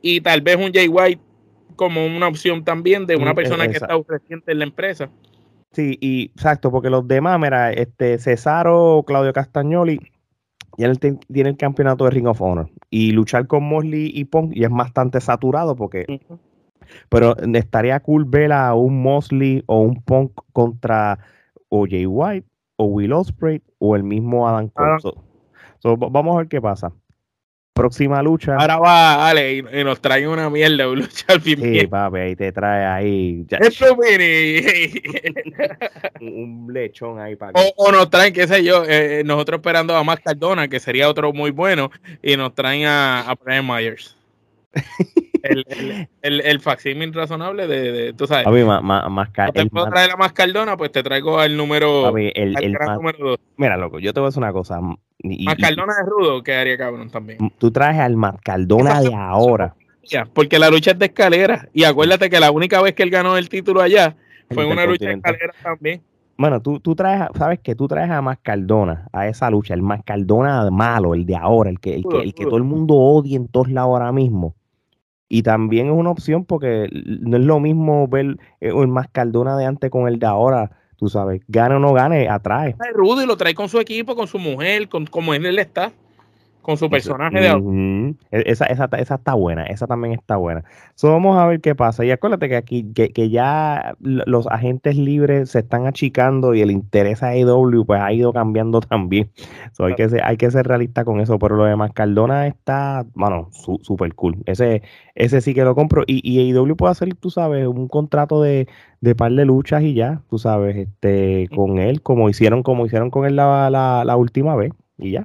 y 0.00 0.20
tal 0.20 0.42
vez 0.42 0.56
un 0.56 0.72
Jay 0.72 0.86
White 0.86 1.20
como 1.76 2.04
una 2.04 2.28
opción 2.28 2.64
también 2.64 3.06
de 3.06 3.16
una 3.16 3.32
mm, 3.32 3.36
persona 3.36 3.68
que 3.68 3.76
está 3.76 3.96
reciente 4.08 4.52
en 4.52 4.58
la 4.58 4.64
empresa. 4.64 5.10
Sí, 5.72 5.98
y 6.00 6.24
exacto, 6.24 6.70
porque 6.70 6.90
los 6.90 7.06
demás, 7.06 7.38
mira, 7.38 7.72
este 7.72 8.18
Cesaro, 8.18 9.04
Claudio 9.06 9.32
Castagnoli, 9.32 10.00
ya 10.78 10.86
él 10.86 10.98
tiene 10.98 11.50
el 11.50 11.56
campeonato 11.56 12.04
de 12.04 12.10
Ring 12.10 12.26
of 12.26 12.40
Honor. 12.40 12.70
Y 12.90 13.12
luchar 13.12 13.46
con 13.46 13.64
Mosley 13.64 14.10
y 14.12 14.24
Punk 14.24 14.52
y 14.54 14.64
es 14.64 14.70
bastante 14.70 15.20
saturado 15.20 15.76
porque. 15.76 16.20
Pero 17.08 17.36
estaría 17.36 17.98
cool 18.00 18.24
ver 18.24 18.52
a 18.52 18.74
un 18.74 19.02
Mosley 19.02 19.62
o 19.66 19.80
un 19.80 20.02
Punk 20.02 20.32
contra 20.52 21.18
o 21.68 21.86
Jay 21.88 22.06
White 22.06 22.46
o 22.76 22.84
Will 22.84 23.12
Ospreay 23.12 23.62
o 23.78 23.96
el 23.96 24.04
mismo 24.04 24.48
Adam 24.48 24.68
Cole. 24.68 25.14
vamos 25.82 26.34
a 26.34 26.38
ver 26.38 26.48
qué 26.48 26.60
pasa 26.60 26.92
próxima 27.76 28.22
lucha. 28.22 28.56
Ahora 28.56 28.78
va, 28.78 29.28
Ale, 29.28 29.58
y, 29.58 29.62
nos 29.84 30.00
trae 30.00 30.26
una 30.26 30.48
mierda, 30.50 30.88
un 30.88 31.00
lucha 31.00 31.26
al 31.28 31.40
fin. 31.42 31.60
Sí, 31.60 31.86
papi, 31.86 32.18
ahí 32.18 32.34
te 32.34 32.50
trae 32.50 32.84
ahí. 32.86 33.46
un 36.20 36.68
lechón 36.72 37.20
ahí 37.20 37.36
para 37.36 37.52
o, 37.52 37.72
o, 37.76 37.92
nos 37.92 38.10
traen, 38.10 38.32
qué 38.32 38.48
sé 38.48 38.64
yo, 38.64 38.82
eh, 38.88 39.22
nosotros 39.24 39.58
esperando 39.58 39.94
a 39.94 40.02
Max 40.02 40.22
Cardona, 40.24 40.66
que 40.68 40.80
sería 40.80 41.08
otro 41.08 41.32
muy 41.32 41.50
bueno, 41.50 41.90
y 42.22 42.36
nos 42.36 42.54
traen 42.54 42.86
a, 42.86 43.20
a 43.20 43.34
Brian 43.34 43.66
Myers. 43.66 44.16
el, 45.50 46.08
el, 46.22 46.40
el, 46.40 46.60
facsímil 46.60 47.12
razonable 47.12 47.66
de, 47.66 47.92
de, 47.92 48.12
tú 48.12 48.26
sabes. 48.26 48.44
Papi, 48.44 48.64
más, 48.64 48.82
más, 48.82 49.10
más 49.10 49.28
te 49.52 49.66
puedo 49.66 49.88
traer 49.88 50.10
a 50.12 50.16
más 50.16 50.32
Cardona, 50.32 50.76
pues 50.76 50.92
te 50.92 51.02
traigo 51.02 51.38
al 51.38 51.56
número. 51.56 52.04
Papi, 52.04 52.32
el, 52.34 52.54
número 52.94 53.18
dos. 53.18 53.38
Mira, 53.56 53.76
loco, 53.76 53.98
yo 53.98 54.12
te 54.12 54.20
voy 54.20 54.26
a 54.26 54.28
decir 54.28 54.42
una 54.42 54.52
cosa. 54.52 54.80
Mascardona 55.22 55.94
de 55.94 56.10
rudo 56.10 56.42
quedaría 56.42 56.76
cabrón 56.76 57.10
también. 57.10 57.38
Tú 57.58 57.70
traes 57.70 57.98
al 57.98 58.16
Mascardona 58.16 59.00
de 59.00 59.14
ahora. 59.14 59.74
Porque 60.32 60.58
la 60.58 60.70
lucha 60.70 60.92
es 60.92 60.98
de 60.98 61.06
escalera. 61.06 61.68
Y 61.72 61.84
acuérdate 61.84 62.30
que 62.30 62.40
la 62.40 62.50
única 62.50 62.80
vez 62.82 62.94
que 62.94 63.02
él 63.02 63.10
ganó 63.10 63.36
el 63.36 63.48
título 63.48 63.80
allá 63.80 64.16
fue 64.50 64.64
en 64.64 64.72
una 64.72 64.86
lucha 64.86 65.06
de 65.06 65.14
escalera 65.14 65.54
también. 65.62 66.02
Bueno, 66.38 66.60
tú, 66.60 66.80
tú 66.80 66.94
traes, 66.94 67.30
sabes 67.34 67.60
que 67.60 67.74
tú 67.74 67.88
traes 67.88 68.10
a 68.10 68.20
Mascardona 68.20 69.08
a 69.10 69.26
esa 69.26 69.48
lucha, 69.50 69.72
el 69.72 69.80
Mascardona 69.80 70.70
malo, 70.70 71.14
el 71.14 71.24
de 71.24 71.34
ahora, 71.34 71.70
el 71.70 71.80
que, 71.80 71.94
el, 71.94 72.04
que, 72.04 72.18
el 72.18 72.34
que 72.34 72.44
todo 72.44 72.58
el 72.58 72.64
mundo 72.64 72.94
odia 72.94 73.36
en 73.36 73.48
todos 73.48 73.70
lados 73.70 73.92
ahora 73.92 74.12
mismo. 74.12 74.54
Y 75.28 75.42
también 75.42 75.88
es 75.88 75.92
una 75.92 76.10
opción 76.10 76.44
porque 76.44 76.88
no 76.92 77.36
es 77.36 77.44
lo 77.44 77.58
mismo 77.58 78.06
ver 78.06 78.36
eh, 78.60 78.70
el 78.74 78.88
Mascardona 78.88 79.56
de 79.56 79.66
antes 79.66 79.90
con 79.90 80.06
el 80.08 80.18
de 80.18 80.26
ahora 80.26 80.70
tú 80.96 81.08
sabes, 81.08 81.42
gane 81.48 81.74
o 81.74 81.78
no 81.78 81.92
gane, 81.92 82.28
atrae. 82.28 82.74
Rudy 82.94 83.26
lo 83.26 83.36
trae 83.36 83.54
con 83.54 83.68
su 83.68 83.78
equipo, 83.78 84.16
con 84.16 84.26
su 84.26 84.38
mujer, 84.38 84.88
con 84.88 85.06
como 85.06 85.34
él 85.34 85.58
está. 85.58 85.92
Con 86.66 86.76
su 86.76 86.90
personaje 86.90 87.38
de 87.38 88.14
e, 88.32 88.42
esa, 88.46 88.66
esa, 88.66 88.88
esa, 88.98 89.14
está 89.14 89.34
buena, 89.34 89.62
esa 89.66 89.86
también 89.86 90.14
está 90.14 90.36
buena. 90.36 90.64
So, 90.96 91.12
vamos 91.12 91.38
a 91.38 91.46
ver 91.46 91.60
qué 91.60 91.76
pasa. 91.76 92.04
Y 92.04 92.10
acuérdate 92.10 92.48
que 92.48 92.56
aquí, 92.56 92.92
que, 92.92 93.10
que 93.10 93.30
ya 93.30 93.94
los 94.00 94.48
agentes 94.48 94.96
libres 94.96 95.50
se 95.50 95.60
están 95.60 95.86
achicando 95.86 96.54
y 96.54 96.62
el 96.62 96.72
interés 96.72 97.22
a 97.22 97.28
AEW 97.28 97.86
pues 97.86 98.00
ha 98.00 98.12
ido 98.12 98.32
cambiando 98.32 98.80
también. 98.80 99.30
So, 99.74 99.84
hay, 99.84 99.94
que 99.94 100.08
ser, 100.08 100.24
hay 100.24 100.36
que 100.36 100.50
ser 100.50 100.66
realista 100.66 101.04
con 101.04 101.20
eso. 101.20 101.38
Pero 101.38 101.54
lo 101.54 101.66
demás, 101.66 101.92
Cardona 101.92 102.48
está, 102.48 103.06
bueno, 103.14 103.48
súper 103.52 104.16
cool. 104.16 104.38
Ese, 104.46 104.82
ese 105.14 105.40
sí 105.42 105.54
que 105.54 105.62
lo 105.62 105.76
compro. 105.76 106.02
Y, 106.04 106.20
y 106.28 106.50
AEW 106.50 106.74
puede 106.74 106.90
hacer, 106.90 107.14
tú 107.14 107.30
sabes, 107.30 107.64
un 107.68 107.86
contrato 107.86 108.42
de, 108.42 108.66
de 109.00 109.14
par 109.14 109.30
de 109.30 109.44
luchas 109.44 109.84
y 109.84 109.94
ya, 109.94 110.22
tú 110.28 110.38
sabes, 110.38 110.76
este, 110.76 111.48
con 111.54 111.78
él, 111.78 112.02
como 112.02 112.28
hicieron, 112.28 112.64
como 112.64 112.86
hicieron 112.86 113.10
con 113.10 113.24
él 113.24 113.36
la, 113.36 113.70
la, 113.70 114.02
la 114.04 114.16
última 114.16 114.56
vez. 114.56 114.72
Y 114.98 115.12
ya. 115.12 115.24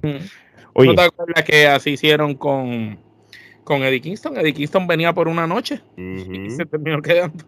¿No 0.75 0.95
te 0.95 1.01
acuerdas 1.01 1.43
que 1.43 1.67
así 1.67 1.91
hicieron 1.91 2.36
con, 2.36 2.99
con 3.63 3.84
Eddie 3.84 4.01
Kingston? 4.01 4.38
Eddie 4.38 4.53
Kingston 4.53 4.88
venía 4.88 5.13
por 5.13 5.27
una 5.27 5.47
noche 5.47 5.81
y 5.97 6.49
se 6.49 6.65
terminó 6.65 7.01
quedando. 7.01 7.43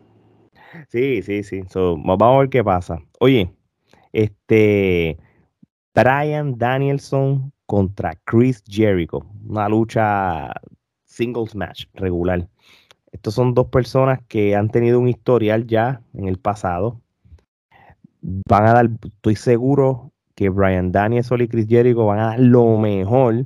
Sí, 0.89 1.21
sí, 1.21 1.43
sí. 1.43 1.61
vamos 1.73 2.21
a 2.21 2.39
ver 2.39 2.49
qué 2.49 2.63
pasa. 2.63 2.99
Oye, 3.19 3.53
este 4.11 5.17
Brian 5.93 6.57
Danielson 6.57 7.51
contra 7.65 8.13
Chris 8.25 8.63
Jericho. 8.67 9.25
Una 9.47 9.69
lucha 9.69 10.51
singles 11.05 11.55
match 11.55 11.85
regular. 11.93 12.47
Estos 13.11 13.35
son 13.35 13.53
dos 13.53 13.67
personas 13.67 14.19
que 14.27 14.55
han 14.55 14.69
tenido 14.69 14.99
un 14.99 15.07
historial 15.07 15.67
ya 15.67 16.01
en 16.13 16.27
el 16.27 16.39
pasado. 16.39 16.99
Van 18.21 18.65
a 18.65 18.73
dar, 18.73 18.89
estoy 19.03 19.35
seguro, 19.35 20.12
que 20.35 20.49
Brian 20.49 20.91
Danielson 20.91 21.41
y 21.41 21.47
Chris 21.47 21.67
Jericho 21.67 22.05
van 22.05 22.19
a 22.19 22.27
dar 22.27 22.39
lo 22.39 22.77
mejor 22.77 23.45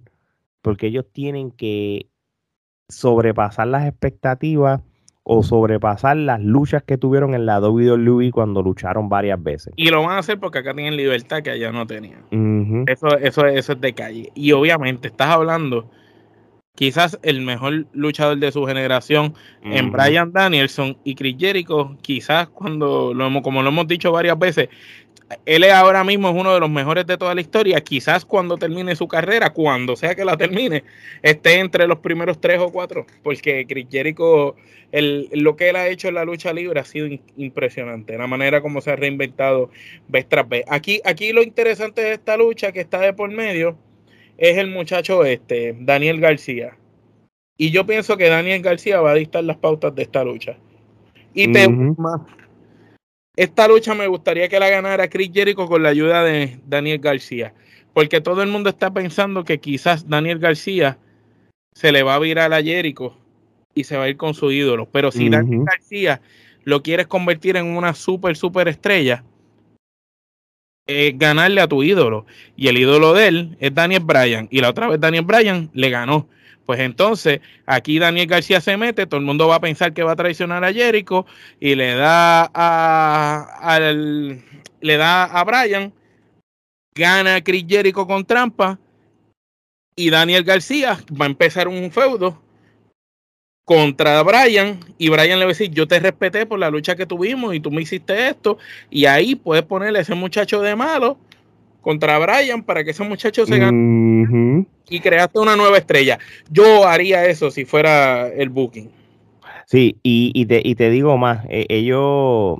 porque 0.61 0.87
ellos 0.87 1.05
tienen 1.11 1.51
que 1.51 2.07
sobrepasar 2.89 3.67
las 3.67 3.85
expectativas 3.85 4.81
o 5.29 5.43
sobrepasar 5.43 6.15
las 6.15 6.41
luchas 6.41 6.83
que 6.83 6.97
tuvieron 6.97 7.33
en 7.33 7.45
la 7.45 7.59
WWE 7.59 8.31
cuando 8.31 8.63
lucharon 8.63 9.09
varias 9.09 9.43
veces. 9.43 9.73
Y 9.75 9.89
lo 9.89 10.01
van 10.03 10.11
a 10.11 10.19
hacer 10.19 10.39
porque 10.39 10.59
acá 10.59 10.73
tienen 10.73 10.95
libertad 10.95 11.43
que 11.43 11.51
allá 11.51 11.71
no 11.73 11.85
tenían. 11.85 12.23
eso, 12.87 13.17
eso, 13.17 13.45
eso 13.45 13.73
es 13.73 13.81
de 13.81 13.93
calle. 13.93 14.31
Y 14.35 14.53
obviamente 14.53 15.09
estás 15.09 15.27
hablando 15.27 15.89
quizás 16.77 17.19
el 17.23 17.41
mejor 17.41 17.87
luchador 17.91 18.37
de 18.37 18.51
su 18.51 18.63
generación 18.65 19.33
en 19.63 19.91
Brian 19.91 20.31
Danielson 20.31 20.95
y 21.03 21.15
Chris 21.15 21.35
Jericho, 21.37 21.97
quizás 22.01 22.47
cuando 22.49 23.13
lo 23.15 23.41
como 23.41 23.63
lo 23.63 23.69
hemos 23.69 23.87
dicho 23.87 24.11
varias 24.11 24.37
veces, 24.37 24.69
él 25.45 25.63
ahora 25.65 26.03
mismo 26.03 26.29
es 26.29 26.35
uno 26.35 26.53
de 26.53 26.59
los 26.59 26.69
mejores 26.69 27.05
de 27.05 27.17
toda 27.17 27.35
la 27.35 27.41
historia. 27.41 27.81
Quizás 27.81 28.23
cuando 28.25 28.57
termine 28.57 28.95
su 28.95 29.07
carrera, 29.07 29.49
cuando 29.51 29.95
sea 29.95 30.15
que 30.15 30.23
la 30.23 30.37
termine, 30.37 30.83
esté 31.21 31.59
entre 31.59 31.87
los 31.87 31.99
primeros 31.99 32.39
tres 32.39 32.59
o 32.59 32.71
cuatro. 32.71 33.05
Porque 33.23 33.65
Chris 33.67 33.87
Jericho, 33.91 34.55
el, 34.91 35.29
lo 35.33 35.55
que 35.55 35.69
él 35.69 35.75
ha 35.75 35.87
hecho 35.87 36.07
en 36.07 36.15
la 36.15 36.25
lucha 36.25 36.53
libre 36.53 36.79
ha 36.79 36.85
sido 36.85 37.07
impresionante. 37.35 38.17
La 38.17 38.27
manera 38.27 38.61
como 38.61 38.79
se 38.79 38.91
ha 38.91 38.95
reinventado 38.95 39.69
vez 40.07 40.27
tras 40.29 40.47
vez. 40.47 40.63
Aquí, 40.67 41.01
aquí 41.03 41.33
lo 41.33 41.43
interesante 41.43 42.01
de 42.01 42.13
esta 42.13 42.37
lucha 42.37 42.71
que 42.71 42.81
está 42.81 42.99
de 42.99 43.13
por 43.13 43.29
medio 43.29 43.77
es 44.37 44.57
el 44.57 44.69
muchacho 44.69 45.25
este, 45.25 45.75
Daniel 45.79 46.21
García. 46.21 46.77
Y 47.57 47.71
yo 47.71 47.85
pienso 47.85 48.17
que 48.17 48.29
Daniel 48.29 48.61
García 48.61 49.01
va 49.01 49.11
a 49.11 49.15
dictar 49.15 49.43
las 49.43 49.57
pautas 49.57 49.93
de 49.95 50.03
esta 50.03 50.23
lucha. 50.23 50.57
Y 51.33 51.51
te, 51.51 51.67
esta 53.37 53.67
lucha 53.67 53.93
me 53.93 54.07
gustaría 54.07 54.49
que 54.49 54.59
la 54.59 54.69
ganara 54.69 55.09
Chris 55.09 55.31
Jericho 55.33 55.67
con 55.67 55.83
la 55.83 55.89
ayuda 55.89 56.23
de 56.23 56.59
Daniel 56.67 56.99
García, 56.99 57.53
porque 57.93 58.19
todo 58.19 58.41
el 58.43 58.49
mundo 58.49 58.69
está 58.69 58.91
pensando 58.91 59.45
que 59.45 59.59
quizás 59.59 60.09
Daniel 60.09 60.39
García 60.39 60.97
se 61.73 61.91
le 61.91 62.03
va 62.03 62.15
a 62.15 62.19
virar 62.19 62.53
a 62.53 62.61
Jericho 62.61 63.15
y 63.73 63.85
se 63.85 63.95
va 63.95 64.03
a 64.05 64.09
ir 64.09 64.17
con 64.17 64.33
su 64.33 64.51
ídolo, 64.51 64.89
pero 64.91 65.11
si 65.11 65.29
Daniel 65.29 65.63
García 65.65 66.19
lo 66.63 66.83
quieres 66.83 67.07
convertir 67.07 67.55
en 67.55 67.67
una 67.67 67.93
super, 67.93 68.35
super 68.35 68.67
estrella, 68.67 69.23
es 70.87 71.17
ganarle 71.17 71.61
a 71.61 71.67
tu 71.67 71.83
ídolo. 71.83 72.25
Y 72.55 72.67
el 72.67 72.77
ídolo 72.77 73.13
de 73.13 73.27
él 73.27 73.57
es 73.59 73.73
Daniel 73.73 74.03
Bryan. 74.03 74.47
Y 74.49 74.61
la 74.61 74.69
otra 74.69 74.87
vez 74.87 74.99
Daniel 74.99 75.25
Bryan 75.25 75.69
le 75.73 75.89
ganó. 75.89 76.27
Pues 76.67 76.81
entonces, 76.81 77.39
aquí 77.65 77.97
Daniel 77.97 78.27
García 78.27 78.59
se 78.59 78.75
mete, 78.75 79.07
todo 79.07 79.21
el 79.21 79.25
mundo 79.25 79.47
va 79.47 79.55
a 79.55 79.61
pensar 79.61 79.93
que 79.93 80.03
va 80.03 80.11
a 80.11 80.15
traicionar 80.17 80.65
a 80.65 80.73
Jericho 80.73 81.25
y 81.61 81.75
le 81.75 81.95
da 81.95 82.51
a, 82.53 83.79
le 83.79 84.97
da 84.97 85.23
a 85.23 85.43
Brian, 85.45 85.93
gana 86.93 87.41
Chris 87.41 87.63
Jericho 87.69 88.05
con 88.05 88.25
trampa 88.25 88.77
y 89.95 90.09
Daniel 90.09 90.43
García 90.43 90.99
va 91.09 91.23
a 91.23 91.29
empezar 91.29 91.69
un 91.69 91.89
feudo 91.89 92.43
contra 93.63 94.21
Brian 94.23 94.77
y 94.97 95.07
Brian 95.07 95.39
le 95.39 95.45
va 95.45 95.51
a 95.51 95.53
decir, 95.53 95.71
yo 95.71 95.87
te 95.87 96.01
respeté 96.01 96.45
por 96.45 96.59
la 96.59 96.69
lucha 96.69 96.97
que 96.97 97.05
tuvimos 97.05 97.55
y 97.55 97.61
tú 97.61 97.71
me 97.71 97.81
hiciste 97.81 98.27
esto 98.27 98.57
y 98.89 99.05
ahí 99.05 99.35
puedes 99.35 99.63
ponerle 99.63 99.99
a 99.99 100.01
ese 100.01 100.15
muchacho 100.15 100.61
de 100.61 100.75
malo 100.75 101.17
contra 101.81 102.19
Brian 102.19 102.63
para 102.63 102.83
que 102.83 102.91
ese 102.91 103.03
muchacho 103.03 103.45
se 103.45 103.57
gane 103.57 104.65
y 104.89 104.99
creaste 104.99 105.39
una 105.39 105.55
nueva 105.55 105.77
estrella. 105.77 106.19
Yo 106.49 106.87
haría 106.87 107.25
eso 107.25 107.51
si 107.51 107.65
fuera 107.65 108.27
el 108.27 108.49
booking. 108.49 108.89
Sí, 109.65 109.97
y, 110.01 110.45
te, 110.45 110.89
digo 110.89 111.17
más, 111.17 111.45
e, 111.49 111.65
ellos, 111.69 112.59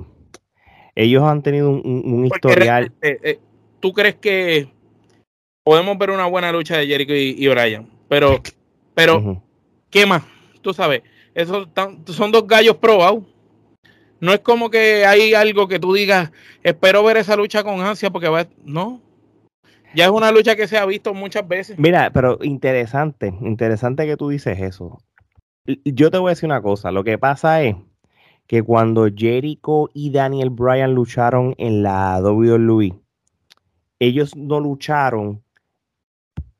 ellos 0.94 1.22
han 1.22 1.42
tenido 1.42 1.70
un, 1.70 2.26
historial. 2.26 2.92
Eh, 3.00 3.38
¿Tú 3.80 3.92
crees 3.92 4.16
que 4.16 4.68
podemos 5.62 5.96
ver 5.96 6.10
una 6.10 6.26
buena 6.26 6.52
lucha 6.52 6.76
de 6.76 6.86
Jericho 6.86 7.14
y, 7.14 7.48
Brian? 7.48 7.88
Pero, 8.08 8.42
pero 8.94 9.42
¿qué 9.90 10.04
más? 10.04 10.22
Tú 10.60 10.74
sabes, 10.74 11.02
esos 11.34 11.68
son 12.06 12.30
dos 12.30 12.46
gallos 12.46 12.76
probados. 12.76 13.22
No 14.20 14.32
es 14.32 14.40
como 14.40 14.68
que 14.68 15.06
hay 15.06 15.32
algo 15.32 15.68
que 15.68 15.78
tú 15.78 15.94
digas, 15.94 16.32
espero 16.62 17.04
ver 17.04 17.18
esa 17.18 17.36
lucha 17.36 17.62
con 17.62 17.80
ansia 17.80 18.10
porque 18.10 18.28
va. 18.28 18.46
No, 18.64 19.00
ya 19.94 20.04
es 20.04 20.10
una 20.10 20.30
lucha 20.30 20.56
que 20.56 20.68
se 20.68 20.78
ha 20.78 20.86
visto 20.86 21.14
muchas 21.14 21.46
veces. 21.46 21.78
Mira, 21.78 22.10
pero 22.12 22.38
interesante, 22.42 23.32
interesante 23.40 24.06
que 24.06 24.16
tú 24.16 24.28
dices 24.28 24.60
eso. 24.60 24.98
Yo 25.84 26.10
te 26.10 26.18
voy 26.18 26.28
a 26.28 26.32
decir 26.32 26.46
una 26.46 26.62
cosa, 26.62 26.90
lo 26.90 27.04
que 27.04 27.18
pasa 27.18 27.62
es 27.62 27.76
que 28.46 28.62
cuando 28.62 29.08
Jericho 29.14 29.90
y 29.92 30.10
Daniel 30.10 30.50
Bryan 30.50 30.94
lucharon 30.94 31.54
en 31.58 31.82
la 31.82 32.18
WWE, 32.22 32.94
ellos 33.98 34.34
no 34.36 34.60
lucharon 34.60 35.42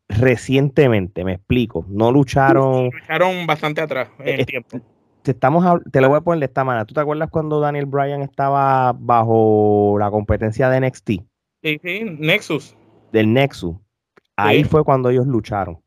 recientemente, 0.09 1.25
me 1.25 1.35
explico, 1.35 1.87
no 1.89 2.13
lucharon... 2.13 2.91
Lucharon 2.91 3.47
bastante 3.47 3.81
atrás 3.81 4.11
en 4.19 4.41
el 4.41 4.47
tiempo. 4.47 4.81
Te, 5.23 5.31
estamos, 5.31 5.83
te 5.91 6.01
lo 6.01 6.09
voy 6.09 6.19
a 6.19 6.21
poner 6.21 6.41
de 6.41 6.47
esta 6.47 6.65
manera. 6.65 6.85
¿Tú 6.85 6.95
te 6.95 7.01
acuerdas 7.01 7.31
cuando 7.31 7.61
Daniel 7.61 7.87
Bryan 7.87 8.23
estaba 8.23 8.93
bajo 8.93 9.97
la 9.99 10.11
competencia 10.11 10.69
de 10.69 10.81
NXT? 10.81 11.11
Sí, 11.63 11.81
sí, 11.83 12.05
Nexus 12.19 12.78
del 13.13 13.33
Nexus. 13.33 13.77
Ahí 14.37 14.65
fue 14.65 14.85
cuando 14.85 15.11
ellos 15.11 15.27
lucharon. 15.27 15.81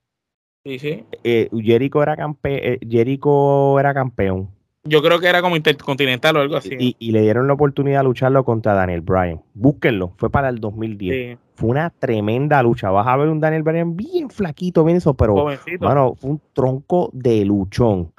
Sí, 0.63 0.77
sí. 0.77 1.05
Eh, 1.23 1.49
Jericho, 1.53 2.03
era 2.03 2.15
campe 2.15 2.73
eh, 2.73 2.79
Jericho 2.87 3.79
era 3.79 3.93
campeón. 3.93 4.49
Yo 4.83 5.01
creo 5.03 5.19
que 5.19 5.27
era 5.27 5.41
como 5.41 5.55
intercontinental 5.55 6.37
o 6.37 6.39
algo 6.41 6.57
así. 6.57 6.95
Y, 6.97 7.11
le 7.11 7.21
dieron 7.21 7.45
la 7.45 7.53
oportunidad 7.53 7.99
de 7.99 8.05
lucharlo 8.05 8.43
contra 8.43 8.73
Daniel 8.73 9.01
Bryan. 9.01 9.41
Búsquenlo, 9.53 10.13
fue 10.17 10.31
para 10.31 10.49
el 10.49 10.59
2010. 10.59 11.37
Fue 11.53 11.69
una 11.69 11.91
tremenda 11.91 12.63
lucha. 12.63 12.89
Vas 12.89 13.05
a 13.07 13.15
ver 13.15 13.29
un 13.29 13.39
Daniel 13.39 13.61
Bryan 13.61 13.95
bien 13.95 14.31
flaquito, 14.31 14.83
bien 14.83 14.97
eso, 14.97 15.13
pero 15.13 15.33
bueno, 15.79 16.15
fue 16.15 16.31
un 16.31 16.41
tronco 16.53 17.11
de 17.13 17.45
luchón. 17.45 18.11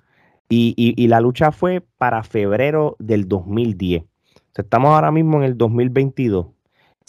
Y, 0.49 0.75
y, 0.77 1.07
la 1.09 1.21
lucha 1.21 1.51
fue 1.51 1.83
para 1.99 2.23
febrero 2.23 2.95
del 2.99 3.27
2010. 3.27 4.05
estamos 4.55 4.91
ahora 4.91 5.11
mismo 5.11 5.38
en 5.38 5.45
el 5.45 5.59
2022. 5.59 6.47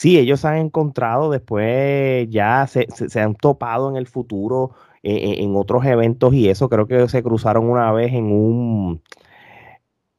Sí, 0.04 0.20
ellos 0.20 0.42
se 0.42 0.50
han 0.50 0.58
encontrado 0.58 1.32
después, 1.32 2.28
ya 2.30 2.68
se, 2.68 3.22
han 3.22 3.36
topado 3.36 3.90
en 3.90 3.96
el 3.96 4.06
futuro 4.06 4.72
eh, 5.02 5.16
eh, 5.16 5.36
en 5.42 5.56
otros 5.56 5.86
eventos 5.86 6.34
y 6.34 6.50
eso. 6.50 6.68
Creo 6.68 6.88
que 6.88 7.08
se 7.08 7.24
cruzaron 7.24 7.70
una 7.70 7.90
vez 7.94 8.12
en 8.12 8.26
un. 8.26 9.02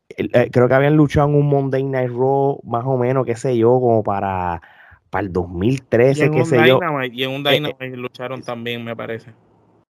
Eh, 0.08 0.48
creo 0.50 0.68
que 0.68 0.74
habían 0.74 0.96
luchado 0.96 1.28
en 1.28 1.34
un 1.34 1.48
Monday 1.48 1.84
Night 1.84 2.08
Raw, 2.08 2.60
más 2.64 2.84
o 2.86 2.96
menos, 2.96 3.26
qué 3.26 3.36
sé 3.36 3.58
yo, 3.58 3.78
como 3.78 4.02
para, 4.02 4.62
para 5.10 5.26
el 5.26 5.30
2013, 5.34 6.30
qué 6.30 6.44
sé 6.46 6.66
yo. 6.66 6.80
Y 7.12 7.24
en 7.24 7.30
un 7.32 7.44
Dynamite 7.44 7.94
lucharon 7.98 8.40
también, 8.40 8.82
me 8.82 8.96
parece. 8.96 9.32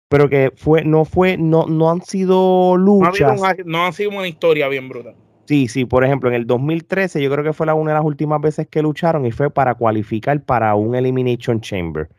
Pero 0.09 0.27
que 0.27 0.51
fue, 0.55 0.83
no 0.83 1.05
fue, 1.05 1.37
no, 1.37 1.67
no 1.67 1.91
han 1.91 2.01
sido 2.01 2.77
luchas. 2.77 3.39
No, 3.39 3.47
no 3.65 3.85
han 3.85 3.93
sido 3.93 4.09
una 4.09 4.27
historia 4.27 4.67
bien 4.69 4.89
brutal. 4.89 5.13
Sí, 5.45 5.67
sí, 5.67 5.85
por 5.85 6.05
ejemplo, 6.05 6.29
en 6.29 6.35
el 6.35 6.47
2013 6.47 7.21
yo 7.21 7.29
creo 7.29 7.43
que 7.43 7.53
fue 7.53 7.71
una 7.73 7.91
de 7.91 7.97
las 7.97 8.05
últimas 8.05 8.39
veces 8.39 8.67
que 8.67 8.81
lucharon 8.81 9.25
y 9.25 9.31
fue 9.31 9.49
para 9.49 9.75
cualificar 9.75 10.41
para 10.43 10.75
un 10.75 10.95
Elimination 10.95 11.59
Chamber. 11.59 12.09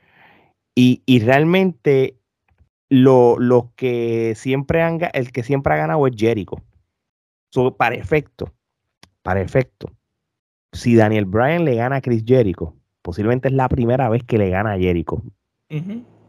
Y, 0.76 1.20
realmente 1.20 2.18
lo, 2.88 3.72
que 3.76 4.34
siempre 4.34 4.82
han, 4.82 4.98
el 5.12 5.32
que 5.32 5.42
siempre 5.42 5.72
ha 5.74 5.76
ganado 5.76 6.06
es 6.06 6.14
Jericho. 6.16 6.56
para 7.78 7.94
efecto, 7.94 8.52
para 9.22 9.40
efecto, 9.40 9.92
si 10.72 10.96
Daniel 10.96 11.24
Bryan 11.24 11.64
le 11.64 11.76
gana 11.76 11.96
a 11.96 12.00
Chris 12.00 12.24
Jericho, 12.26 12.74
posiblemente 13.02 13.48
es 13.48 13.54
la 13.54 13.68
primera 13.68 14.08
vez 14.08 14.24
que 14.24 14.36
le 14.36 14.50
gana 14.50 14.72
a 14.72 14.78
Jericho. 14.78 15.22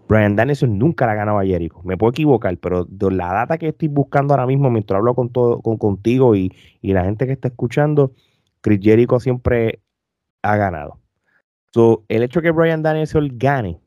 Brian 0.08 0.36
Danielson 0.36 0.78
nunca 0.78 1.06
la 1.06 1.14
ha 1.14 1.16
ganado 1.16 1.40
a 1.40 1.46
Jericho. 1.46 1.82
Me 1.84 1.98
puedo 1.98 2.12
equivocar, 2.12 2.56
pero 2.58 2.86
de 2.86 3.12
la 3.12 3.34
data 3.34 3.58
que 3.58 3.70
estoy 3.70 3.88
buscando 3.88 4.34
ahora 4.34 4.46
mismo 4.46 4.70
mientras 4.70 4.98
hablo 5.00 5.16
con 5.16 5.30
todo, 5.30 5.62
con, 5.62 5.78
contigo 5.78 6.36
y, 6.36 6.52
la 6.82 7.04
gente 7.04 7.26
que 7.26 7.34
está 7.34 7.48
escuchando, 7.48 8.12
Chris 8.62 8.80
Jericho 8.82 9.20
siempre 9.20 9.80
ha 10.44 10.56
ganado. 10.56 11.00
So, 11.74 12.04
el 12.08 12.24
hecho 12.24 12.42
que 12.42 12.52
Brian 12.52 12.84
Danielson 12.84 13.30
gane, 13.34 13.80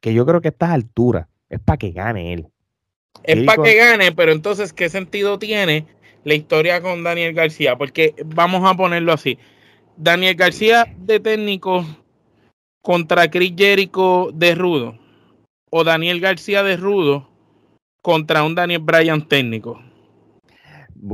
que 0.00 0.14
yo 0.14 0.24
creo 0.24 0.40
que 0.40 0.48
a 0.48 0.50
estas 0.50 0.70
alturas, 0.70 1.26
es 1.48 1.60
para 1.60 1.76
que 1.76 1.90
gane 1.90 2.32
él. 2.32 2.46
Es 3.24 3.44
para 3.44 3.62
que 3.62 3.74
gane, 3.74 4.12
pero 4.12 4.32
entonces, 4.32 4.72
¿qué 4.72 4.88
sentido 4.88 5.38
tiene 5.38 5.86
la 6.22 6.34
historia 6.34 6.80
con 6.80 7.02
Daniel 7.02 7.34
García? 7.34 7.76
Porque 7.76 8.14
vamos 8.24 8.62
a 8.64 8.74
ponerlo 8.74 9.12
así. 9.12 9.38
Daniel 9.96 10.36
García 10.36 10.86
de 10.98 11.20
técnico 11.20 11.84
contra 12.80 13.28
Chris 13.30 13.54
Jericho 13.56 14.30
de 14.32 14.54
rudo 14.54 15.03
o 15.76 15.82
Daniel 15.82 16.20
García 16.20 16.62
de 16.62 16.76
Rudo 16.76 17.28
contra 18.00 18.44
un 18.44 18.54
Daniel 18.54 18.78
Bryan 18.80 19.26
técnico. 19.26 19.82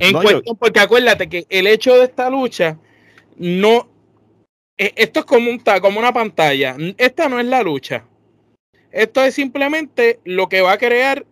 En 0.00 0.12
cuestión, 0.12 0.54
porque 0.58 0.80
acuérdate 0.80 1.30
que 1.30 1.46
el 1.48 1.66
hecho 1.66 1.96
de 1.96 2.04
esta 2.04 2.28
lucha 2.28 2.78
no. 3.38 3.88
E, 4.76 4.92
esto 4.96 5.20
es 5.20 5.24
como, 5.24 5.50
un, 5.50 5.62
como 5.80 5.98
una 5.98 6.12
pantalla. 6.12 6.76
Esta 6.98 7.30
no 7.30 7.40
es 7.40 7.46
la 7.46 7.62
lucha. 7.62 8.04
Esto 8.92 9.24
es 9.24 9.34
simplemente 9.34 10.20
lo 10.24 10.50
que 10.50 10.60
va 10.60 10.72
a 10.72 10.78
crear 10.78 11.24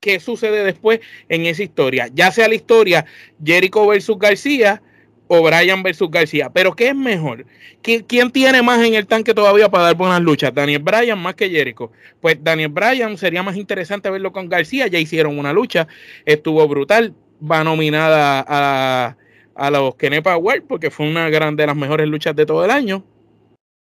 qué 0.00 0.18
sucede 0.18 0.64
después 0.64 1.00
en 1.28 1.44
esa 1.44 1.62
historia. 1.62 2.08
Ya 2.14 2.32
sea 2.32 2.48
la 2.48 2.54
historia 2.54 3.04
Jericho 3.44 3.86
versus 3.86 4.18
García 4.18 4.80
o 5.28 5.42
Brian 5.42 5.82
versus 5.82 6.10
García. 6.10 6.50
Pero 6.50 6.74
¿qué 6.74 6.88
es 6.88 6.96
mejor? 6.96 7.46
¿Quién, 7.82 8.30
tiene 8.32 8.62
más 8.62 8.84
en 8.84 8.94
el 8.94 9.06
tanque 9.06 9.34
todavía 9.34 9.68
para 9.68 9.84
dar 9.84 9.94
buenas 9.94 10.20
luchas? 10.20 10.52
Daniel 10.52 10.82
Bryan 10.82 11.18
más 11.18 11.34
que 11.34 11.48
Jericho. 11.48 11.92
Pues 12.20 12.42
Daniel 12.42 12.70
Bryan 12.70 13.16
sería 13.16 13.42
más 13.42 13.56
interesante 13.56 14.10
verlo 14.10 14.32
con 14.32 14.48
García. 14.48 14.86
Ya 14.88 14.98
hicieron 14.98 15.38
una 15.38 15.52
lucha, 15.52 15.86
estuvo 16.24 16.66
brutal. 16.66 17.14
Va 17.40 17.62
nominada 17.62 18.44
a, 18.48 19.16
a 19.54 19.70
los 19.70 19.94
Kenepa 19.96 20.32
Award 20.32 20.62
porque 20.66 20.90
fue 20.90 21.08
una 21.08 21.28
gran, 21.30 21.54
de 21.54 21.66
las 21.66 21.76
mejores 21.76 22.08
luchas 22.08 22.34
de 22.34 22.46
todo 22.46 22.64
el 22.64 22.70
año. 22.70 23.04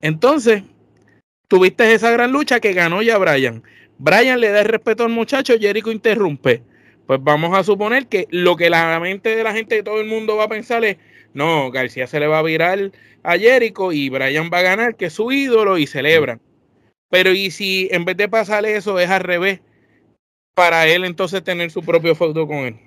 Entonces, 0.01 0.63
tuviste 1.47 1.93
esa 1.93 2.11
gran 2.11 2.31
lucha 2.31 2.59
que 2.59 2.73
ganó 2.73 3.01
ya 3.01 3.17
Bryan. 3.17 3.63
Bryan 3.97 4.39
le 4.39 4.49
da 4.49 4.61
el 4.61 4.67
respeto 4.67 5.03
al 5.03 5.11
muchacho, 5.11 5.53
Jericho 5.59 5.91
interrumpe. 5.91 6.63
Pues 7.05 7.19
vamos 7.21 7.57
a 7.57 7.63
suponer 7.63 8.07
que 8.07 8.27
lo 8.31 8.55
que 8.55 8.69
la 8.69 8.99
mente 8.99 9.35
de 9.35 9.43
la 9.43 9.53
gente 9.53 9.75
de 9.75 9.83
todo 9.83 9.99
el 9.99 10.07
mundo 10.07 10.37
va 10.37 10.45
a 10.45 10.49
pensar 10.49 10.83
es 10.83 10.97
no, 11.33 11.71
García 11.71 12.07
se 12.07 12.19
le 12.19 12.27
va 12.27 12.39
a 12.39 12.43
virar 12.43 12.91
a 13.23 13.37
Jericho 13.37 13.91
y 13.91 14.09
Brian 14.09 14.49
va 14.53 14.59
a 14.59 14.63
ganar, 14.63 14.95
que 14.95 15.05
es 15.05 15.13
su 15.13 15.31
ídolo, 15.31 15.77
y 15.77 15.87
celebran. 15.87 16.41
Pero 17.09 17.31
y 17.31 17.51
si 17.51 17.89
en 17.91 18.05
vez 18.05 18.17
de 18.17 18.29
pasarle 18.29 18.75
eso 18.75 18.99
es 18.99 19.09
al 19.09 19.21
revés, 19.21 19.61
para 20.53 20.87
él 20.87 21.05
entonces 21.05 21.43
tener 21.43 21.71
su 21.71 21.81
propio 21.81 22.15
foto 22.15 22.47
con 22.47 22.57
él. 22.57 22.79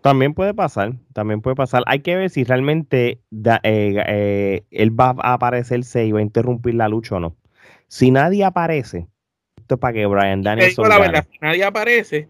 También 0.00 0.34
puede 0.34 0.52
pasar, 0.52 0.92
también 1.12 1.40
puede 1.40 1.56
pasar. 1.56 1.82
Hay 1.86 2.00
que 2.00 2.14
ver 2.14 2.28
si 2.28 2.44
realmente 2.44 3.20
eh, 3.32 3.60
eh, 3.62 4.62
él 4.70 5.00
va 5.00 5.14
a 5.18 5.32
aparecerse 5.32 6.04
y 6.04 6.12
va 6.12 6.18
a 6.18 6.22
interrumpir 6.22 6.74
la 6.74 6.88
lucha 6.88 7.16
o 7.16 7.20
no. 7.20 7.36
Si 7.88 8.10
nadie 8.10 8.44
aparece, 8.44 9.08
esto 9.56 9.76
es 9.76 9.80
para 9.80 9.94
que 9.94 10.04
Brian 10.06 10.42
Danielson. 10.42 10.88
la 10.88 10.98
verdad, 10.98 11.26
si 11.30 11.38
nadie 11.40 11.64
aparece, 11.64 12.28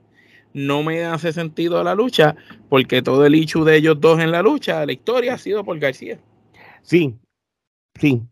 no 0.54 0.82
me 0.82 1.04
hace 1.04 1.32
sentido 1.32 1.82
la 1.84 1.94
lucha, 1.94 2.36
porque 2.70 3.02
todo 3.02 3.26
el 3.26 3.34
hecho 3.34 3.64
de 3.64 3.76
ellos 3.76 4.00
dos 4.00 4.20
en 4.20 4.30
la 4.30 4.40
lucha, 4.40 4.86
la 4.86 4.92
historia 4.92 5.34
ha 5.34 5.38
sido 5.38 5.64
por 5.64 5.78
García. 5.78 6.18
Sí, 6.82 7.18
sí, 8.00 8.22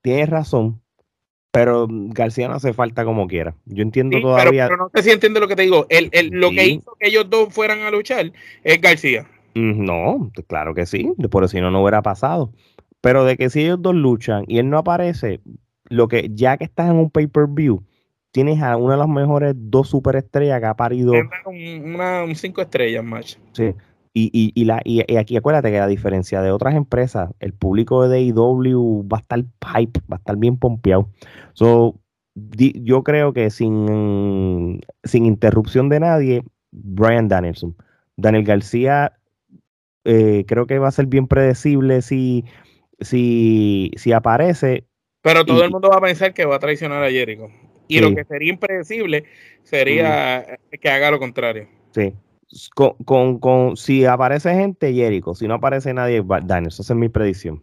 tienes 0.00 0.30
razón, 0.30 0.80
pero 1.50 1.86
García 1.90 2.48
no 2.48 2.54
hace 2.54 2.72
falta 2.72 3.04
como 3.04 3.26
quiera. 3.26 3.54
Yo 3.66 3.82
entiendo 3.82 4.20
todavía. 4.20 4.66
Pero, 4.68 4.84
no 4.84 4.90
sé 4.94 5.02
si 5.02 5.10
entiende 5.10 5.40
lo 5.40 5.48
que 5.48 5.56
te 5.56 5.62
digo. 5.62 5.86
El, 5.88 6.10
Lo 6.30 6.50
que 6.50 6.66
hizo 6.66 6.96
que 6.98 7.08
ellos 7.08 7.28
dos 7.28 7.52
fueran 7.52 7.80
a 7.80 7.90
luchar 7.90 8.32
es 8.62 8.80
García. 8.80 9.28
Mm, 9.54 9.84
no, 9.84 10.32
claro 10.46 10.74
que 10.74 10.86
sí, 10.86 11.12
por 11.30 11.48
si 11.48 11.60
no, 11.60 11.70
no 11.70 11.82
hubiera 11.82 12.02
pasado. 12.02 12.52
Pero 13.00 13.24
de 13.24 13.36
que 13.36 13.50
si 13.50 13.60
ellos 13.60 13.82
dos 13.82 13.94
luchan 13.94 14.44
y 14.48 14.58
él 14.58 14.70
no 14.70 14.78
aparece, 14.78 15.40
lo 15.84 16.08
que 16.08 16.30
ya 16.32 16.56
que 16.56 16.64
estás 16.64 16.88
en 16.88 16.96
un 16.96 17.10
pay-per-view, 17.10 17.84
tienes 18.34 18.60
a 18.60 18.76
una 18.76 18.94
de 18.94 18.98
las 18.98 19.08
mejores 19.08 19.54
dos 19.56 19.88
superestrellas 19.88 20.58
que 20.58 20.66
ha 20.66 20.74
parido. 20.74 21.12
Una, 21.46 22.24
un 22.24 22.34
cinco 22.34 22.62
estrellas, 22.62 23.04
match. 23.04 23.36
Sí. 23.52 23.72
Y, 24.12 24.28
y, 24.32 24.50
y, 24.60 24.64
la, 24.64 24.82
y, 24.84 25.16
aquí 25.16 25.36
acuérdate 25.36 25.70
que 25.70 25.78
a 25.78 25.86
diferencia 25.86 26.42
de 26.42 26.50
otras 26.50 26.74
empresas, 26.74 27.30
el 27.38 27.52
público 27.52 28.08
de 28.08 28.18
DIW 28.18 29.06
va 29.08 29.18
a 29.18 29.20
estar 29.20 29.38
pipe, 29.38 30.00
va 30.10 30.16
a 30.16 30.18
estar 30.18 30.36
bien 30.36 30.56
pompeado. 30.56 31.08
So, 31.52 32.00
yo 32.34 33.04
creo 33.04 33.32
que 33.32 33.50
sin, 33.50 34.80
sin 35.04 35.26
interrupción 35.26 35.88
de 35.88 36.00
nadie, 36.00 36.42
Brian 36.72 37.28
Danielson. 37.28 37.76
Daniel 38.16 38.44
García 38.44 39.12
eh, 40.04 40.44
creo 40.48 40.66
que 40.66 40.80
va 40.80 40.88
a 40.88 40.92
ser 40.92 41.06
bien 41.06 41.28
predecible 41.28 42.02
si, 42.02 42.44
si, 42.98 43.92
si 43.96 44.10
aparece. 44.10 44.88
Pero 45.22 45.44
todo 45.44 45.62
el 45.62 45.70
mundo 45.70 45.88
va 45.88 45.98
a 45.98 46.00
pensar 46.00 46.34
que 46.34 46.44
va 46.46 46.56
a 46.56 46.58
traicionar 46.58 47.04
a 47.04 47.10
Jericho. 47.10 47.48
Y 47.98 48.00
lo 48.00 48.14
que 48.14 48.24
sería 48.24 48.52
impredecible 48.52 49.24
sería 49.62 50.58
que 50.80 50.90
haga 50.90 51.10
lo 51.10 51.18
contrario. 51.18 51.68
Sí. 51.92 52.14
Con, 52.74 53.38
con, 53.38 53.76
si 53.76 54.04
aparece 54.04 54.54
gente, 54.54 54.92
Jericho. 54.92 55.34
Si 55.34 55.48
no 55.48 55.54
aparece 55.54 55.92
nadie, 55.92 56.22
Daniel. 56.44 56.68
Esa 56.68 56.82
es 56.82 56.94
mi 56.94 57.08
predicción. 57.08 57.62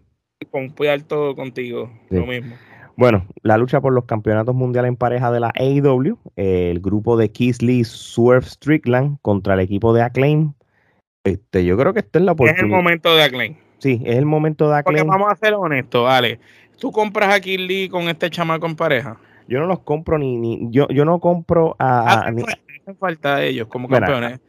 Con 0.50 0.74
todo 1.08 1.36
contigo. 1.36 1.92
Lo 2.10 2.26
mismo. 2.26 2.56
Bueno, 2.98 3.26
la 3.42 3.58
lucha 3.58 3.82
por 3.82 3.94
los 3.94 4.06
campeonatos 4.06 4.54
mundiales 4.54 4.90
en 4.90 4.96
pareja 4.96 5.32
de 5.32 5.40
la 5.40 5.52
AEW, 5.56 6.18
el 6.36 6.80
grupo 6.82 7.18
de 7.18 7.32
Keith 7.32 7.62
Lee, 7.62 7.84
Swerve 7.84 8.46
Strickland 8.46 9.18
contra 9.22 9.54
el 9.54 9.62
equipo 9.62 9.94
de 9.94 10.02
Acclaim. 10.02 10.54
Este, 11.24 11.64
yo 11.64 11.78
creo 11.78 11.94
que 11.94 12.00
este 12.00 12.20
es 12.20 12.26
la 12.26 12.34
oportunidad. 12.34 12.58
Es 12.58 12.64
el 12.64 12.70
momento 12.70 13.16
de 13.16 13.24
Acclaim. 13.24 13.56
Sí, 13.78 14.02
es 14.06 14.18
el 14.18 14.26
momento 14.26 14.70
de 14.70 14.78
Acclaim. 14.78 15.06
Porque 15.06 15.18
vamos 15.18 15.32
a 15.32 15.36
ser 15.36 15.54
honestos, 15.54 16.04
vale. 16.04 16.40
¿Tú 16.80 16.92
compras 16.92 17.34
a 17.34 17.40
Keith 17.40 17.60
Lee 17.60 17.90
con 17.90 18.04
este 18.10 18.30
chamaco 18.30 18.66
en 18.66 18.76
pareja? 18.76 19.18
Yo 19.52 19.60
no 19.60 19.66
los 19.66 19.80
compro 19.80 20.18
ni, 20.18 20.38
ni 20.38 20.60
yo, 20.72 20.88
yo 20.88 21.04
no 21.04 21.20
compro 21.20 21.76
a... 21.78 22.30
a 22.30 22.96
falta 22.98 23.36
a 23.36 23.44
ellos 23.44 23.68
como 23.68 23.90
campeones. 23.90 24.40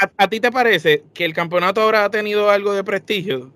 A, 0.00 0.10
a, 0.16 0.28
ti 0.28 0.38
te 0.38 0.52
parece 0.52 1.02
que 1.12 1.24
el 1.24 1.34
campeonato 1.34 1.80
ahora 1.80 2.04
ha 2.04 2.10
tenido 2.10 2.48
algo 2.48 2.74
de 2.74 2.84
prestigio? 2.84 3.50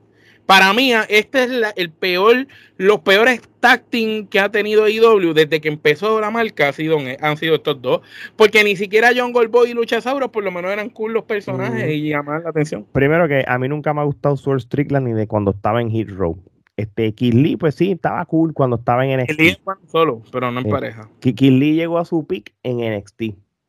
Para 0.45 0.73
mí, 0.73 0.93
este 1.09 1.45
es 1.45 1.51
el 1.77 1.91
peor, 1.91 2.49
los 2.77 3.01
peores 3.01 3.41
tacting 3.61 4.27
que 4.27 4.41
ha 4.41 4.49
tenido 4.49 4.89
IW 4.89 5.33
desde 5.33 5.61
que 5.61 5.69
empezó 5.69 6.21
la 6.21 6.33
marca 6.33 6.71
ha 6.71 6.73
sido, 6.73 6.99
han 7.21 7.37
sido 7.37 7.55
estos 7.55 7.81
dos. 7.81 8.01
Porque 8.35 8.65
ni 8.65 8.75
siquiera 8.75 9.11
John 9.17 9.33
Goldboy 9.33 9.71
y 9.71 9.75
Luchasaurus 9.75 10.31
por 10.31 10.43
lo 10.43 10.51
menos 10.51 10.73
eran 10.73 10.91
cool 10.91 11.12
los 11.12 11.23
personajes 11.23 11.89
y 11.89 12.09
llamaban 12.09 12.43
la 12.43 12.51
atención. 12.51 12.85
Primero 12.91 13.29
que 13.29 13.45
a 13.47 13.59
mí 13.59 13.69
nunca 13.69 13.95
me 13.95 14.01
ha 14.01 14.05
gustado 14.05 14.37
Sword 14.37 14.62
Strickland 14.62 15.07
ni 15.07 15.12
de 15.15 15.29
cuando 15.29 15.53
estaba 15.53 15.81
en 15.81 15.89
Hit 15.89 16.11
Row. 16.11 16.37
Este, 16.77 17.15
Lee, 17.19 17.57
pues 17.57 17.75
sí, 17.75 17.93
estaba 17.93 18.25
cool 18.27 18.53
cuando 18.53 18.77
estaba 18.77 19.07
en 19.07 19.21
NXT. 19.21 19.41
Lee 19.41 19.59
solo, 19.87 20.23
pero 20.31 20.51
no 20.51 20.61
en 20.61 20.69
pareja. 20.69 21.09
Lee 21.23 21.75
llegó 21.75 21.99
a 21.99 22.05
su 22.05 22.27
pick 22.27 22.55
en 22.62 22.79
NXT. 22.79 23.23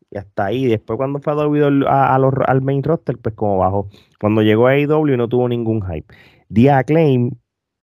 Y 0.09 0.17
hasta 0.17 0.45
ahí. 0.45 0.65
Después, 0.65 0.97
cuando 0.97 1.19
fue 1.19 1.33
a, 1.33 2.15
a, 2.15 2.19
los, 2.19 2.33
al 2.45 2.61
main 2.61 2.83
roster, 2.83 3.17
pues 3.17 3.35
como 3.35 3.57
bajó. 3.57 3.89
Cuando 4.19 4.41
llegó 4.41 4.67
a 4.67 4.71
AEW 4.71 5.17
no 5.17 5.27
tuvo 5.27 5.47
ningún 5.47 5.81
hype. 5.85 6.13
Dia 6.49 6.77
Acclaim 6.79 7.31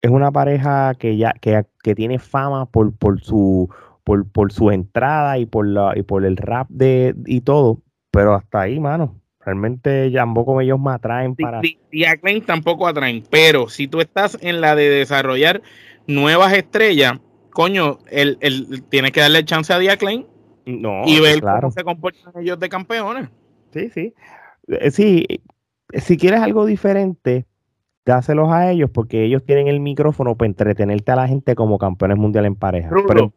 es 0.02 0.10
una 0.10 0.32
pareja 0.32 0.94
que 0.94 1.16
ya 1.16 1.32
que, 1.40 1.64
que 1.82 1.94
tiene 1.94 2.18
fama 2.18 2.66
por, 2.66 2.92
por 2.92 3.20
su 3.20 3.68
por, 4.04 4.28
por 4.28 4.52
su 4.52 4.70
entrada 4.70 5.38
y 5.38 5.46
por 5.46 5.66
la 5.66 5.96
y 5.96 6.02
por 6.02 6.24
el 6.24 6.36
rap 6.36 6.68
de 6.70 7.14
y 7.26 7.40
todo, 7.40 7.80
pero 8.10 8.34
hasta 8.34 8.62
ahí, 8.62 8.80
mano. 8.80 9.21
Realmente 9.44 10.10
tampoco 10.12 10.60
ellos 10.60 10.78
me 10.78 10.92
atraen 10.92 11.34
para. 11.34 11.60
Y 11.90 12.04
Acclaim 12.04 12.44
tampoco 12.44 12.86
atraen, 12.86 13.24
pero 13.28 13.68
si 13.68 13.88
tú 13.88 14.00
estás 14.00 14.38
en 14.40 14.60
la 14.60 14.76
de 14.76 14.88
desarrollar 14.88 15.62
nuevas 16.06 16.52
estrellas, 16.52 17.18
coño, 17.50 17.98
el, 18.10 18.38
el, 18.40 18.84
tienes 18.84 19.10
que 19.10 19.20
darle 19.20 19.44
chance 19.44 19.72
a 19.72 19.78
Diaclaim 19.78 20.24
no, 20.66 21.02
y 21.06 21.20
ver 21.20 21.40
cómo 21.40 21.70
se 21.72 21.82
comportan 21.82 22.32
ellos 22.40 22.58
de 22.60 22.68
campeones. 22.68 23.30
Sí, 23.72 23.90
sí. 23.90 24.14
Eh, 24.68 24.90
sí, 24.90 25.26
si 25.92 26.16
quieres 26.16 26.40
algo 26.40 26.64
diferente, 26.64 27.46
dáselos 28.04 28.50
a 28.52 28.70
ellos 28.70 28.90
porque 28.90 29.24
ellos 29.24 29.44
tienen 29.44 29.68
el 29.68 29.80
micrófono 29.80 30.36
para 30.36 30.46
entretenerte 30.46 31.12
a 31.12 31.16
la 31.16 31.28
gente 31.28 31.54
como 31.54 31.78
campeones 31.78 32.18
mundiales 32.18 32.48
en 32.48 32.56
pareja. 32.56 32.90
Pero, 33.08 33.32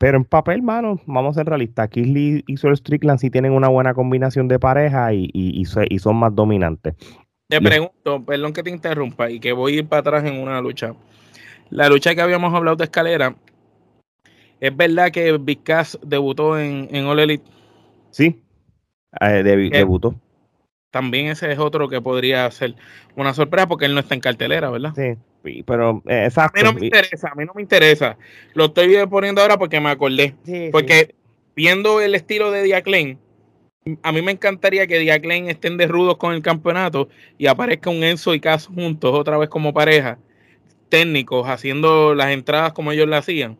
pero 0.00 0.16
en 0.16 0.24
papel, 0.24 0.62
mano, 0.62 0.98
vamos 1.04 1.36
a 1.36 1.40
ser 1.40 1.46
realistas. 1.46 1.90
Kisley 1.90 2.42
y 2.46 2.56
Sol 2.56 2.74
Strickland 2.74 3.20
sí 3.20 3.28
tienen 3.28 3.52
una 3.52 3.68
buena 3.68 3.92
combinación 3.92 4.48
de 4.48 4.58
pareja 4.58 5.12
y, 5.12 5.28
y, 5.34 5.98
son 5.98 6.16
más 6.16 6.34
dominantes. 6.34 6.94
Te 7.48 7.60
pregunto, 7.60 8.24
perdón 8.24 8.54
que 8.54 8.62
te 8.62 8.70
interrumpa 8.70 9.30
y 9.30 9.40
que 9.40 9.52
voy 9.52 9.74
a 9.74 9.78
ir 9.80 9.88
para 9.88 10.00
atrás 10.00 10.24
en 10.24 10.40
una 10.40 10.58
lucha. 10.62 10.94
La 11.68 11.90
lucha 11.90 12.14
que 12.14 12.22
habíamos 12.22 12.54
hablado 12.54 12.78
de 12.78 12.84
escalera, 12.84 13.36
¿es 14.58 14.74
verdad 14.74 15.10
que 15.10 15.36
Vizcas 15.36 15.98
debutó 16.02 16.58
en, 16.58 16.88
en 16.90 17.04
All 17.04 17.20
Elite? 17.20 17.44
Sí, 18.10 18.42
eh, 19.20 19.42
debutó. 19.70 20.14
También 20.90 21.26
ese 21.26 21.52
es 21.52 21.58
otro 21.58 21.90
que 21.90 22.00
podría 22.00 22.50
ser 22.50 22.74
una 23.16 23.34
sorpresa 23.34 23.68
porque 23.68 23.84
él 23.84 23.92
no 23.92 24.00
está 24.00 24.14
en 24.14 24.22
cartelera, 24.22 24.70
¿verdad? 24.70 24.94
Sí, 24.96 25.18
pero 25.64 26.02
eh, 26.06 26.28
A 26.36 26.50
mí 26.54 26.62
no 26.62 26.72
me 26.72 26.86
interesa, 26.86 27.28
a 27.28 27.34
mí 27.34 27.44
no 27.44 27.52
me 27.54 27.62
interesa. 27.62 28.16
Lo 28.54 28.66
estoy 28.66 28.94
poniendo 29.06 29.40
ahora 29.40 29.58
porque 29.58 29.80
me 29.80 29.90
acordé. 29.90 30.34
porque 30.72 31.14
viendo 31.56 32.00
el 32.00 32.14
estilo 32.14 32.50
de 32.50 32.62
Diaclen, 32.62 33.18
a 34.02 34.12
mí 34.12 34.22
me 34.22 34.32
encantaría 34.32 34.86
que 34.86 34.98
Diaclen 34.98 35.48
estén 35.48 35.76
de 35.76 35.86
rudos 35.86 36.16
con 36.18 36.34
el 36.34 36.42
campeonato 36.42 37.08
y 37.38 37.46
aparezca 37.46 37.90
un 37.90 38.04
Enzo 38.04 38.34
y 38.34 38.40
Caso 38.40 38.72
juntos 38.72 39.14
otra 39.14 39.38
vez 39.38 39.48
como 39.48 39.72
pareja, 39.72 40.18
técnicos, 40.88 41.48
haciendo 41.48 42.14
las 42.14 42.30
entradas 42.30 42.72
como 42.72 42.92
ellos 42.92 43.08
la 43.08 43.18
hacían. 43.18 43.58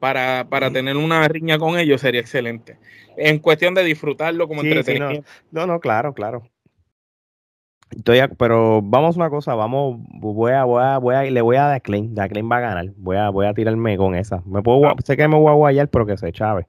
Para, 0.00 0.48
para 0.48 0.72
tener 0.72 0.96
una 0.96 1.28
riña 1.28 1.58
con 1.58 1.78
ellos 1.78 2.00
sería 2.00 2.20
excelente. 2.20 2.76
En 3.16 3.38
cuestión 3.38 3.72
de 3.72 3.84
disfrutarlo 3.84 4.48
como 4.48 4.62
entretenimiento. 4.62 5.28
no, 5.52 5.64
no, 5.64 5.78
claro, 5.78 6.12
claro 6.12 6.42
pero 8.38 8.82
vamos 8.82 9.16
a 9.16 9.20
una 9.20 9.30
cosa, 9.30 9.54
vamos, 9.54 9.96
voy 10.14 10.52
a, 10.52 10.64
voy 10.64 10.82
a, 10.82 10.98
voy 10.98 11.14
a, 11.14 11.22
le 11.22 11.40
voy 11.40 11.56
a 11.56 11.64
dar 11.64 11.82
Klein, 11.82 12.14
Klein 12.14 12.50
va 12.50 12.56
a 12.56 12.60
ganar, 12.60 12.86
voy 12.96 13.16
a, 13.16 13.30
voy 13.30 13.46
a 13.46 13.54
tirarme 13.54 13.96
con 13.96 14.14
esa. 14.14 14.42
Me 14.46 14.62
puedo, 14.62 14.86
ah. 14.86 14.96
sé 15.04 15.16
que 15.16 15.28
me 15.28 15.36
voy 15.36 15.50
a 15.50 15.54
guayar, 15.54 15.88
pero 15.88 16.06
que 16.06 16.16
se 16.16 16.32
chave. 16.32 16.66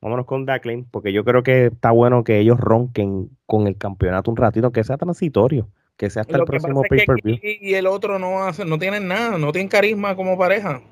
Vámonos 0.00 0.26
con 0.26 0.46
Daclin, 0.46 0.86
porque 0.90 1.12
yo 1.12 1.24
creo 1.24 1.42
que 1.42 1.66
está 1.66 1.90
bueno 1.90 2.22
que 2.22 2.38
ellos 2.38 2.60
ronquen 2.60 3.30
con 3.46 3.66
el 3.66 3.76
campeonato 3.76 4.30
un 4.30 4.36
ratito, 4.36 4.70
que 4.70 4.84
sea 4.84 4.96
transitorio, 4.96 5.68
que 5.96 6.08
sea 6.08 6.22
hasta 6.22 6.36
el 6.36 6.44
próximo 6.44 6.82
pay-per-view. 6.88 7.38
Y 7.42 7.74
el 7.74 7.86
otro 7.86 8.18
no 8.18 8.44
hace, 8.44 8.64
no 8.64 8.78
tienen 8.78 9.08
nada, 9.08 9.38
no 9.38 9.50
tienen 9.50 9.68
carisma 9.68 10.14
como 10.14 10.38
pareja. 10.38 10.82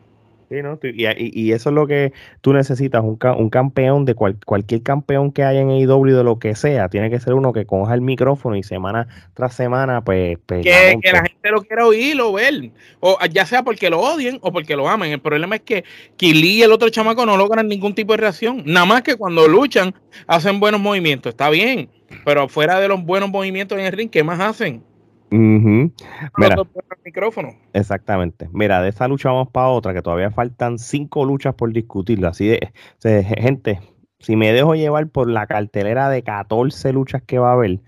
Sí, 0.49 0.63
¿no? 0.63 0.79
y, 0.81 1.07
y, 1.17 1.53
eso 1.53 1.71
es 1.71 1.75
lo 1.75 1.89
que 1.89 2.13
tú 2.41 2.53
necesitas, 2.53 3.03
un, 3.03 3.19
un 3.37 3.51
campeón 3.51 4.05
de 4.05 4.15
cualquier 4.15 4.81
campeón 4.83 5.33
que 5.33 5.43
haya 5.43 5.61
en 5.61 5.71
AEW 5.71 6.17
de 6.17 6.23
lo 6.23 6.39
que 6.39 6.55
sea, 6.55 6.89
tiene 6.89 7.11
que 7.11 7.19
ser 7.19 7.35
uno 7.35 7.53
que 7.53 7.67
coja 7.67 7.95
el 7.95 8.01
micrófono 8.01 8.55
y 8.55 8.63
semana 8.63 9.09
tras 9.35 9.55
semana, 9.55 10.05
pues... 10.05 10.39
pues 10.47 10.63
que, 10.63 11.01
la 11.13 11.23
gente 11.23 11.51
lo 11.51 11.63
quiera 11.63 11.85
oír 11.85 12.21
o 12.21 12.33
ver, 12.33 12.71
o 13.01 13.19
ya 13.29 13.45
sea 13.45 13.65
porque 13.65 13.91
lo 13.91 14.01
odien 14.01 14.39
o 14.41 14.53
porque 14.53 14.77
lo 14.77 14.89
amen. 14.89 15.11
El 15.11 15.21
problema 15.21 15.57
es 15.57 15.63
que 15.63 15.85
Kili 16.17 16.59
y 16.59 16.63
el 16.63 16.71
otro 16.71 16.91
chamaco 16.91 17.27
no 17.27 17.37
logran 17.37 17.67
ningún 17.67 17.97
tipo 17.97 18.13
de 18.13 18.19
reacción, 18.19 18.63
nada 18.65 18.87
más 18.87 19.03
que 19.03 19.17
cuando 19.17 19.49
luchan 19.49 19.97
hacen 20.29 20.61
buenos 20.61 20.81
movimientos, 20.81 21.31
está 21.31 21.51
bien, 21.51 21.91
pero 22.25 22.49
fuera 22.49 22.79
de 22.79 22.87
los 22.87 23.03
buenos 23.03 23.31
movimientos 23.31 23.77
en 23.79 23.87
el 23.87 23.93
ring, 23.93 24.11
¿qué 24.11 24.23
más 24.23 24.39
hacen? 24.39 24.85
Mira, 25.31 26.57
micrófono. 27.05 27.55
Exactamente. 27.73 28.49
Mira, 28.53 28.83
de 28.83 28.91
esa 28.91 29.09
lucha 29.09 29.31
vamos 29.31 29.49
para 29.49 29.69
otra, 29.69 29.95
que 29.95 30.03
todavía 30.03 30.31
faltan 30.31 30.79
cinco 30.79 31.25
luchas 31.25 31.55
por 31.55 31.73
discutir. 31.73 32.25
Así 32.27 32.47
de, 32.47 33.25
gente, 33.25 33.81
si 34.19 34.37
me 34.37 34.53
dejo 34.53 34.75
llevar 34.75 35.09
por 35.09 35.31
la 35.31 35.47
cartelera 35.47 36.09
de 36.09 36.23
14 36.23 36.93
luchas 36.93 37.23
que 37.23 37.39
va 37.39 37.51
a 37.51 37.55
haber 37.55 37.81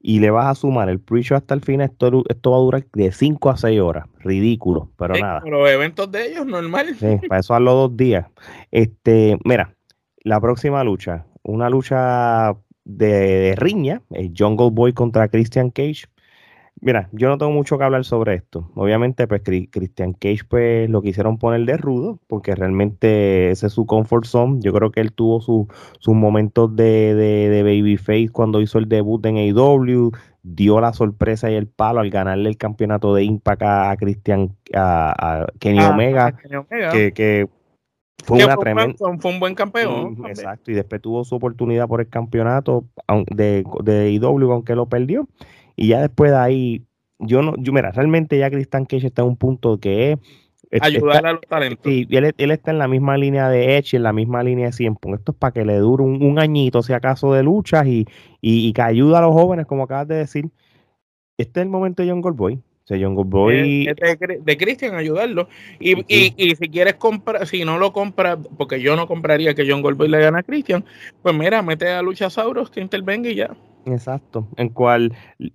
y 0.00 0.20
le 0.20 0.30
vas 0.30 0.46
a 0.46 0.54
sumar 0.54 0.88
el 0.88 1.00
pre 1.00 1.22
hasta 1.30 1.54
el 1.54 1.62
fin, 1.62 1.80
esto, 1.80 2.22
esto 2.28 2.50
va 2.50 2.56
a 2.56 2.60
durar 2.60 2.86
de 2.92 3.10
5 3.10 3.50
a 3.50 3.56
6 3.56 3.80
horas. 3.80 4.06
Ridículo, 4.20 4.90
pero 4.96 5.14
nada. 5.14 5.42
Los 5.44 5.68
eventos 5.68 6.10
de 6.12 6.26
ellos, 6.26 6.46
normal. 6.46 6.94
Sí, 6.94 7.18
para 7.28 7.40
eso 7.40 7.54
a 7.54 7.60
los 7.60 7.74
dos 7.74 7.96
días. 7.96 8.26
Este, 8.70 9.38
mira, 9.44 9.74
la 10.22 10.40
próxima 10.40 10.84
lucha, 10.84 11.26
una 11.42 11.70
lucha 11.70 12.56
de, 12.84 13.06
de 13.06 13.54
riña, 13.56 14.02
el 14.10 14.32
Jungle 14.36 14.70
Boy 14.70 14.92
contra 14.92 15.28
Christian 15.28 15.70
Cage 15.70 16.06
Mira, 16.82 17.08
yo 17.12 17.28
no 17.28 17.38
tengo 17.38 17.52
mucho 17.52 17.78
que 17.78 17.84
hablar 17.84 18.04
sobre 18.04 18.34
esto. 18.34 18.70
Obviamente, 18.74 19.26
pues 19.26 19.42
Christian 19.42 20.12
Cage 20.12 20.44
pues 20.46 20.90
lo 20.90 21.00
quisieron 21.00 21.38
poner 21.38 21.64
de 21.64 21.78
rudo, 21.78 22.20
porque 22.26 22.54
realmente 22.54 23.50
ese 23.50 23.68
es 23.68 23.72
su 23.72 23.86
comfort 23.86 24.26
zone. 24.26 24.58
Yo 24.60 24.74
creo 24.74 24.90
que 24.90 25.00
él 25.00 25.12
tuvo 25.12 25.40
sus 25.40 26.14
momentos 26.14 26.76
de, 26.76 27.14
de, 27.14 27.62
babyface 27.62 28.28
cuando 28.30 28.60
hizo 28.60 28.78
el 28.78 28.90
debut 28.90 29.24
en 29.24 29.38
AEW, 29.38 30.12
dio 30.42 30.80
la 30.80 30.92
sorpresa 30.92 31.50
y 31.50 31.54
el 31.54 31.66
palo 31.66 32.00
al 32.00 32.10
ganarle 32.10 32.50
el 32.50 32.58
campeonato 32.58 33.14
de 33.14 33.24
Impact 33.24 33.62
a, 33.62 33.96
Christian, 33.98 34.54
a, 34.74 35.46
Kenny 35.58 35.78
ah, 35.78 35.90
Omega, 35.90 36.36
que, 36.36 37.48
fue, 38.22 38.44
una 38.44 38.56
tremenda, 38.56 38.94
fue 39.18 39.30
un 39.30 39.40
buen 39.40 39.54
campeón. 39.54 40.18
exacto, 40.28 40.70
y 40.70 40.74
después 40.74 41.00
tuvo 41.00 41.24
su 41.24 41.36
oportunidad 41.36 41.88
por 41.88 42.02
el 42.02 42.08
campeonato 42.08 42.84
de, 43.28 43.64
de 43.82 44.18
AEW, 44.22 44.52
aunque 44.52 44.74
lo 44.74 44.86
perdió. 44.86 45.26
Y 45.76 45.88
ya 45.88 46.00
después 46.00 46.30
de 46.30 46.38
ahí, 46.38 46.82
yo 47.18 47.42
no, 47.42 47.54
yo 47.58 47.72
mira, 47.72 47.92
realmente 47.92 48.38
ya 48.38 48.50
Christian 48.50 48.86
Cage 48.86 49.06
está 49.06 49.22
en 49.22 49.28
un 49.28 49.36
punto 49.36 49.78
que 49.78 50.18
es 50.70 50.82
ayudar 50.82 51.26
a 51.26 51.32
los 51.32 51.42
talentos. 51.42 51.80
Sí, 51.84 52.06
él, 52.10 52.34
él, 52.36 52.50
está 52.50 52.70
en 52.70 52.78
la 52.78 52.88
misma 52.88 53.16
línea 53.16 53.48
de 53.48 53.76
Edge, 53.76 53.94
en 53.94 54.02
la 54.02 54.12
misma 54.12 54.42
línea 54.42 54.66
de 54.66 54.72
Siempre. 54.72 55.12
Esto 55.12 55.32
es 55.32 55.38
para 55.38 55.52
que 55.52 55.64
le 55.64 55.76
dure 55.76 56.02
un, 56.02 56.38
añito, 56.38 56.82
si 56.82 56.92
acaso, 56.92 57.32
de 57.32 57.42
luchas 57.42 57.86
y, 57.86 58.06
y, 58.40 58.72
que 58.72 58.82
ayude 58.82 59.16
a 59.16 59.20
los 59.20 59.32
jóvenes, 59.32 59.66
como 59.66 59.84
acabas 59.84 60.08
de 60.08 60.16
decir. 60.16 60.46
Este 61.38 61.60
es 61.60 61.64
el 61.64 61.70
momento 61.70 62.02
de 62.02 62.10
John 62.10 62.20
Goldboy. 62.20 62.54
O 62.54 62.86
sea, 62.86 62.98
John 63.00 63.14
Goldboy. 63.14 63.84
de, 63.86 64.40
de 64.42 64.56
Christian 64.56 64.94
ayudarlo. 64.94 65.48
Y, 65.78 65.98
y, 66.06 66.32
y, 66.36 66.56
si 66.56 66.68
quieres 66.68 66.94
comprar, 66.94 67.46
si 67.46 67.64
no 67.64 67.78
lo 67.78 67.92
compras, 67.92 68.38
porque 68.56 68.80
yo 68.80 68.96
no 68.96 69.06
compraría 69.06 69.54
que 69.54 69.68
John 69.68 69.82
Goldboy 69.82 70.08
le 70.08 70.20
gane 70.20 70.38
a 70.38 70.42
Christian, 70.42 70.84
pues 71.22 71.34
mira, 71.34 71.62
mete 71.62 71.88
a 71.88 72.00
Luchasauros 72.02 72.70
que 72.70 72.80
intervenga 72.80 73.28
y 73.28 73.34
ya. 73.34 73.50
Exacto, 73.86 74.48
en 74.56 74.70
cual 74.70 75.12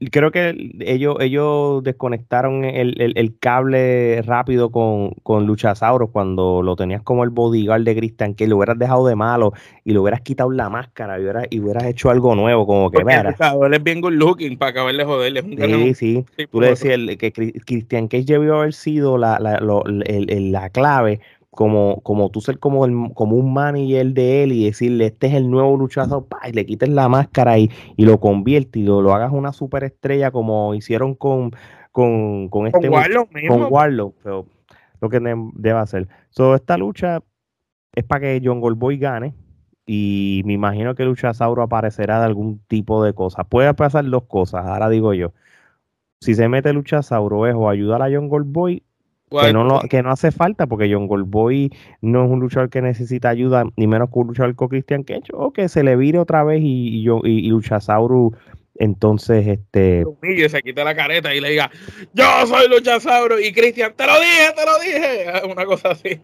creo 0.10 0.32
que 0.32 0.72
ellos, 0.80 1.18
ellos 1.20 1.84
desconectaron 1.84 2.64
el, 2.64 3.36
cable 3.42 4.22
rápido 4.22 4.72
con, 4.72 5.12
con 5.24 5.46
Luchasaurus 5.46 6.12
cuando 6.12 6.62
lo 6.64 6.78
tenías 6.78 7.02
como 7.02 7.26
el 7.26 7.30
bodyguard 7.30 7.84
de 7.84 7.94
Christian, 7.94 8.34
que 8.34 8.48
lo 8.48 8.56
hubieras 8.56 8.80
dejado 8.80 9.06
de 9.06 9.18
malo 9.18 9.52
y 9.84 9.92
le 9.92 10.00
hubieras 10.00 10.22
quitado 10.22 10.50
la 10.50 10.70
máscara 10.70 11.20
y 11.20 11.24
hubieras, 11.24 11.48
y 11.50 11.60
hubieras 11.60 11.84
hecho 11.84 12.10
algo 12.10 12.34
nuevo, 12.34 12.66
como 12.66 12.90
que 12.90 13.04
veras. 13.04 13.36
Él 13.40 13.74
es 13.74 13.84
bien 13.84 14.00
good 14.00 14.14
looking 14.14 14.58
para 14.58 14.72
acabarle 14.72 15.04
de 15.04 15.06
joderle. 15.06 15.94
sí, 15.94 16.24
sí, 16.38 16.48
tú 16.50 16.62
le 16.62 16.68
decías 16.68 17.00
que 17.18 17.34
Christian 17.34 18.08
Cage 18.08 18.24
debió 18.26 18.60
haber 18.60 18.72
sido 18.72 19.18
la, 19.18 19.40
la, 19.40 19.60
la 19.60 20.70
clave 20.70 21.20
como, 21.52 22.00
como 22.02 22.30
tú 22.32 22.42
ser 22.42 22.60
como, 22.60 22.86
el, 22.86 23.14
como 23.14 23.36
un 23.36 23.54
manager 23.54 24.08
de 24.14 24.44
él 24.44 24.54
y 24.54 24.66
decirle, 24.66 25.08
este 25.08 25.28
es 25.28 25.34
el 25.34 25.52
nuevo 25.52 25.76
luchador, 25.78 26.26
pa, 26.26 26.48
y 26.48 26.54
le 26.54 26.66
quites 26.66 26.90
la 26.90 27.10
máscara 27.10 27.60
y, 27.60 27.70
y 27.98 28.06
lo 28.06 28.20
conviertes 28.20 28.82
y 28.82 28.86
lo, 28.86 29.02
lo, 29.02 29.14
hagas 29.14 29.32
una 29.34 29.52
superestrella 29.52 30.32
como 30.32 30.74
hicieron 30.74 31.14
con, 31.14 31.52
con, 31.92 32.48
con 32.50 32.68
este 32.68 32.80
con 32.80 32.90
Warlock, 32.90 33.30
con 33.48 33.68
Warlock 33.70 34.16
pero 34.24 34.46
lo 35.02 35.10
que 35.10 35.20
debe 35.20 35.80
hacer. 35.80 36.08
So, 36.30 36.56
esta 36.56 36.78
lucha 36.78 37.22
es 37.94 38.04
para 38.06 38.22
que 38.22 38.42
John 38.44 38.62
Goldboy 38.62 38.98
gane 38.98 39.34
y 39.86 40.44
me 40.46 40.54
imagino 40.54 40.96
que 40.96 41.04
Luchasauro 41.04 41.64
aparecerá 41.64 42.20
de 42.20 42.26
algún 42.26 42.60
tipo 42.68 43.04
de 43.04 43.14
cosa. 43.14 43.44
Puede 43.44 43.74
pasar 43.74 44.06
dos 44.06 44.24
cosas, 44.24 44.66
ahora 44.66 44.90
digo 44.90 45.14
yo. 45.14 45.34
Si 46.22 46.36
se 46.36 46.48
mete 46.48 46.72
Luchasauro 46.72 47.48
es 47.48 47.56
o 47.56 47.68
ayudar 47.68 48.02
a 48.04 48.10
John 48.14 48.30
Goldboy 48.30 48.84
que 49.40 49.54
no, 49.54 49.80
que 49.90 50.04
no 50.04 50.12
hace 50.12 50.32
falta 50.32 50.68
porque 50.68 50.92
John 50.92 51.08
Goldboy 51.08 51.72
no 52.02 52.26
es 52.26 52.32
un 52.32 52.40
luchador 52.40 52.70
que 52.70 52.82
necesita 52.82 53.30
ayuda, 53.30 53.64
ni 53.78 53.88
menos 53.88 54.10
que 54.10 54.20
un 54.20 54.28
luchador 54.28 54.56
con 54.56 54.68
Christian 54.68 55.04
Cage, 55.04 55.32
o 55.34 55.52
que 55.52 55.70
se 55.70 55.84
le 55.84 55.96
vire 55.96 56.20
otra 56.20 56.44
vez 56.44 56.60
y, 56.62 57.02
yo, 57.04 57.22
y, 57.24 57.50
Luchasauro 57.50 58.32
entonces 58.76 59.46
este 59.48 60.06
y 60.24 60.50
se 60.50 60.62
quita 60.62 60.84
la 60.84 60.96
careta 60.96 61.36
y 61.36 61.42
le 61.42 61.50
diga 61.50 61.70
yo 62.14 62.24
soy 62.48 62.70
Luchasauro 62.70 63.38
y 63.40 63.52
Christian 63.52 63.94
te 63.96 64.08
lo 64.08 64.14
dije, 64.14 64.54
te 64.56 64.66
lo 64.66 64.80
dije, 64.80 65.48
una 65.52 65.66
cosa 65.66 65.92
así. 65.92 66.20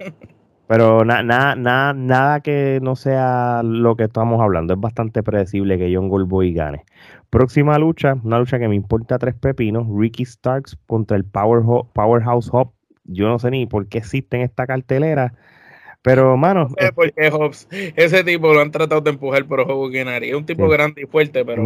Pero 0.67 1.05
nada, 1.05 1.55
nada, 1.55 1.93
nada 1.93 2.41
que 2.41 2.79
no 2.81 2.97
sea 2.97 3.61
lo 3.63 3.95
que 3.95 4.03
estamos 4.03 4.41
hablando. 4.41 4.73
Es 4.73 4.79
bastante 4.79 5.23
predecible 5.23 5.77
que 5.77 5.93
John 5.95 6.09
Goldboy 6.09 6.51
gane. 6.51 6.83
Próxima 7.29 7.77
lucha, 7.77 8.17
una 8.21 8.37
lucha 8.37 8.59
que 8.59 8.67
me 8.67 8.75
importa 8.75 9.17
tres 9.17 9.35
pepinos. 9.35 9.87
Ricky 9.89 10.25
Starks 10.25 10.77
contra 10.85 11.15
el 11.15 11.23
Power 11.23 11.63
Powerhouse 11.93 12.49
Hop 12.51 12.73
yo 13.07 13.27
no 13.27 13.39
sé 13.39 13.49
ni 13.51 13.65
por 13.65 13.87
qué 13.87 13.97
existe 13.99 14.37
en 14.37 14.43
esta 14.43 14.67
cartelera. 14.67 15.33
Pero, 16.01 16.37
mano. 16.37 16.69
No 16.69 17.03
este 17.03 17.29
Hobbs, 17.31 17.67
ese 17.69 18.23
tipo 18.23 18.53
lo 18.53 18.61
han 18.61 18.71
tratado 18.71 19.01
de 19.01 19.09
empujar 19.09 19.45
por 19.45 19.61
Hobbs 19.61 19.93
Es 19.93 20.35
un 20.35 20.45
tipo 20.45 20.69
grande 20.69 21.01
y 21.01 21.05
fuerte, 21.05 21.43
pero 21.43 21.63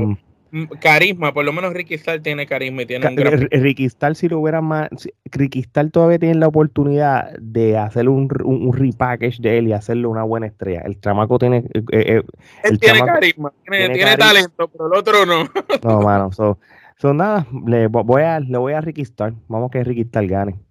mm. 0.51 0.65
carisma, 0.79 1.31
por 1.31 1.45
lo 1.45 1.53
menos 1.53 1.73
Ricky 1.73 1.95
Starr 1.95 2.21
tiene 2.21 2.47
carisma 2.47 2.81
y 2.81 2.85
tiene 2.87 3.07
un 3.07 3.15
gran... 3.15 3.47
Ricky 3.51 3.85
Starr, 3.85 4.15
si 4.15 4.29
lo 4.29 4.39
hubiera 4.39 4.61
más. 4.61 4.89
Ricky 5.25 5.59
Starr 5.59 5.91
todavía 5.91 6.17
tiene 6.17 6.35
la 6.35 6.47
oportunidad 6.47 7.37
de 7.39 7.77
hacer 7.77 8.09
un, 8.09 8.29
un, 8.43 8.73
repackage 8.73 9.39
de 9.41 9.59
él 9.59 9.67
y 9.67 9.73
hacerle 9.73 10.07
una 10.07 10.23
buena 10.23 10.47
estrella. 10.47 10.81
El 10.85 10.99
chamaco 10.99 11.37
tiene. 11.37 11.57
Eh, 11.75 11.83
eh, 11.91 12.23
él 12.63 12.79
tiene 12.79 13.01
carisma, 13.01 13.53
tiene, 13.69 14.17
talento, 14.17 14.67
pero 14.69 14.87
el 14.87 14.93
otro 14.97 15.25
no. 15.25 15.47
no, 15.83 16.01
mano. 16.01 16.31
Son 16.31 16.57
so, 16.97 17.13
nada, 17.13 17.45
le 17.67 17.85
voy, 17.87 18.23
a, 18.23 18.39
le 18.39 18.57
voy 18.57 18.73
a 18.73 18.81
Ricky 18.81 19.01
Starr. 19.01 19.33
Vamos 19.47 19.69
que 19.69 19.83
Ricky 19.83 20.01
Starr 20.01 20.25
gane. 20.25 20.70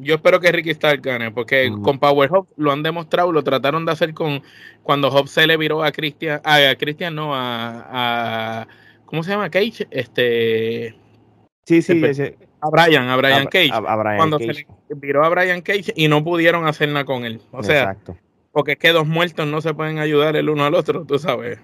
Yo 0.00 0.16
espero 0.16 0.40
que 0.40 0.52
Ricky 0.52 0.70
Stark 0.70 1.00
gane, 1.00 1.30
porque 1.30 1.70
mm. 1.70 1.82
con 1.82 1.98
Power 1.98 2.30
Hub 2.30 2.48
lo 2.56 2.70
han 2.70 2.82
demostrado, 2.82 3.32
lo 3.32 3.42
trataron 3.42 3.86
de 3.86 3.92
hacer 3.92 4.12
con 4.12 4.42
cuando 4.82 5.08
Hub 5.08 5.28
se 5.28 5.46
le 5.46 5.56
viró 5.56 5.82
a 5.82 5.90
Christian, 5.90 6.40
a, 6.44 6.74
Christian 6.78 7.14
no, 7.14 7.30
a, 7.34 8.68
¿cómo 9.06 9.22
se 9.22 9.30
llama? 9.30 9.48
Cage, 9.48 9.86
este 9.90 10.94
Sí, 11.64 11.82
sí, 11.82 12.02
a 12.60 12.70
Brian, 12.70 13.08
a 13.08 13.16
Brian 13.16 13.46
Cage. 13.46 13.70
cuando 14.16 14.38
se 14.38 14.46
le 14.46 14.66
viró 14.96 15.24
a 15.24 15.28
Brian 15.28 15.60
Cage 15.60 15.92
y 15.94 16.08
no 16.08 16.24
pudieron 16.24 16.66
hacer 16.66 16.88
nada 16.88 17.04
con 17.04 17.24
él. 17.24 17.42
O 17.50 17.62
sea, 17.62 17.96
porque 18.52 18.72
es 18.72 18.78
que 18.78 18.92
dos 18.92 19.06
muertos 19.06 19.46
no 19.46 19.60
se 19.60 19.74
pueden 19.74 19.98
ayudar 19.98 20.36
el 20.36 20.48
uno 20.48 20.64
al 20.64 20.74
otro, 20.74 21.04
tú 21.04 21.18
sabes. 21.18 21.58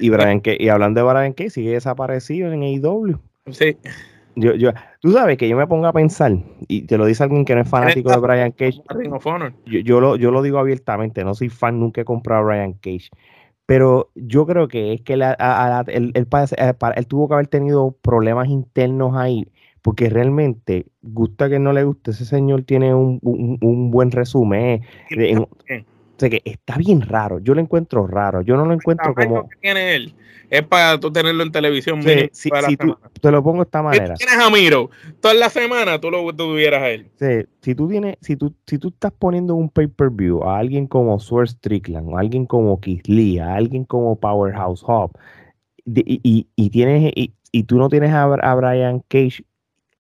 Y 0.00 0.08
Brian 0.08 0.42
y 0.44 0.68
hablando 0.68 1.00
de 1.00 1.12
Brian 1.12 1.32
Cage, 1.32 1.50
sigue 1.50 1.72
desaparecido 1.72 2.52
en 2.52 2.62
AEW. 2.62 3.20
Sí. 3.50 3.76
Yo, 4.36 4.54
yo, 4.54 4.70
tú 5.00 5.12
sabes 5.12 5.36
que 5.36 5.48
yo 5.48 5.56
me 5.56 5.66
pongo 5.66 5.86
a 5.86 5.92
pensar, 5.92 6.32
y 6.68 6.82
te 6.82 6.96
lo 6.96 7.06
dice 7.06 7.22
alguien 7.22 7.44
que 7.44 7.54
no 7.54 7.62
es 7.62 7.68
fanático 7.68 8.10
de 8.10 8.18
Brian 8.18 8.52
Cage. 8.52 8.80
Yo, 9.66 9.80
yo, 9.80 10.00
lo, 10.00 10.16
yo 10.16 10.30
lo 10.30 10.42
digo 10.42 10.58
abiertamente, 10.58 11.24
no 11.24 11.34
soy 11.34 11.48
fan, 11.48 11.80
nunca 11.80 12.00
he 12.00 12.04
comprado 12.04 12.42
a 12.42 12.44
Brian 12.44 12.74
Cage. 12.74 13.10
Pero 13.66 14.10
yo 14.16 14.46
creo 14.46 14.66
que 14.66 14.94
es 14.94 15.02
que 15.02 15.12
él, 15.12 15.22
él, 15.22 17.06
tuvo 17.06 17.28
que 17.28 17.34
haber 17.34 17.46
tenido 17.46 17.92
problemas 18.02 18.48
internos 18.48 19.16
ahí, 19.16 19.46
porque 19.82 20.10
realmente, 20.10 20.86
gusta 21.02 21.48
que 21.48 21.58
no 21.58 21.72
le 21.72 21.84
guste, 21.84 22.10
ese 22.10 22.24
señor 22.24 22.62
tiene 22.62 22.94
un, 22.94 23.20
un, 23.22 23.90
buen 23.92 24.10
resumen. 24.10 24.82
Eh, 25.10 25.38
que 26.28 26.42
está 26.44 26.76
bien 26.76 27.00
raro. 27.00 27.38
Yo 27.38 27.54
lo 27.54 27.60
encuentro 27.60 28.06
raro. 28.06 28.42
Yo 28.42 28.56
no 28.56 28.66
lo 28.66 28.74
encuentro 28.74 29.14
como. 29.14 29.48
Que 29.48 29.56
tiene 29.60 29.94
él 29.94 30.14
es 30.50 30.66
para 30.66 30.98
tú 30.98 31.12
tenerlo 31.12 31.44
en 31.44 31.52
televisión. 31.52 32.02
Sí, 32.02 32.28
si 32.32 32.76
tú, 32.76 32.98
te 33.20 33.30
lo 33.30 33.42
pongo 33.42 33.58
de 33.58 33.62
esta 33.62 33.82
manera. 33.82 34.16
Si 34.16 34.26
tienes 34.26 34.44
a 34.44 34.50
Miro, 34.50 34.90
toda 35.20 35.32
la 35.34 35.48
semana 35.48 36.00
tú 36.00 36.10
lo 36.10 36.34
tuvieras 36.34 36.82
a 36.82 36.90
él. 36.90 37.08
Sí, 37.18 37.48
si 37.62 37.74
tú 37.76 37.88
tienes, 37.88 38.16
si 38.20 38.36
tú, 38.36 38.52
si 38.66 38.78
tú 38.78 38.88
estás 38.88 39.12
poniendo 39.16 39.54
un 39.54 39.70
pay-per-view 39.70 40.42
a 40.42 40.58
alguien 40.58 40.88
como 40.88 41.18
Swerve 41.20 41.48
Strickland, 41.48 42.14
a 42.14 42.20
alguien 42.20 42.46
como 42.46 42.80
Lee, 43.04 43.38
a 43.38 43.54
alguien 43.54 43.84
como 43.84 44.18
Powerhouse 44.18 44.82
Hub, 44.82 45.16
y, 45.86 46.46
y, 46.56 46.70
tienes, 46.70 47.12
y, 47.14 47.32
y, 47.52 47.62
tú 47.64 47.78
no 47.78 47.88
tienes 47.88 48.10
a, 48.12 48.24
a 48.24 48.54
Brian 48.54 49.02
Cage 49.08 49.44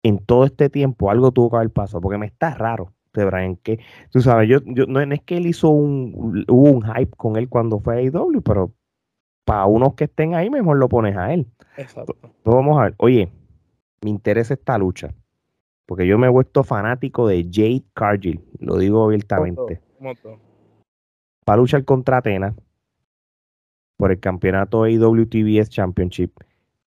en 0.04 0.18
todo 0.20 0.46
este 0.46 0.70
tiempo, 0.70 1.12
algo 1.12 1.32
tuvo 1.32 1.52
que 1.52 1.58
haber 1.58 1.72
pasado, 1.72 2.02
porque 2.02 2.18
me 2.18 2.26
está 2.26 2.56
raro 2.56 2.94
de 3.18 3.26
Brian 3.26 3.56
que 3.58 3.80
tú 4.12 4.22
sabes, 4.22 4.48
yo, 4.50 4.60
yo 4.66 4.86
no, 4.86 5.02
es 5.02 5.22
que 5.24 5.38
él 5.38 5.48
hizo 5.48 5.70
un, 5.70 6.46
hubo 6.48 6.72
un 6.72 6.84
hype 6.84 7.12
con 7.18 7.36
él 7.36 7.50
cuando 7.50 7.80
fue 7.80 7.96
a 7.96 7.98
AEW, 7.98 8.42
pero 8.42 8.72
para 9.46 9.66
unos 9.66 9.96
que 9.96 10.06
estén 10.06 10.36
ahí, 10.36 10.50
mejor 10.50 10.78
lo 10.78 10.90
pones 10.90 11.16
a 11.18 11.34
él. 11.34 11.48
Exacto. 11.78 12.16
Entonces 12.22 12.42
vamos 12.44 12.80
a 12.80 12.84
ver, 12.84 12.96
oye, 12.98 13.32
me 14.02 14.10
interesa 14.10 14.54
esta 14.54 14.78
lucha, 14.78 15.14
porque 15.86 16.06
yo 16.06 16.18
me 16.18 16.28
he 16.28 16.30
vuelto 16.30 16.64
fanático 16.64 17.28
de 17.28 17.44
Jade 17.44 17.84
Cargill, 17.94 18.42
lo 18.60 18.78
digo 18.78 19.06
abiertamente. 19.06 19.82
Para 21.46 21.58
luchar 21.58 21.86
contra 21.86 22.18
Atena 22.18 22.54
por 23.98 24.12
el 24.12 24.20
campeonato 24.20 24.84
AEW 24.84 25.26
TBS 25.26 25.70
Championship. 25.70 26.32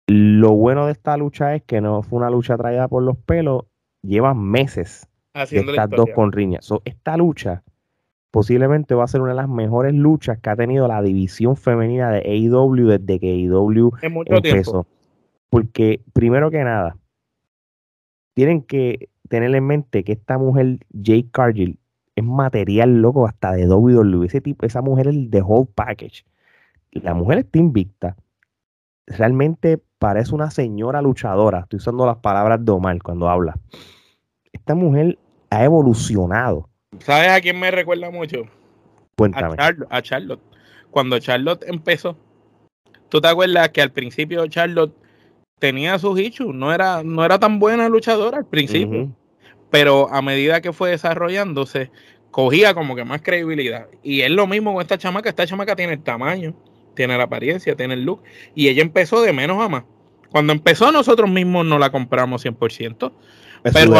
Lo 0.07 0.53
bueno 0.53 0.87
de 0.87 0.93
esta 0.93 1.17
lucha 1.17 1.55
es 1.55 1.63
que 1.63 1.81
no 1.81 2.03
fue 2.03 2.19
una 2.19 2.31
lucha 2.31 2.57
traída 2.57 2.89
por 2.89 3.03
los 3.03 3.17
pelos, 3.17 3.65
lleva 4.03 4.35
meses 4.35 5.10
estas 5.35 5.91
dos 5.91 6.07
con 6.15 6.33
riña. 6.33 6.61
esta 6.85 7.17
lucha 7.17 7.63
posiblemente 8.31 8.95
va 8.95 9.05
a 9.05 9.09
ser 9.09 9.21
una 9.21 9.31
de 9.31 9.37
las 9.37 9.49
mejores 9.49 9.95
luchas 9.95 10.39
que 10.39 10.51
ha 10.51 10.57
tenido 10.57 10.87
la 10.89 11.03
división 11.03 11.57
femenina 11.57 12.11
de 12.11 12.21
AEW 12.21 12.87
desde 12.87 13.19
que 13.19 13.33
AEW 13.33 13.93
empezó. 14.27 14.87
Porque, 15.49 16.01
primero 16.13 16.51
que 16.51 16.63
nada, 16.63 16.97
tienen 18.35 18.63
que 18.63 19.09
tener 19.29 19.53
en 19.55 19.67
mente 19.67 20.05
que 20.05 20.13
esta 20.13 20.39
mujer, 20.39 20.79
Jake 20.91 21.29
Cargill, 21.33 21.79
es 22.15 22.25
material 22.25 23.03
loco 23.03 23.27
hasta 23.27 23.53
de 23.53 23.67
WWE. 23.69 24.27
Ese 24.27 24.41
tipo, 24.41 24.65
esa 24.65 24.81
mujer 24.81 25.09
es 25.09 25.17
el 25.17 25.31
the 25.31 25.43
whole 25.43 25.69
package. 25.75 26.25
La 26.93 27.15
mujer 27.15 27.39
está 27.39 27.59
invicta. 27.59 28.17
Realmente 29.07 29.83
parece 29.99 30.35
una 30.35 30.53
señora 30.53 31.03
luchadora. 31.03 31.61
Estoy 31.61 31.79
usando 31.79 32.07
las 32.07 32.19
palabras 32.19 32.65
de 32.65 32.71
Omar 32.71 33.03
cuando 33.03 33.29
habla 33.29 33.57
esta 34.53 34.75
mujer 34.75 35.19
ha 35.51 35.65
evolucionado. 35.65 36.69
¿Sabes 37.01 37.31
a 37.31 37.41
quién 37.41 37.59
me 37.59 37.71
recuerda 37.71 38.11
mucho? 38.11 38.45
Cuéntame. 39.17 39.57
A 39.91 40.03
Charlotte, 40.03 40.41
Cuando 40.91 41.19
Charlotte 41.19 41.65
empezó, 41.67 42.17
¿tú 43.09 43.21
te 43.21 43.29
acuerdas 43.29 43.69
que 43.71 43.83
al 43.83 43.93
principio 43.93 44.47
Charlotte 44.47 44.95
tenía 45.59 45.99
sus 45.99 46.19
issues? 46.19 46.55
No 46.55 46.73
era, 46.73 47.03
no 47.03 47.25
era 47.25 47.39
tan 47.39 47.59
buena 47.59 47.89
luchadora 47.89 48.39
al 48.39 48.47
principio. 48.47 49.11
Pero 49.71 50.09
a 50.13 50.21
medida 50.23 50.61
que 50.61 50.73
fue 50.73 50.91
desarrollándose, 50.91 51.91
cogía 52.31 52.75
como 52.75 52.97
que 52.97 53.05
más 53.05 53.23
credibilidad. 53.23 53.89
Y 54.03 54.23
es 54.23 54.31
lo 54.31 54.47
mismo 54.47 54.73
con 54.73 54.83
esta 54.83 54.99
chamaca. 54.99 55.29
Esta 55.29 55.47
chamaca 55.47 55.77
tiene 55.77 55.93
el 55.93 56.03
tamaño, 56.03 56.55
tiene 56.95 57.17
la 57.17 57.25
apariencia, 57.25 57.77
tiene 57.77 57.95
el 57.95 58.05
look. 58.05 58.23
Y 58.55 58.69
ella 58.69 58.83
empezó 58.83 59.23
de 59.23 59.33
menos 59.33 59.63
a 59.63 59.69
más. 59.69 59.85
Cuando 60.31 60.53
empezó 60.53 60.91
nosotros 60.93 61.29
mismos 61.29 61.67
no 61.67 61.79
la 61.79 61.91
compramos 61.91 62.45
100% 62.45 63.13
pero 63.63 63.93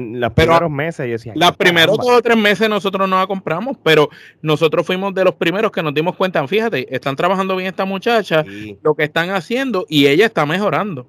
los 0.00 0.32
primeros 0.32 0.70
meses 0.70 1.26
Los 1.34 1.56
primeros 1.56 1.96
dos 1.96 2.08
o 2.08 2.22
tres 2.22 2.36
meses 2.36 2.68
nosotros 2.68 3.08
no 3.08 3.18
la 3.18 3.26
compramos, 3.26 3.76
pero 3.82 4.08
nosotros 4.42 4.86
fuimos 4.86 5.14
de 5.14 5.24
los 5.24 5.34
primeros 5.34 5.70
que 5.70 5.82
nos 5.82 5.94
dimos 5.94 6.16
cuenta, 6.16 6.46
fíjate, 6.46 6.94
están 6.94 7.16
trabajando 7.16 7.56
bien 7.56 7.68
esta 7.68 7.84
muchacha, 7.84 8.44
lo 8.82 8.94
que 8.94 9.04
están 9.04 9.30
haciendo 9.30 9.86
y 9.88 10.06
ella 10.06 10.26
está 10.26 10.46
mejorando. 10.46 11.06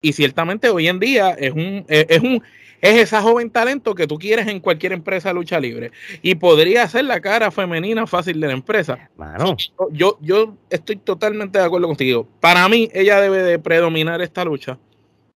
Y 0.00 0.12
ciertamente 0.12 0.68
hoy 0.68 0.88
en 0.88 1.00
día 1.00 1.30
es 1.30 1.52
un, 1.52 1.84
es, 1.88 2.20
un 2.20 2.42
es 2.80 2.96
esa 2.96 3.22
joven 3.22 3.50
talento 3.50 3.94
que 3.94 4.06
tú 4.06 4.18
quieres 4.18 4.46
en 4.46 4.60
cualquier 4.60 4.92
empresa 4.92 5.30
de 5.30 5.34
lucha 5.34 5.58
libre. 5.58 5.90
Y 6.22 6.34
podría 6.36 6.86
ser 6.88 7.04
la 7.06 7.20
cara 7.20 7.50
femenina 7.50 8.06
fácil 8.06 8.40
de 8.40 8.46
la 8.46 8.52
empresa. 8.52 9.10
Yo, 9.90 10.18
yo 10.20 10.56
estoy 10.70 10.96
totalmente 10.96 11.58
de 11.58 11.64
acuerdo 11.64 11.88
contigo. 11.88 12.28
Para 12.40 12.68
mí, 12.68 12.88
ella 12.92 13.20
debe 13.20 13.42
de 13.42 13.58
predominar 13.58 14.20
esta 14.22 14.44
lucha. 14.44 14.78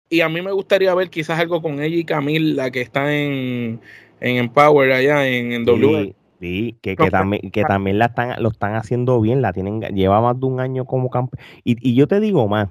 Y 0.08 0.20
a 0.20 0.28
mí 0.28 0.40
me 0.42 0.52
gustaría 0.52 0.94
ver 0.94 1.10
quizás 1.10 1.38
algo 1.38 1.60
con 1.60 1.80
ella 1.82 1.96
y 1.96 2.04
Camila, 2.04 2.70
que 2.70 2.80
está 2.80 3.12
en, 3.12 3.80
en 4.20 4.36
Empower 4.36 4.92
allá 4.92 5.26
en, 5.26 5.52
en 5.52 5.64
W. 5.64 6.14
Sí, 6.40 6.76
que, 6.82 6.96
también, 6.96 7.50
que 7.50 7.62
también 7.64 7.98
la 7.98 8.06
están, 8.06 8.42
lo 8.42 8.50
están 8.50 8.74
haciendo 8.74 9.20
bien, 9.20 9.40
la 9.40 9.52
tienen, 9.52 9.80
lleva 9.80 10.20
más 10.20 10.38
de 10.38 10.46
un 10.46 10.60
año 10.60 10.84
como 10.84 11.08
campeón. 11.08 11.42
Y, 11.64 11.94
yo 11.94 12.06
te 12.06 12.20
digo 12.20 12.46
más, 12.46 12.68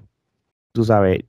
tú 0.71 0.83
sabes, 0.83 1.25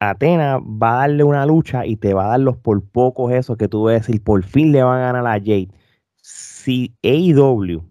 Atena 0.00 0.58
va 0.58 0.94
a 0.94 1.00
darle 1.00 1.24
una 1.24 1.46
lucha 1.46 1.86
y 1.86 1.96
te 1.96 2.12
va 2.12 2.26
a 2.26 2.28
dar 2.30 2.40
los 2.40 2.56
por 2.56 2.82
pocos 2.82 3.32
esos 3.32 3.56
que 3.56 3.68
tú 3.68 3.84
vas 3.84 3.92
a 3.92 3.98
decir, 3.98 4.22
por 4.22 4.42
fin 4.42 4.72
le 4.72 4.82
van 4.82 4.98
a 4.98 5.12
ganar 5.12 5.26
a 5.26 5.38
Jade. 5.38 5.68
Si 6.22 6.92
AEW 7.02 7.84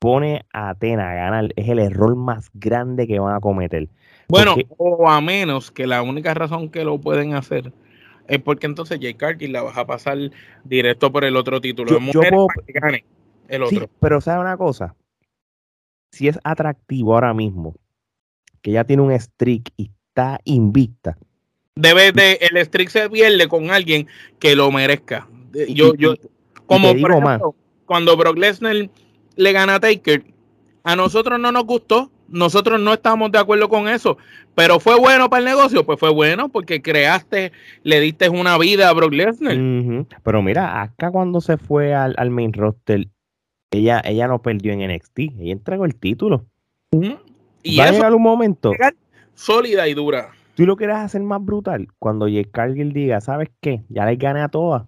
pone 0.00 0.44
a 0.52 0.70
Atena 0.70 1.12
a 1.12 1.14
ganar, 1.14 1.52
es 1.54 1.68
el 1.68 1.78
error 1.78 2.16
más 2.16 2.50
grande 2.54 3.06
que 3.06 3.20
van 3.20 3.36
a 3.36 3.40
cometer. 3.40 3.88
Bueno, 4.32 4.56
o 4.78 5.10
a 5.10 5.20
menos 5.20 5.70
que 5.70 5.86
la 5.86 6.00
única 6.00 6.32
razón 6.32 6.70
que 6.70 6.84
lo 6.84 6.98
pueden 6.98 7.34
hacer 7.34 7.70
es 8.28 8.40
porque 8.40 8.66
entonces 8.66 8.98
Jay 8.98 9.12
Cargill 9.12 9.52
la 9.52 9.62
vas 9.62 9.76
a 9.76 9.86
pasar 9.86 10.16
directo 10.64 11.12
por 11.12 11.24
el 11.24 11.36
otro 11.36 11.60
título. 11.60 11.98
Yo, 12.10 12.22
el 13.48 13.62
otro. 13.62 13.90
pero 14.00 14.22
¿sabe 14.22 14.40
una 14.40 14.56
cosa? 14.56 14.94
Si 16.12 16.28
es 16.28 16.38
atractivo 16.44 17.12
ahora 17.12 17.34
mismo, 17.34 17.74
que 18.62 18.70
ya 18.72 18.84
tiene 18.84 19.02
un 19.02 19.12
streak 19.20 19.70
y 19.76 19.90
está 20.08 20.40
invicta. 20.44 21.18
Debe 21.74 22.12
de, 22.12 22.38
el 22.40 22.64
streak 22.64 22.88
se 22.88 23.10
pierde 23.10 23.48
con 23.48 23.70
alguien 23.70 24.06
que 24.38 24.56
lo 24.56 24.70
merezca. 24.72 25.28
Yo, 25.68 25.94
yo, 25.94 26.14
como 26.64 26.94
por 26.98 27.10
ejemplo, 27.10 27.54
cuando 27.84 28.16
Brock 28.16 28.38
Lesnar 28.38 28.88
le 29.36 29.52
gana 29.52 29.74
a 29.74 29.80
Taker, 29.80 30.24
a 30.84 30.96
nosotros 30.96 31.38
no 31.38 31.52
nos 31.52 31.64
gustó, 31.64 32.10
nosotros 32.32 32.80
no 32.80 32.92
estamos 32.94 33.30
de 33.30 33.38
acuerdo 33.38 33.68
con 33.68 33.88
eso, 33.88 34.18
pero 34.54 34.80
fue 34.80 34.98
bueno 34.98 35.30
para 35.30 35.40
el 35.40 35.44
negocio, 35.44 35.86
pues 35.86 36.00
fue 36.00 36.10
bueno 36.10 36.48
porque 36.48 36.82
creaste, 36.82 37.52
le 37.82 38.00
diste 38.00 38.28
una 38.28 38.58
vida 38.58 38.88
a 38.88 38.92
Brock 38.92 39.12
Lesnar. 39.12 39.56
Pero 40.22 40.42
mira, 40.42 40.82
acá 40.82 41.10
cuando 41.10 41.40
se 41.40 41.58
fue 41.58 41.94
al, 41.94 42.30
main 42.30 42.52
roster, 42.52 43.06
ella, 43.70 44.02
ella 44.04 44.26
no 44.26 44.42
perdió 44.42 44.72
en 44.72 44.92
NXT, 44.92 45.18
ella 45.18 45.52
entregó 45.52 45.84
el 45.84 45.94
título. 45.94 46.46
Y 47.62 47.78
Va 47.78 47.84
a 47.84 47.92
llegar 47.92 48.14
un 48.14 48.22
momento 48.22 48.72
sólida 49.34 49.88
y 49.88 49.94
dura. 49.94 50.32
Tú 50.54 50.66
lo 50.66 50.76
quieres 50.76 50.96
hacer 50.96 51.22
más 51.22 51.42
brutal 51.42 51.88
cuando 51.98 52.28
Jake 52.28 52.50
Cargill 52.50 52.92
diga, 52.92 53.20
¿sabes 53.20 53.48
qué? 53.60 53.84
Ya 53.88 54.04
le 54.04 54.16
gané 54.16 54.40
a 54.42 54.48
todas. 54.48 54.82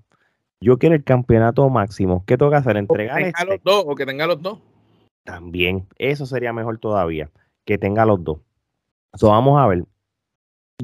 Yo 0.61 0.79
quiero 0.79 0.95
el 0.95 1.05
campeonato 1.05 1.69
máximo. 1.69 2.25
¿Qué 2.27 2.37
tengo 2.37 2.51
que 2.51 2.59
hacer? 2.59 2.77
Entregar 2.77 3.17
o 3.17 3.19
que 3.19 3.25
tenga 3.25 3.45
los 3.45 3.55
este? 3.55 3.71
dos 3.71 3.85
o 3.87 3.95
que 3.95 4.07
tenga 4.07 4.27
los 4.27 4.43
dos. 4.43 4.59
También, 5.25 5.87
eso 5.99 6.27
sería 6.27 6.53
mejor 6.53 6.79
todavía, 6.79 7.31
que 7.64 7.79
tenga 7.79 8.05
los 8.05 8.22
dos. 8.22 8.39
So, 9.14 9.29
vamos 9.29 9.61
a 9.61 9.66
ver. 9.66 9.85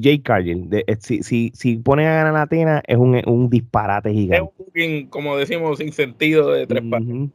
Jay 0.01 0.19
Cargill, 0.19 0.69
eh, 0.71 0.97
si, 0.99 1.21
si, 1.21 1.51
si 1.53 1.77
pone 1.77 2.07
a 2.07 2.13
ganar 2.13 2.33
la 2.33 2.41
Atena, 2.43 2.81
es 2.87 2.97
un, 2.97 3.21
un 3.27 3.49
disparate 3.49 4.11
gigante. 4.13 4.35
Es 4.35 4.59
un 4.59 4.65
booking, 4.65 5.07
como 5.09 5.37
decimos, 5.37 5.77
sin 5.77 5.91
sentido 5.91 6.51
de 6.51 6.65
tres 6.65 6.81
partes. 6.89 7.29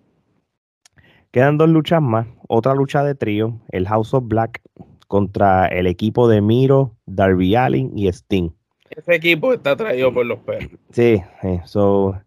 Quedan 1.30 1.58
dos 1.58 1.68
luchas 1.68 2.00
más. 2.00 2.26
Otra 2.48 2.74
lucha 2.74 3.04
de 3.04 3.14
trío, 3.14 3.60
el 3.68 3.86
House 3.86 4.14
of 4.14 4.24
Black 4.26 4.62
contra 5.06 5.66
el 5.66 5.86
equipo 5.86 6.28
de 6.28 6.40
Miro, 6.40 6.96
Darby 7.06 7.54
Allin 7.54 7.92
y 7.96 8.08
Sting. 8.08 8.50
Ese 8.90 9.14
equipo 9.14 9.52
está 9.52 9.76
traído 9.76 10.12
por 10.12 10.26
los 10.26 10.38
perros. 10.40 10.70
Sí, 10.90 11.22
eso 11.42 12.18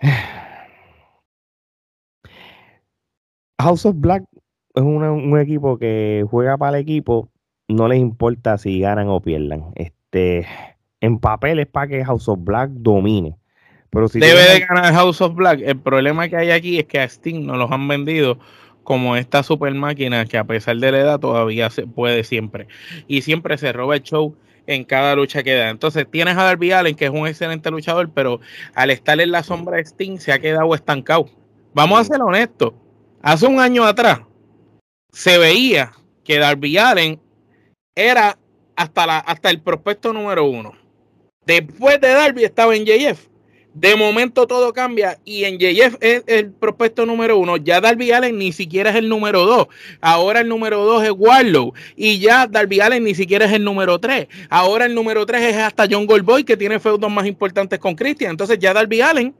House 3.62 3.86
of 3.86 3.96
Black 3.98 4.24
es 4.74 4.82
un 4.82 5.38
equipo 5.38 5.78
que 5.78 6.24
juega 6.30 6.56
para 6.56 6.76
el 6.76 6.82
equipo, 6.82 7.28
no 7.68 7.88
les 7.88 7.98
importa 7.98 8.58
si 8.58 8.80
ganan 8.80 9.08
o 9.08 9.20
pierdan. 9.20 9.72
Este, 9.74 10.46
en 11.00 11.18
papel 11.18 11.58
es 11.58 11.66
para 11.66 11.88
que 11.88 12.04
House 12.04 12.28
of 12.28 12.38
Black 12.42 12.70
domine. 12.70 13.36
Pero 13.90 14.08
si 14.08 14.20
Debe 14.20 14.40
de 14.40 14.60
ganar 14.60 14.92
House 14.94 15.20
of 15.20 15.34
Black. 15.34 15.60
El 15.62 15.78
problema 15.78 16.28
que 16.28 16.36
hay 16.36 16.50
aquí 16.50 16.78
es 16.78 16.86
que 16.86 17.00
a 17.00 17.08
Steam 17.08 17.44
nos 17.44 17.58
los 17.58 17.70
han 17.70 17.86
vendido 17.86 18.38
como 18.84 19.16
esta 19.16 19.42
super 19.42 19.72
máquina 19.74 20.24
que 20.24 20.38
a 20.38 20.44
pesar 20.44 20.76
de 20.76 20.90
la 20.90 20.98
edad 20.98 21.20
todavía 21.20 21.70
se 21.70 21.86
puede 21.86 22.24
siempre. 22.24 22.66
Y 23.06 23.22
siempre 23.22 23.58
se 23.58 23.72
roba 23.72 23.96
el 23.96 24.02
show 24.02 24.34
en 24.66 24.84
cada 24.84 25.14
lucha 25.14 25.42
que 25.42 25.54
da. 25.54 25.68
Entonces 25.68 26.06
tienes 26.10 26.36
a 26.36 26.44
Darby 26.44 26.72
Allen, 26.72 26.94
que 26.94 27.04
es 27.04 27.10
un 27.10 27.26
excelente 27.26 27.70
luchador, 27.70 28.10
pero 28.14 28.40
al 28.74 28.90
estar 28.90 29.20
en 29.20 29.30
la 29.30 29.42
sombra 29.42 29.76
de 29.76 29.84
Sting 29.84 30.18
se 30.18 30.32
ha 30.32 30.38
quedado 30.38 30.74
estancado. 30.74 31.26
Vamos 31.74 32.00
a 32.00 32.04
ser 32.04 32.22
honestos. 32.22 32.72
Hace 33.22 33.46
un 33.46 33.60
año 33.60 33.84
atrás 33.84 34.20
se 35.12 35.38
veía 35.38 35.92
que 36.24 36.38
Darby 36.38 36.76
Allen 36.76 37.20
era 37.94 38.36
hasta, 38.74 39.06
la, 39.06 39.18
hasta 39.18 39.50
el 39.50 39.60
prospecto 39.60 40.12
número 40.12 40.44
uno. 40.44 40.72
Después 41.46 42.00
de 42.00 42.08
Darby 42.08 42.42
estaba 42.44 42.74
en 42.74 42.84
JF. 42.84 43.28
De 43.74 43.96
momento 43.96 44.46
todo 44.46 44.72
cambia 44.72 45.18
y 45.24 45.44
en 45.44 45.58
JF 45.58 45.96
es 46.00 46.24
el 46.26 46.50
prospecto 46.50 47.06
número 47.06 47.38
uno. 47.38 47.56
Ya 47.56 47.80
Darby 47.80 48.10
Allen 48.10 48.36
ni 48.36 48.52
siquiera 48.52 48.90
es 48.90 48.96
el 48.96 49.08
número 49.08 49.46
dos. 49.46 49.68
Ahora 50.00 50.40
el 50.40 50.48
número 50.48 50.84
dos 50.84 51.04
es 51.04 51.12
Warlow. 51.16 51.72
Y 51.96 52.18
ya 52.18 52.48
Darby 52.48 52.80
Allen 52.80 53.04
ni 53.04 53.14
siquiera 53.14 53.46
es 53.46 53.52
el 53.52 53.62
número 53.64 54.00
tres. 54.00 54.26
Ahora 54.50 54.84
el 54.84 54.94
número 54.94 55.24
tres 55.26 55.42
es 55.42 55.56
hasta 55.56 55.86
John 55.88 56.06
Goldboy 56.06 56.44
que 56.44 56.56
tiene 56.56 56.80
feudos 56.80 57.10
más 57.10 57.26
importantes 57.26 57.78
con 57.78 57.94
Christian. 57.94 58.32
Entonces 58.32 58.58
ya 58.58 58.74
Darby 58.74 59.00
Allen 59.00 59.34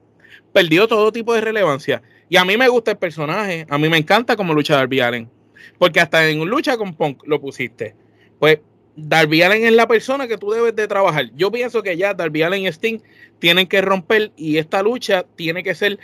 perdió 0.53 0.86
todo 0.86 1.12
tipo 1.12 1.34
de 1.34 1.40
relevancia. 1.40 2.03
Y 2.28 2.36
a 2.36 2.44
mí 2.44 2.57
me 2.57 2.68
gusta 2.68 2.92
el 2.92 2.98
personaje. 2.98 3.66
A 3.68 3.78
mí 3.78 3.88
me 3.88 3.98
encanta 3.98 4.36
cómo 4.36 4.55
lucha 4.55 4.76
Darby 4.76 5.00
Allen. 5.00 5.30
Porque 5.78 6.00
hasta 6.00 6.28
en 6.28 6.44
lucha 6.44 6.76
con 6.76 6.94
Punk 6.94 7.22
lo 7.26 7.40
pusiste. 7.40 7.94
Pues 8.38 8.61
Darby 8.96 9.42
Allen 9.42 9.64
es 9.64 9.72
la 9.72 9.86
persona 9.86 10.28
que 10.28 10.38
tú 10.38 10.50
debes 10.50 10.76
de 10.76 10.88
trabajar. 10.88 11.30
Yo 11.34 11.50
pienso 11.50 11.82
que 11.82 11.96
ya 11.96 12.14
Darby 12.14 12.42
Allen 12.42 12.62
y 12.62 12.68
Sting 12.68 13.00
tienen 13.38 13.66
que 13.66 13.80
romper 13.80 14.32
y 14.36 14.59
esta 14.59 14.82
lucha 14.82 15.24
tiene 15.36 15.62
que 15.62 15.74
ser 15.74 15.98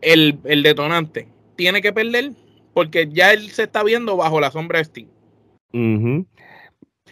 el, 0.00 0.40
detonante. 0.42 1.28
Tiene 1.56 1.82
que 1.82 1.92
perder 1.92 2.32
porque 2.72 3.08
ya 3.10 3.32
él 3.32 3.50
se 3.50 3.64
está 3.64 3.82
viendo 3.82 4.16
bajo 4.16 4.40
la 4.40 4.50
sombra 4.50 4.78
de 4.78 4.84
Sting. 4.84 5.06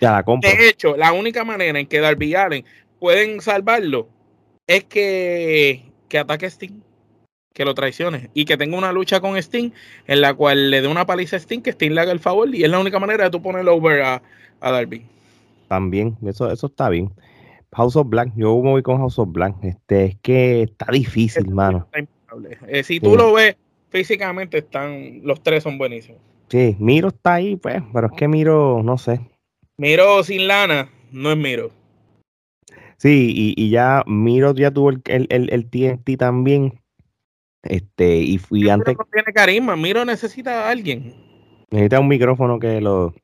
ya 0.00 0.10
la 0.10 0.24
de 0.40 0.68
hecho, 0.68 0.96
la 0.96 1.12
única 1.12 1.44
manera 1.44 1.78
en 1.78 1.86
que 1.86 2.00
Darby 2.00 2.34
Allen 2.34 2.64
pueden 2.98 3.40
salvarlo 3.40 4.08
es 4.66 4.84
que, 4.84 5.82
que 6.14 6.18
ataque 6.20 6.46
a 6.46 6.48
Sting, 6.48 6.80
que 7.52 7.64
lo 7.64 7.74
traicione 7.74 8.30
y 8.34 8.44
que 8.44 8.56
tenga 8.56 8.78
una 8.78 8.92
lucha 8.92 9.20
con 9.20 9.36
Sting 9.36 9.72
en 10.06 10.20
la 10.20 10.32
cual 10.32 10.70
le 10.70 10.80
dé 10.80 10.86
una 10.86 11.06
paliza 11.06 11.34
a 11.34 11.40
Sting, 11.40 11.60
que 11.60 11.70
Sting 11.70 11.90
le 11.90 12.02
haga 12.02 12.12
el 12.12 12.20
favor 12.20 12.54
y 12.54 12.62
es 12.62 12.70
la 12.70 12.78
única 12.78 13.00
manera 13.00 13.24
de 13.24 13.30
tú 13.30 13.42
ponerlo 13.42 13.74
over 13.74 14.00
a 14.02 14.22
a 14.60 14.70
Darby. 14.70 15.04
También, 15.66 16.16
eso, 16.24 16.52
eso 16.52 16.68
está 16.68 16.88
bien. 16.88 17.10
House 17.72 17.96
of 17.96 18.08
Black, 18.08 18.30
yo 18.36 18.54
me 18.62 18.70
voy 18.70 18.82
con 18.84 18.98
House 18.98 19.18
of 19.18 19.32
Black. 19.32 19.56
Este, 19.64 20.04
es 20.04 20.16
que 20.22 20.62
está 20.62 20.86
difícil, 20.92 21.48
mano. 21.50 21.88
Eh, 22.68 22.84
si 22.84 23.00
tú 23.00 23.16
lo 23.16 23.32
ves 23.32 23.56
físicamente, 23.88 24.58
están, 24.58 25.20
los 25.24 25.42
tres 25.42 25.64
son 25.64 25.78
buenísimos. 25.78 26.20
Sí, 26.48 26.76
Miro 26.78 27.08
está 27.08 27.34
ahí, 27.34 27.56
pues, 27.56 27.82
pero 27.92 28.06
es 28.06 28.12
que 28.12 28.28
Miro, 28.28 28.84
no 28.84 28.98
sé. 28.98 29.18
Miro 29.78 30.22
sin 30.22 30.46
lana, 30.46 30.88
no 31.10 31.32
es 31.32 31.36
Miro. 31.36 31.72
Sí, 32.96 33.54
y, 33.56 33.70
ya 33.70 34.02
Miro 34.06 34.54
ya 34.54 34.70
tuvo 34.70 34.90
el, 34.90 35.02
el, 35.06 35.50
el, 35.50 35.70
TNT 35.70 36.16
también. 36.18 36.80
Este, 37.62 38.18
y 38.18 38.38
fui 38.38 38.68
antes. 38.68 38.96
No 38.96 39.06
tiene 39.10 39.32
carisma, 39.32 39.76
Miro 39.76 40.04
necesita 40.04 40.66
a 40.66 40.70
alguien. 40.70 41.14
Necesita 41.70 42.00
un 42.00 42.08
micrófono 42.08 42.58
que 42.58 42.80
lo, 42.80 43.14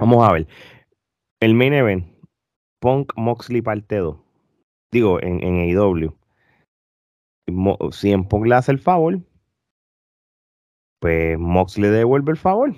Vamos 0.00 0.26
a 0.26 0.32
ver. 0.32 0.48
El 1.40 1.54
main 1.54 1.74
event, 1.74 2.06
Punk 2.80 3.12
Moxley 3.16 3.60
parte 3.60 3.96
2. 3.96 4.16
Digo, 4.90 5.20
en, 5.22 5.42
en 5.44 5.76
AEW. 5.76 6.16
Si 7.92 8.10
en 8.10 8.24
Punk 8.24 8.46
le 8.46 8.54
hace 8.54 8.72
el 8.72 8.78
favor, 8.78 9.20
pues 11.00 11.38
Moxley 11.38 11.90
devuelve 11.90 12.32
el 12.32 12.38
favor. 12.38 12.74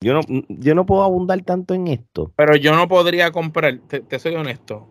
Yo 0.00 0.14
no, 0.14 0.20
yo 0.48 0.74
no 0.74 0.86
puedo 0.86 1.02
abundar 1.02 1.42
tanto 1.42 1.74
en 1.74 1.88
esto. 1.88 2.32
Pero 2.36 2.56
yo 2.56 2.74
no 2.74 2.88
podría 2.88 3.32
comprar, 3.32 3.78
te, 3.88 4.18
soy 4.18 4.34
honesto. 4.34 4.88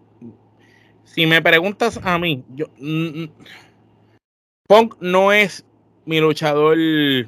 Si 1.13 1.25
me 1.25 1.41
preguntas 1.41 1.99
a 2.03 2.17
mí, 2.17 2.45
yo, 2.55 2.67
Punk 4.65 4.95
no 5.01 5.33
es 5.33 5.65
mi 6.05 6.21
luchador 6.21 6.77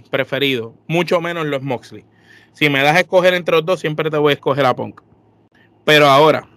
preferido, 0.10 0.74
mucho 0.88 1.20
menos 1.20 1.46
los 1.48 1.62
Moxley. 1.62 2.06
Si 2.54 2.70
me 2.70 2.82
das 2.82 2.96
a 2.96 3.02
escoger 3.02 3.34
entre 3.34 3.58
los 3.58 3.66
dos, 3.66 3.82
siempre 3.82 4.10
te 4.10 4.18
voy 4.18 4.32
a 4.32 4.36
escoger 4.36 4.66
a 4.66 4.74
Punk. 4.74 5.02
Pero 5.84 6.06
ahora, 6.06 6.48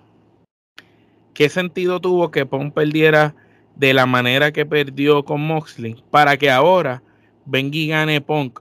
¿qué 1.34 1.48
sentido 1.48 2.00
tuvo 2.00 2.30
que 2.30 2.46
Punk 2.46 2.72
perdiera 2.72 3.34
de 3.74 3.92
la 3.92 4.06
manera 4.06 4.52
que 4.52 4.64
perdió 4.64 5.24
con 5.24 5.40
Moxley 5.40 6.04
para 6.12 6.36
que 6.36 6.48
ahora 6.48 7.02
venga 7.44 7.76
y 7.76 7.88
gane 7.88 8.20
Punk 8.20 8.60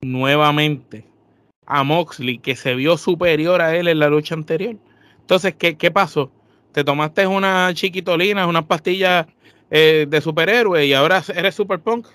nuevamente 0.00 1.04
a 1.66 1.82
Moxley, 1.82 2.38
que 2.38 2.54
se 2.54 2.76
vio 2.76 2.96
superior 2.96 3.60
a 3.60 3.76
él 3.76 3.88
en 3.88 3.98
la 3.98 4.08
lucha 4.08 4.36
anterior? 4.36 4.76
Entonces, 5.18 5.56
¿qué, 5.56 5.76
qué 5.76 5.90
pasó? 5.90 6.30
Te 6.72 6.84
tomaste 6.84 7.26
una 7.26 7.72
chiquitolina, 7.74 8.46
unas 8.46 8.64
pastillas 8.64 9.26
eh, 9.70 10.06
de 10.08 10.20
superhéroe 10.20 10.86
y 10.86 10.94
ahora 10.94 11.22
eres 11.34 11.54
super 11.54 11.78
punk 11.80 12.06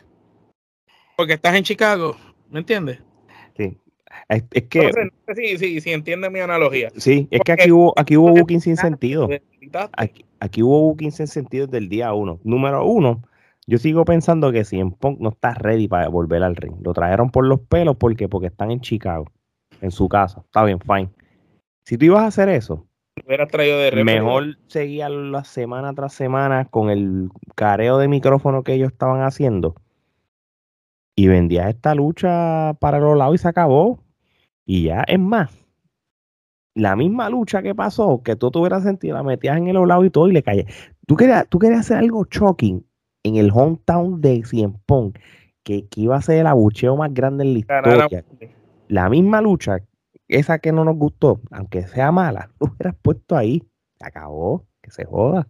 porque 1.17 1.33
estás 1.33 1.55
en 1.55 1.63
Chicago, 1.63 2.15
¿me 2.51 2.59
entiendes? 2.59 3.01
Sí, 3.57 3.75
es, 4.29 4.43
que. 4.69 4.91
sí, 5.35 5.81
sí, 5.81 5.91
entiende 5.91 6.29
mi 6.29 6.39
analogía. 6.39 6.91
Sí, 6.95 7.27
es 7.31 7.41
que 7.41 7.53
aquí 7.53 7.71
hubo, 7.71 7.91
aquí 7.97 8.15
hubo 8.15 8.29
booking 8.29 8.61
sin 8.61 8.77
sentido. 8.77 9.27
Aquí, 10.39 10.61
hubo 10.61 10.81
booking 10.81 11.11
sin 11.11 11.25
sentido 11.25 11.65
desde 11.65 11.79
el 11.79 11.89
día 11.89 12.13
uno. 12.13 12.39
Número 12.43 12.85
uno, 12.85 13.23
yo 13.65 13.79
sigo 13.79 14.05
pensando 14.05 14.51
que 14.51 14.63
si 14.63 14.79
en 14.79 14.91
Punk 14.91 15.19
no 15.19 15.29
está 15.29 15.55
ready 15.55 15.87
para 15.87 16.07
volver 16.07 16.43
al 16.43 16.55
ring. 16.55 16.75
Lo 16.83 16.93
trajeron 16.93 17.31
por 17.31 17.45
los 17.45 17.61
pelos 17.61 17.97
porque, 17.97 18.29
porque 18.29 18.47
están 18.47 18.69
en 18.69 18.81
Chicago, 18.81 19.25
en 19.81 19.89
su 19.89 20.07
casa. 20.07 20.41
Está 20.45 20.63
bien, 20.65 20.79
fine. 20.79 21.09
Si 21.83 21.97
tú 21.97 22.05
ibas 22.05 22.21
a 22.21 22.27
hacer 22.27 22.49
eso, 22.49 22.86
traído 23.49 23.79
de 23.79 24.03
mejor 24.03 24.57
seguía 24.67 25.09
la 25.09 25.43
semana 25.43 25.93
tras 25.93 26.13
semana 26.13 26.65
con 26.65 26.89
el 26.89 27.29
careo 27.55 27.97
de 27.97 28.07
micrófono 28.07 28.63
que 28.63 28.73
ellos 28.73 28.91
estaban 28.91 29.21
haciendo 29.21 29.75
y 31.17 31.27
vendías 31.27 31.67
esta 31.69 31.95
lucha 31.95 32.75
para 32.79 32.99
los 32.99 33.17
lados 33.17 33.35
y 33.35 33.37
se 33.39 33.47
acabó. 33.47 33.99
Y 34.65 34.83
ya, 34.83 35.03
es 35.07 35.19
más, 35.19 35.51
la 36.75 36.95
misma 36.95 37.29
lucha 37.29 37.63
que 37.63 37.73
pasó, 37.73 38.21
que 38.23 38.35
tú 38.35 38.51
tuvieras 38.51 38.83
sentido, 38.83 39.15
la 39.15 39.23
metías 39.23 39.57
en 39.57 39.67
el 39.67 39.87
lado 39.87 40.05
y 40.05 40.11
todo 40.11 40.27
y 40.29 40.33
le 40.33 40.43
caías. 40.43 40.67
Tú 41.07 41.15
querías, 41.15 41.47
tú 41.49 41.57
querías 41.57 41.79
hacer 41.79 41.97
algo 41.97 42.25
shocking 42.29 42.85
en 43.23 43.35
el 43.35 43.49
hometown 43.51 44.21
de 44.21 44.43
Cien 44.45 44.73
Pong, 44.85 45.13
que, 45.63 45.87
iba 45.95 46.15
a 46.15 46.21
ser 46.21 46.39
el 46.39 46.47
abucheo 46.47 46.95
más 46.95 47.11
grande 47.13 47.45
en 47.45 47.53
la 47.53 47.59
historia. 47.59 48.25
La 48.87 49.09
misma 49.09 49.41
lucha, 49.41 49.79
esa 50.27 50.59
que 50.59 50.71
no 50.71 50.83
nos 50.83 50.95
gustó, 50.95 51.41
aunque 51.51 51.87
sea 51.87 52.11
mala, 52.11 52.51
lo 52.59 52.67
hubieras 52.67 52.95
puesto 53.01 53.35
ahí. 53.35 53.63
Acabó, 53.99 54.65
que 54.81 54.91
se 54.91 55.05
joda. 55.05 55.47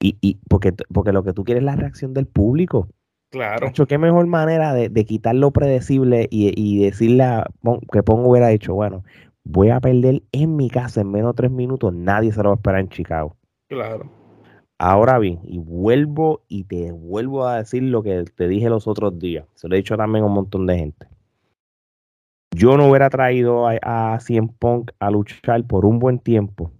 Y, 0.00 0.16
y 0.20 0.38
porque, 0.48 0.72
porque 0.92 1.12
lo 1.12 1.24
que 1.24 1.32
tú 1.32 1.44
quieres 1.44 1.62
es 1.62 1.66
la 1.66 1.76
reacción 1.76 2.14
del 2.14 2.26
público. 2.26 2.88
Claro. 3.30 3.70
qué 3.86 3.98
mejor 3.98 4.26
manera 4.26 4.72
de, 4.72 5.04
quitar 5.04 5.34
lo 5.34 5.50
predecible 5.50 6.28
y, 6.30 6.80
decirle 6.82 7.24
que 7.92 8.02
Pongo 8.02 8.30
hubiera 8.30 8.48
dicho, 8.48 8.74
bueno, 8.74 9.04
voy 9.44 9.68
a 9.68 9.80
perder 9.80 10.22
en 10.32 10.56
mi 10.56 10.70
casa 10.70 11.02
en 11.02 11.10
menos 11.10 11.34
de 11.34 11.36
tres 11.36 11.50
minutos, 11.50 11.92
nadie 11.92 12.32
se 12.32 12.42
lo 12.42 12.50
va 12.50 12.54
a 12.54 12.56
esperar 12.56 12.80
en 12.80 12.88
Chicago. 12.88 13.36
Claro. 13.68 14.10
Ahora 14.78 15.18
bien, 15.18 15.40
y 15.42 15.58
vuelvo 15.58 16.42
y 16.48 16.64
te 16.64 16.92
vuelvo 16.92 17.46
a 17.46 17.58
decir 17.58 17.82
lo 17.82 18.02
que 18.02 18.24
te 18.24 18.48
dije 18.48 18.70
los 18.70 18.86
otros 18.86 19.18
días. 19.18 19.44
Se 19.54 19.68
lo 19.68 19.74
he 19.74 19.78
dicho 19.78 19.96
también 19.96 20.24
a 20.24 20.28
un 20.28 20.34
montón 20.34 20.66
de 20.66 20.78
gente. 20.78 21.06
Yo 22.58 22.76
no 22.76 22.88
hubiera 22.88 23.08
traído 23.08 23.68
a, 23.68 23.78
a 24.14 24.20
Cien 24.20 24.48
Punk 24.48 24.90
a 24.98 25.10
luchar 25.10 25.64
por 25.64 25.86
un 25.86 25.98
buen 25.98 26.18
tiempo. 26.18 26.72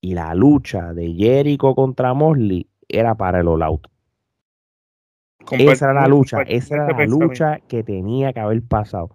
Y 0.00 0.14
la 0.14 0.34
lucha 0.34 0.92
de 0.92 1.12
Jericho 1.12 1.74
contra 1.74 2.14
Mosley 2.14 2.68
era 2.88 3.14
para 3.14 3.40
el 3.40 3.48
All 3.48 3.62
Out 3.62 3.88
esa 5.56 5.90
era 5.90 6.02
la 6.02 6.08
lucha, 6.08 6.42
esa 6.42 6.74
era 6.74 6.88
la 6.88 7.06
lucha 7.06 7.60
que 7.68 7.82
tenía 7.82 8.32
que 8.32 8.40
haber 8.40 8.62
pasado. 8.62 9.10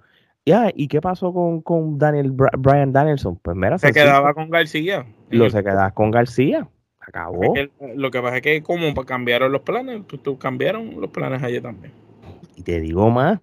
Ya, 0.45 0.71
¿y 0.75 0.87
qué 0.87 0.99
pasó 0.99 1.33
con, 1.33 1.61
con 1.61 1.97
Daniel 1.97 2.31
Brian 2.31 2.91
Danielson? 2.91 3.37
Pues 3.41 3.55
mira, 3.55 3.77
se 3.77 3.93
quedaba 3.93 4.33
con 4.33 4.49
García. 4.49 5.05
Lo 5.29 5.49
se 5.49 5.63
quedaba 5.63 5.91
con 5.91 6.11
García. 6.11 6.67
Acabó. 6.99 7.53
lo 7.95 8.11
que 8.11 8.21
pasa 8.21 8.37
es 8.37 8.41
que 8.41 8.63
como 8.63 8.93
cambiaron 9.05 9.51
los 9.51 9.61
planes, 9.61 10.03
tú, 10.07 10.37
cambiaron 10.37 11.01
los 11.01 11.09
planes 11.09 11.43
allí 11.43 11.59
también. 11.59 11.93
Y 12.55 12.63
te 12.63 12.79
digo 12.79 13.09
más. 13.09 13.39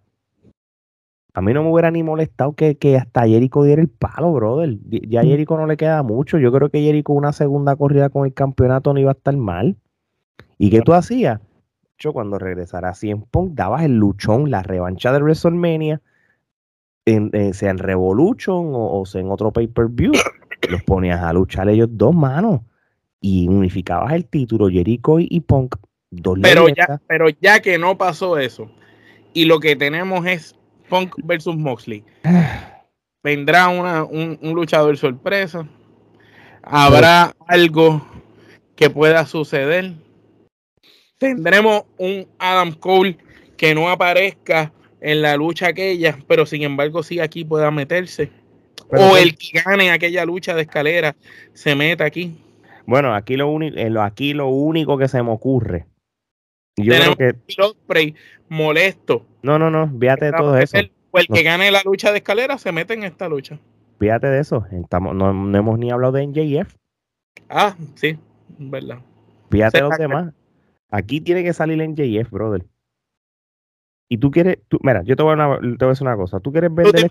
A 1.33 1.41
mí 1.41 1.53
no 1.53 1.63
me 1.63 1.71
hubiera 1.71 1.91
ni 1.91 2.03
molestado 2.03 2.55
que, 2.55 2.77
que 2.77 2.97
hasta 2.97 3.27
Jericho 3.27 3.63
diera 3.63 3.81
el 3.81 3.89
palo, 3.89 4.33
brother. 4.33 4.79
Ya 4.89 5.21
a 5.21 5.23
mm. 5.23 5.27
Jericho 5.27 5.57
no 5.57 5.67
le 5.67 5.77
queda 5.77 6.03
mucho. 6.03 6.39
Yo 6.39 6.51
creo 6.53 6.71
que 6.71 6.83
Jericho 6.83 7.13
una 7.13 7.33
segunda 7.33 7.77
corrida 7.77 8.09
con 8.09 8.27
el 8.27 8.35
campeonato 8.35 8.93
no 8.93 9.01
iba 9.01 9.11
a 9.11 9.15
estar 9.15 9.37
mal. 9.37 9.77
¿Y 10.59 10.71
qué 10.71 10.81
tú 10.83 10.93
hacías? 10.93 11.41
cuando 12.09 12.39
regresara 12.39 12.95
Cien 12.95 13.23
Punk, 13.23 13.53
dabas 13.53 13.85
el 13.85 13.97
luchón, 13.97 14.51
la 14.51 14.63
revancha 14.63 15.13
de 15.13 15.21
WrestleMania, 15.21 16.01
en, 17.05 17.31
eh, 17.35 17.53
sea 17.53 17.71
en 17.71 17.79
Revolution 17.79 18.71
o, 18.73 19.05
sea 19.05 19.21
en 19.21 19.31
otro 19.31 19.53
pay-per-view, 19.53 20.13
los 20.71 20.83
ponías 20.85 21.21
a 21.21 21.33
luchar 21.33 21.69
ellos 21.69 21.89
dos 21.93 22.15
manos 22.15 22.61
y 23.21 23.49
unificabas 23.49 24.15
el 24.15 24.25
título 24.25 24.69
Jericho 24.69 25.19
y, 25.19 25.41
Punk. 25.41 25.77
Dos 26.11 26.39
pero, 26.43 26.69
ya, 26.69 27.01
pero 27.07 27.29
ya 27.41 27.61
que 27.61 27.79
no 27.79 27.97
pasó 27.97 28.39
eso 28.39 28.69
y 29.33 29.45
lo 29.45 29.61
que 29.61 29.77
tenemos 29.77 30.27
es 30.27 30.57
Punk 30.91 31.15
versus 31.25 31.57
Moxley, 31.57 32.05
vendrá 33.23 33.69
una, 33.69 34.05
un, 34.05 34.39
luchador 34.43 34.99
sorpresa. 34.99 35.67
¿Habrá 36.63 37.35
algo 37.47 38.07
que 38.77 38.91
pueda 38.91 39.25
suceder? 39.25 39.93
Tendremos 41.17 41.85
un 41.97 42.27
Adam 42.39 42.73
Cole 42.73 43.17
que 43.57 43.75
no 43.75 43.89
aparezca 43.89 44.73
en 45.01 45.23
la 45.23 45.37
lucha 45.37 45.69
aquella, 45.69 46.19
pero 46.27 46.45
sin 46.45 46.63
embargo 46.63 47.03
sí 47.03 47.21
aquí 47.21 47.45
pueda 47.45 47.71
meterse. 47.71 48.31
o 48.91 49.17
el 49.17 49.37
que 49.37 49.61
gane 49.61 49.91
aquella 49.91 50.25
lucha 50.25 50.55
de 50.55 50.63
escalera 50.63 51.17
se 51.55 51.75
meta 51.75 52.05
aquí. 52.05 52.37
Bueno, 52.87 53.15
aquí 53.15 53.37
lo 53.37 53.49
único, 53.49 54.03
aquí 54.03 54.35
lo 54.35 54.49
único 54.49 54.99
que 54.99 55.09
se 55.09 55.23
me 55.23 55.31
ocurre. 55.31 55.87
Yo 56.83 56.95
creo 57.17 57.77
que 57.89 58.15
molesto. 58.49 59.27
No, 59.43 59.59
no, 59.59 59.71
no, 59.71 59.91
fíjate 59.99 60.27
de 60.27 60.33
todo 60.33 60.57
eso. 60.57 60.77
El, 60.77 60.91
que 61.33 61.43
gane 61.43 61.71
la 61.71 61.83
lucha 61.85 62.13
de 62.13 62.19
escalera 62.19 62.59
se 62.59 62.73
mete 62.73 62.95
en 62.95 63.05
esta 63.05 63.29
lucha. 63.29 63.59
Fíjate 63.99 64.29
de 64.29 64.41
eso. 64.41 64.67
Estamos, 64.73 65.15
no, 65.15 65.31
hemos 65.31 65.79
ni 65.79 65.91
hablado 65.91 66.13
de 66.13 66.27
NJF. 66.27 66.75
Ah, 67.49 67.77
sí, 67.95 68.19
verdad. 68.59 68.99
Fíjate 69.51 69.81
los 69.81 69.97
demás. 69.99 70.33
Aquí 70.91 71.21
tiene 71.21 71.45
que 71.45 71.53
salir 71.53 71.79
NJF, 71.87 72.31
brother. 72.31 72.67
Y 74.13 74.19
tú 74.19 74.33
quieres, 74.33 74.59
mira, 74.83 75.05
yo 75.05 75.15
te 75.15 75.23
voy, 75.23 75.37
a 75.39 75.87
decir 75.87 76.05
una 76.05 76.17
cosa. 76.17 76.41
Tú 76.41 76.51
quieres 76.51 76.75
vender. 76.75 77.09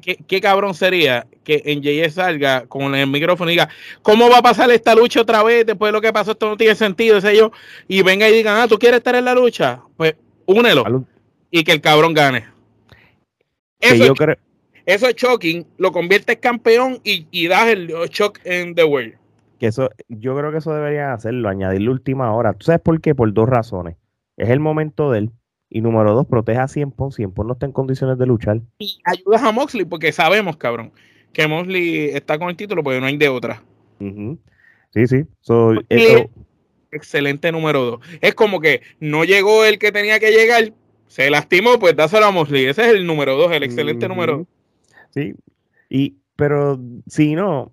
qué, 0.00 0.16
qué, 0.28 0.40
cabrón 0.40 0.74
sería 0.74 1.26
que 1.42 1.60
NJF 1.66 2.14
salga 2.14 2.66
con 2.66 2.94
el 2.94 3.08
micrófono 3.08 3.50
y 3.50 3.54
diga, 3.54 3.68
¿cómo 4.00 4.30
va 4.30 4.38
a 4.38 4.42
pasar 4.42 4.70
esta 4.70 4.94
lucha 4.94 5.22
otra 5.22 5.42
vez? 5.42 5.66
Después 5.66 5.88
de 5.88 5.94
lo 5.94 6.00
que 6.00 6.12
pasó, 6.12 6.30
esto 6.30 6.48
no 6.48 6.56
tiene 6.56 6.76
sentido, 6.76 7.16
ese 7.16 7.36
yo. 7.36 7.50
Y 7.88 8.02
venga 8.02 8.28
y 8.28 8.32
digan, 8.32 8.60
ah, 8.60 8.68
¿tú 8.68 8.78
quieres 8.78 8.98
estar 8.98 9.16
en 9.16 9.24
la 9.24 9.34
lucha? 9.34 9.80
Pues 9.96 10.14
únelo. 10.46 11.04
Y 11.50 11.64
que 11.64 11.72
el 11.72 11.80
cabrón 11.80 12.14
gane. 12.14 12.46
Eso, 13.80 14.04
yo 14.04 14.14
creo... 14.14 14.36
eso 14.84 15.08
es 15.08 15.16
shocking, 15.16 15.66
lo 15.78 15.90
conviertes 15.90 16.36
campeón 16.36 17.00
y, 17.02 17.26
y 17.32 17.48
das 17.48 17.70
el 17.70 17.88
shock 17.88 18.38
en 18.44 18.76
the 18.76 18.84
world. 18.84 19.14
Que 19.58 19.66
eso, 19.66 19.90
yo 20.06 20.36
creo 20.36 20.52
que 20.52 20.58
eso 20.58 20.72
deberían 20.72 21.10
hacerlo, 21.10 21.48
añadirle 21.48 21.90
última 21.90 22.32
hora. 22.32 22.52
¿Tú 22.52 22.66
sabes 22.66 22.82
por 22.82 23.00
qué? 23.00 23.16
Por 23.16 23.32
dos 23.32 23.48
razones. 23.48 23.96
Es 24.36 24.48
el 24.50 24.60
momento 24.60 25.10
de 25.10 25.18
él 25.18 25.32
y 25.68 25.80
número 25.80 26.14
dos, 26.14 26.26
proteja 26.26 26.64
a 26.64 26.68
Cien 26.68 26.90
Pong. 26.90 27.12
Cien 27.12 27.32
no 27.36 27.52
está 27.52 27.66
en 27.66 27.72
condiciones 27.72 28.18
de 28.18 28.26
luchar. 28.26 28.60
Y 28.78 28.98
ayudas 29.04 29.42
a 29.42 29.52
Moxley 29.52 29.84
porque 29.84 30.12
sabemos, 30.12 30.56
cabrón, 30.56 30.92
que 31.32 31.46
Moxley 31.46 32.10
está 32.10 32.38
con 32.38 32.48
el 32.48 32.56
título 32.56 32.82
porque 32.82 33.00
no 33.00 33.06
hay 33.06 33.16
de 33.16 33.28
otra. 33.28 33.62
Sí, 34.90 35.06
sí. 35.06 35.24
Excelente 36.92 37.52
número 37.52 37.84
dos. 37.84 38.00
Es 38.20 38.34
como 38.34 38.60
que 38.60 38.82
no 39.00 39.24
llegó 39.24 39.64
el 39.64 39.78
que 39.78 39.92
tenía 39.92 40.18
que 40.20 40.30
llegar, 40.30 40.72
se 41.08 41.30
lastimó, 41.30 41.78
pues 41.78 41.96
dáselo 41.96 42.26
a 42.26 42.30
Moxley. 42.30 42.66
Ese 42.66 42.82
es 42.82 42.94
el 42.94 43.06
número 43.06 43.36
dos, 43.36 43.52
el 43.52 43.62
excelente 43.64 44.08
número 44.08 44.38
dos. 44.38 44.46
Sí. 45.10 45.34
Y, 45.90 46.16
pero 46.36 46.80
si 47.06 47.34
no, 47.34 47.72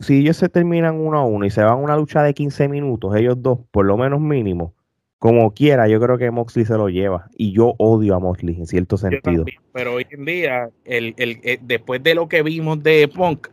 si 0.00 0.18
ellos 0.18 0.36
se 0.36 0.48
terminan 0.48 0.96
uno 0.96 1.18
a 1.18 1.24
uno 1.24 1.46
y 1.46 1.50
se 1.50 1.62
van 1.62 1.72
a 1.72 1.76
una 1.76 1.96
lucha 1.96 2.22
de 2.22 2.32
15 2.34 2.68
minutos, 2.68 3.14
ellos 3.16 3.42
dos, 3.42 3.60
por 3.70 3.84
lo 3.84 3.96
menos 3.96 4.20
mínimo, 4.20 4.74
como 5.18 5.54
quiera, 5.54 5.88
yo 5.88 6.00
creo 6.00 6.18
que 6.18 6.30
Moxley 6.30 6.66
se 6.66 6.74
lo 6.74 6.88
lleva. 6.88 7.28
Y 7.36 7.52
yo 7.52 7.74
odio 7.78 8.14
a 8.14 8.18
Moxley 8.18 8.56
en 8.56 8.66
cierto 8.66 8.96
sentido. 8.96 9.44
pero 9.72 9.94
hoy 9.94 10.06
en 10.10 10.24
día, 10.24 10.68
el, 10.84 11.14
el, 11.16 11.40
eh, 11.42 11.58
después 11.62 12.02
de 12.02 12.14
lo 12.14 12.28
que 12.28 12.42
vimos 12.42 12.82
de 12.82 13.08
Punk, 13.08 13.48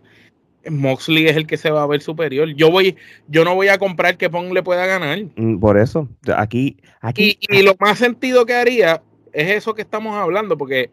Moxley 0.70 1.28
es 1.28 1.38
el 1.38 1.48
que 1.48 1.58
se 1.58 1.72
va 1.72 1.84
a 1.84 1.88
ver 1.88 2.02
superior. 2.02 2.50
Yo 2.56 2.70
voy, 2.70 2.98
yo 3.28 3.46
no 3.46 3.56
voy 3.56 3.70
a 3.70 3.78
comprar 3.78 4.18
que 4.18 4.30
Punk 4.30 4.54
le 4.54 4.64
pueda 4.64 4.86
ganar. 4.86 5.20
Mm, 5.36 5.60
por 5.60 5.78
eso, 5.78 6.10
aquí, 6.36 6.78
aquí. 7.00 7.38
Y, 7.40 7.60
y 7.60 7.64
lo 7.64 7.76
más 7.80 7.98
sentido 7.98 8.46
que 8.46 8.54
haría 8.54 9.02
es 9.34 9.50
eso 9.50 9.74
que 9.74 9.82
estamos 9.82 10.16
hablando, 10.16 10.58
porque 10.58 10.90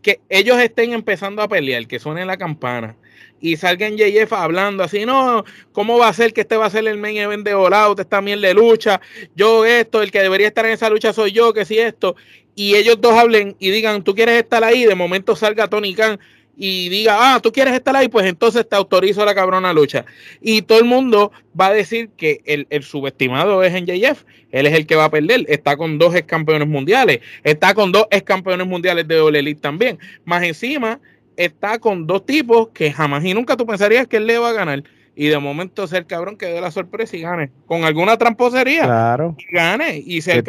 que 0.00 0.20
ellos 0.28 0.58
estén 0.58 0.92
empezando 0.92 1.42
a 1.42 1.48
pelear, 1.48 1.86
que 1.86 1.98
suene 1.98 2.24
la 2.24 2.38
campana 2.38 2.96
y 3.40 3.56
salgan 3.56 3.96
JF 3.96 4.32
hablando 4.32 4.82
así, 4.82 5.06
no, 5.06 5.44
¿cómo 5.72 5.98
va 5.98 6.08
a 6.08 6.12
ser 6.12 6.32
que 6.32 6.42
este 6.42 6.56
va 6.56 6.66
a 6.66 6.70
ser 6.70 6.86
el 6.86 6.98
main 6.98 7.16
event 7.16 7.44
de 7.44 7.54
All 7.54 7.74
Out, 7.74 8.00
esta 8.00 8.20
miel 8.20 8.40
de 8.40 8.54
lucha? 8.54 9.00
Yo 9.34 9.64
esto, 9.64 10.02
el 10.02 10.10
que 10.10 10.20
debería 10.20 10.48
estar 10.48 10.66
en 10.66 10.72
esa 10.72 10.90
lucha 10.90 11.12
soy 11.12 11.32
yo, 11.32 11.52
que 11.52 11.64
si 11.64 11.78
esto. 11.78 12.16
Y 12.54 12.74
ellos 12.74 13.00
dos 13.00 13.12
hablen 13.12 13.54
y 13.58 13.70
digan, 13.70 14.02
tú 14.02 14.14
quieres 14.14 14.42
estar 14.42 14.64
ahí, 14.64 14.84
de 14.84 14.94
momento 14.94 15.36
salga 15.36 15.68
Tony 15.68 15.94
Khan 15.94 16.18
y 16.56 16.88
diga, 16.88 17.34
ah, 17.34 17.40
tú 17.40 17.52
quieres 17.52 17.74
estar 17.74 17.94
ahí, 17.94 18.08
pues 18.08 18.24
entonces 18.26 18.66
te 18.66 18.76
autorizo 18.76 19.24
la 19.24 19.34
cabrona 19.34 19.72
lucha. 19.72 20.06
Y 20.40 20.62
todo 20.62 20.78
el 20.78 20.86
mundo 20.86 21.30
va 21.58 21.66
a 21.66 21.72
decir 21.74 22.08
que 22.16 22.40
el, 22.46 22.82
subestimado 22.82 23.62
es 23.62 23.74
en 23.74 23.86
él 23.88 24.66
es 24.66 24.72
el 24.72 24.86
que 24.86 24.96
va 24.96 25.04
a 25.04 25.10
perder, 25.10 25.44
está 25.48 25.76
con 25.76 25.98
dos 25.98 26.14
ex 26.14 26.26
campeones 26.26 26.66
mundiales, 26.66 27.20
está 27.44 27.74
con 27.74 27.92
dos 27.92 28.06
ex 28.10 28.22
campeones 28.22 28.66
mundiales 28.66 29.06
de 29.06 29.20
All 29.20 29.36
Elite 29.36 29.60
también, 29.60 29.98
más 30.24 30.42
encima 30.42 30.98
está 31.36 31.78
con 31.78 32.06
dos 32.06 32.24
tipos 32.26 32.68
que 32.68 32.92
jamás 32.92 33.24
y 33.24 33.34
nunca 33.34 33.56
tú 33.56 33.66
pensarías 33.66 34.06
que 34.06 34.18
él 34.18 34.26
le 34.26 34.38
va 34.38 34.50
a 34.50 34.54
ganar. 34.54 34.84
Y 35.14 35.28
de 35.28 35.38
momento 35.38 35.86
ser 35.86 36.06
cabrón 36.06 36.36
que 36.36 36.46
dé 36.46 36.60
la 36.60 36.70
sorpresa 36.70 37.16
y 37.16 37.22
gane. 37.22 37.50
Con 37.66 37.84
alguna 37.84 38.18
tramposería. 38.18 38.84
Claro. 38.84 39.34
Y 39.38 39.54
gane. 39.54 40.02
Y 40.04 40.20
ser 40.20 40.44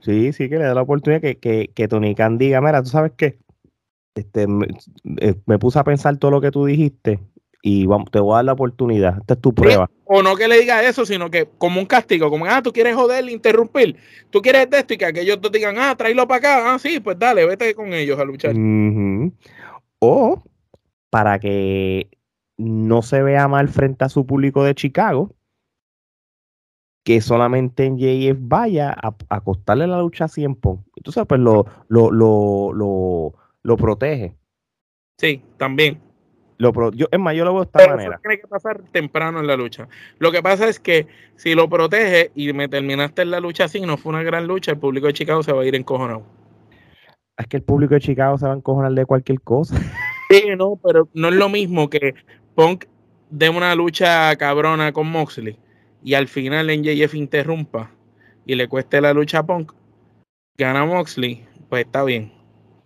Sí, 0.00 0.32
sí, 0.32 0.48
que 0.48 0.58
le 0.58 0.64
dé 0.64 0.74
la 0.74 0.82
oportunidad 0.82 1.20
que, 1.20 1.36
que, 1.36 1.70
que 1.74 1.88
Tony 1.88 2.14
Khan 2.14 2.38
diga, 2.38 2.60
mira, 2.60 2.82
tú 2.82 2.88
sabes 2.88 3.12
qué, 3.16 3.38
este, 4.18 4.46
eh, 5.20 5.34
me, 5.46 5.58
puse 5.58 5.78
a 5.78 5.84
pensar 5.84 6.16
todo 6.16 6.30
lo 6.30 6.40
que 6.40 6.50
tú 6.50 6.64
dijiste 6.64 7.20
y 7.62 7.86
vamos, 7.86 8.10
te 8.10 8.20
voy 8.20 8.32
a 8.32 8.36
dar 8.36 8.46
la 8.46 8.52
oportunidad. 8.52 9.18
Esta 9.18 9.34
es 9.34 9.40
tu 9.40 9.54
prueba. 9.54 9.90
o 10.04 10.22
no 10.22 10.36
que 10.36 10.48
le 10.48 10.58
diga 10.60 10.82
eso, 10.82 11.06
sino 11.06 11.30
que 11.30 11.48
como 11.58 11.80
un 11.80 11.86
castigo, 11.86 12.30
como, 12.30 12.46
ah, 12.46 12.62
tú 12.62 12.72
quieres 12.72 12.94
joder, 12.94 13.28
interrumpir, 13.28 13.96
tú 14.30 14.40
quieres 14.42 14.68
esto 14.70 14.94
y 14.94 14.98
que 14.98 15.04
aquellos 15.04 15.40
te 15.40 15.50
digan, 15.50 15.76
ah, 15.78 15.94
tráelo 15.96 16.26
para 16.26 16.38
acá, 16.38 16.74
ah, 16.74 16.78
sí, 16.78 17.00
pues 17.00 17.18
dale, 17.18 17.46
vete 17.46 17.74
con 17.74 17.92
ellos 17.92 18.18
a 18.18 18.24
luchar 18.24 18.54
o 20.00 20.42
para 21.10 21.38
que 21.38 22.10
no 22.56 23.02
se 23.02 23.22
vea 23.22 23.48
mal 23.48 23.68
frente 23.68 24.04
a 24.04 24.08
su 24.08 24.26
público 24.26 24.64
de 24.64 24.74
Chicago, 24.74 25.34
que 27.04 27.20
solamente 27.20 27.86
en 27.86 27.96
JF 27.96 28.38
vaya 28.40 28.90
a, 28.90 29.14
acostarle 29.30 29.86
la 29.86 30.00
lucha 30.00 30.24
a 30.24 30.28
100 30.28 30.58
Entonces, 30.96 31.24
pues 31.26 31.40
lo, 31.40 31.64
lo, 31.88 32.10
lo, 32.10 32.72
lo, 32.74 33.34
lo 33.62 33.76
protege. 33.76 34.36
Sí, 35.18 35.42
también. 35.56 36.00
Lo 36.58 36.90
yo, 36.90 37.06
es 37.10 37.20
más, 37.20 37.36
yo 37.36 37.44
lo 37.44 37.52
veo 37.52 37.62
de 37.62 37.66
esta 37.66 37.88
manera. 37.88 38.14
Eso 38.14 38.20
tiene 38.20 38.40
que 38.40 38.48
pasar 38.48 38.82
temprano 38.90 39.38
en 39.38 39.46
la 39.46 39.56
lucha. 39.56 39.88
Lo 40.18 40.32
que 40.32 40.42
pasa 40.42 40.68
es 40.68 40.80
que 40.80 41.06
si 41.36 41.54
lo 41.54 41.68
protege 41.68 42.32
y 42.34 42.52
me 42.52 42.68
terminaste 42.68 43.22
en 43.22 43.30
la 43.30 43.38
lucha 43.38 43.64
así, 43.64 43.80
no 43.80 43.96
fue 43.96 44.10
una 44.10 44.24
gran 44.24 44.48
lucha, 44.48 44.72
el 44.72 44.78
público 44.78 45.06
de 45.06 45.12
Chicago 45.12 45.44
se 45.44 45.52
va 45.52 45.62
a 45.62 45.66
ir 45.66 45.76
encojonado 45.76 46.24
es 47.38 47.46
que 47.46 47.56
el 47.56 47.62
público 47.62 47.94
de 47.94 48.00
Chicago 48.00 48.36
se 48.36 48.46
va 48.46 48.52
a 48.52 48.56
encojonar 48.56 48.92
de 48.92 49.06
cualquier 49.06 49.40
cosa. 49.40 49.76
Sí, 50.30 50.42
no, 50.58 50.78
pero 50.84 51.08
no 51.14 51.28
es 51.28 51.34
lo 51.36 51.48
mismo 51.48 51.88
que 51.88 52.14
Punk 52.54 52.84
dé 53.30 53.48
una 53.48 53.74
lucha 53.74 54.36
cabrona 54.36 54.92
con 54.92 55.10
Moxley 55.10 55.58
y 56.04 56.12
al 56.12 56.28
final 56.28 56.66
NJF 56.66 57.14
interrumpa 57.14 57.90
y 58.44 58.54
le 58.54 58.68
cueste 58.68 59.00
la 59.00 59.14
lucha 59.14 59.38
a 59.38 59.46
Punk. 59.46 59.72
Gana 60.58 60.84
Moxley, 60.84 61.46
pues 61.70 61.86
está 61.86 62.04
bien. 62.04 62.30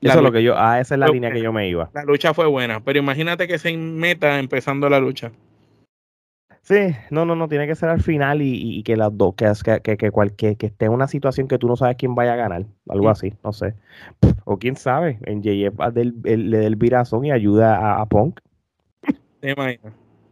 Eso 0.00 0.18
es 0.18 0.22
lo 0.22 0.30
que 0.30 0.44
yo, 0.44 0.54
ah, 0.56 0.78
esa 0.78 0.94
es 0.94 1.00
la 1.00 1.08
línea 1.08 1.32
que 1.32 1.42
yo 1.42 1.52
me 1.52 1.68
iba. 1.68 1.90
La 1.94 2.04
lucha 2.04 2.32
fue 2.32 2.46
buena, 2.46 2.78
pero 2.78 3.00
imagínate 3.00 3.48
que 3.48 3.58
se 3.58 3.76
meta 3.76 4.38
empezando 4.38 4.88
la 4.88 5.00
lucha. 5.00 5.32
Sí, 6.62 6.94
no, 7.10 7.24
no, 7.24 7.34
no, 7.34 7.48
tiene 7.48 7.66
que 7.66 7.74
ser 7.74 7.88
al 7.88 8.00
final 8.00 8.40
y, 8.40 8.84
que 8.84 8.96
las 8.96 9.16
dos, 9.16 9.34
que, 9.34 9.50
que, 9.82 9.96
que, 9.96 10.10
que, 10.36 10.56
que, 10.56 10.66
esté 10.66 10.84
en 10.84 10.92
una 10.92 11.08
situación 11.08 11.48
que 11.48 11.58
tú 11.58 11.66
no 11.66 11.74
sabes 11.74 11.96
quién 11.96 12.14
vaya 12.14 12.34
a 12.34 12.36
ganar, 12.36 12.66
algo 12.88 13.08
así, 13.08 13.34
no 13.44 13.52
sé. 13.52 13.74
O 14.44 14.58
quién 14.58 14.76
sabe, 14.76 15.18
en 15.22 15.42
JF 15.42 15.78
le 15.94 16.58
dé 16.58 16.66
el 16.66 16.76
virazón 16.76 17.24
y 17.24 17.32
ayuda 17.32 18.00
a, 18.00 18.06
Punk. 18.06 18.40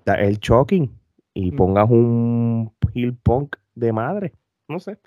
El 0.06 0.38
choking 0.38 0.90
y 1.34 1.52
pongas 1.52 1.88
un 1.90 2.72
heel 2.94 3.14
Punk 3.14 3.56
de 3.74 3.92
madre, 3.92 4.32
no 4.68 4.78
sé. 4.78 4.98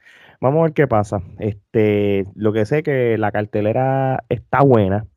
Vamos 0.41 0.59
a 0.59 0.63
ver 0.63 0.73
qué 0.73 0.87
pasa. 0.87 1.21
Este, 1.39 2.25
lo 2.35 2.51
que 2.51 2.65
sé 2.65 2.83
que 2.83 3.17
la 3.17 3.31
cartelera 3.31 4.23
está 4.27 4.61
buena, 4.61 5.07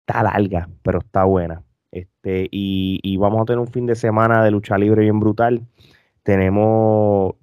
está 0.00 0.22
larga, 0.24 0.68
pero 0.82 0.98
está 1.00 1.24
buena. 1.24 1.62
Este, 1.92 2.48
y, 2.50 3.16
vamos 3.16 3.42
a 3.42 3.44
tener 3.46 3.60
un 3.60 3.68
fin 3.68 3.86
de 3.86 3.94
semana 3.94 4.44
de 4.44 4.50
lucha 4.50 4.76
libre 4.78 5.02
bien 5.02 5.20
brutal. 5.20 5.62
Tenemos 6.22 7.34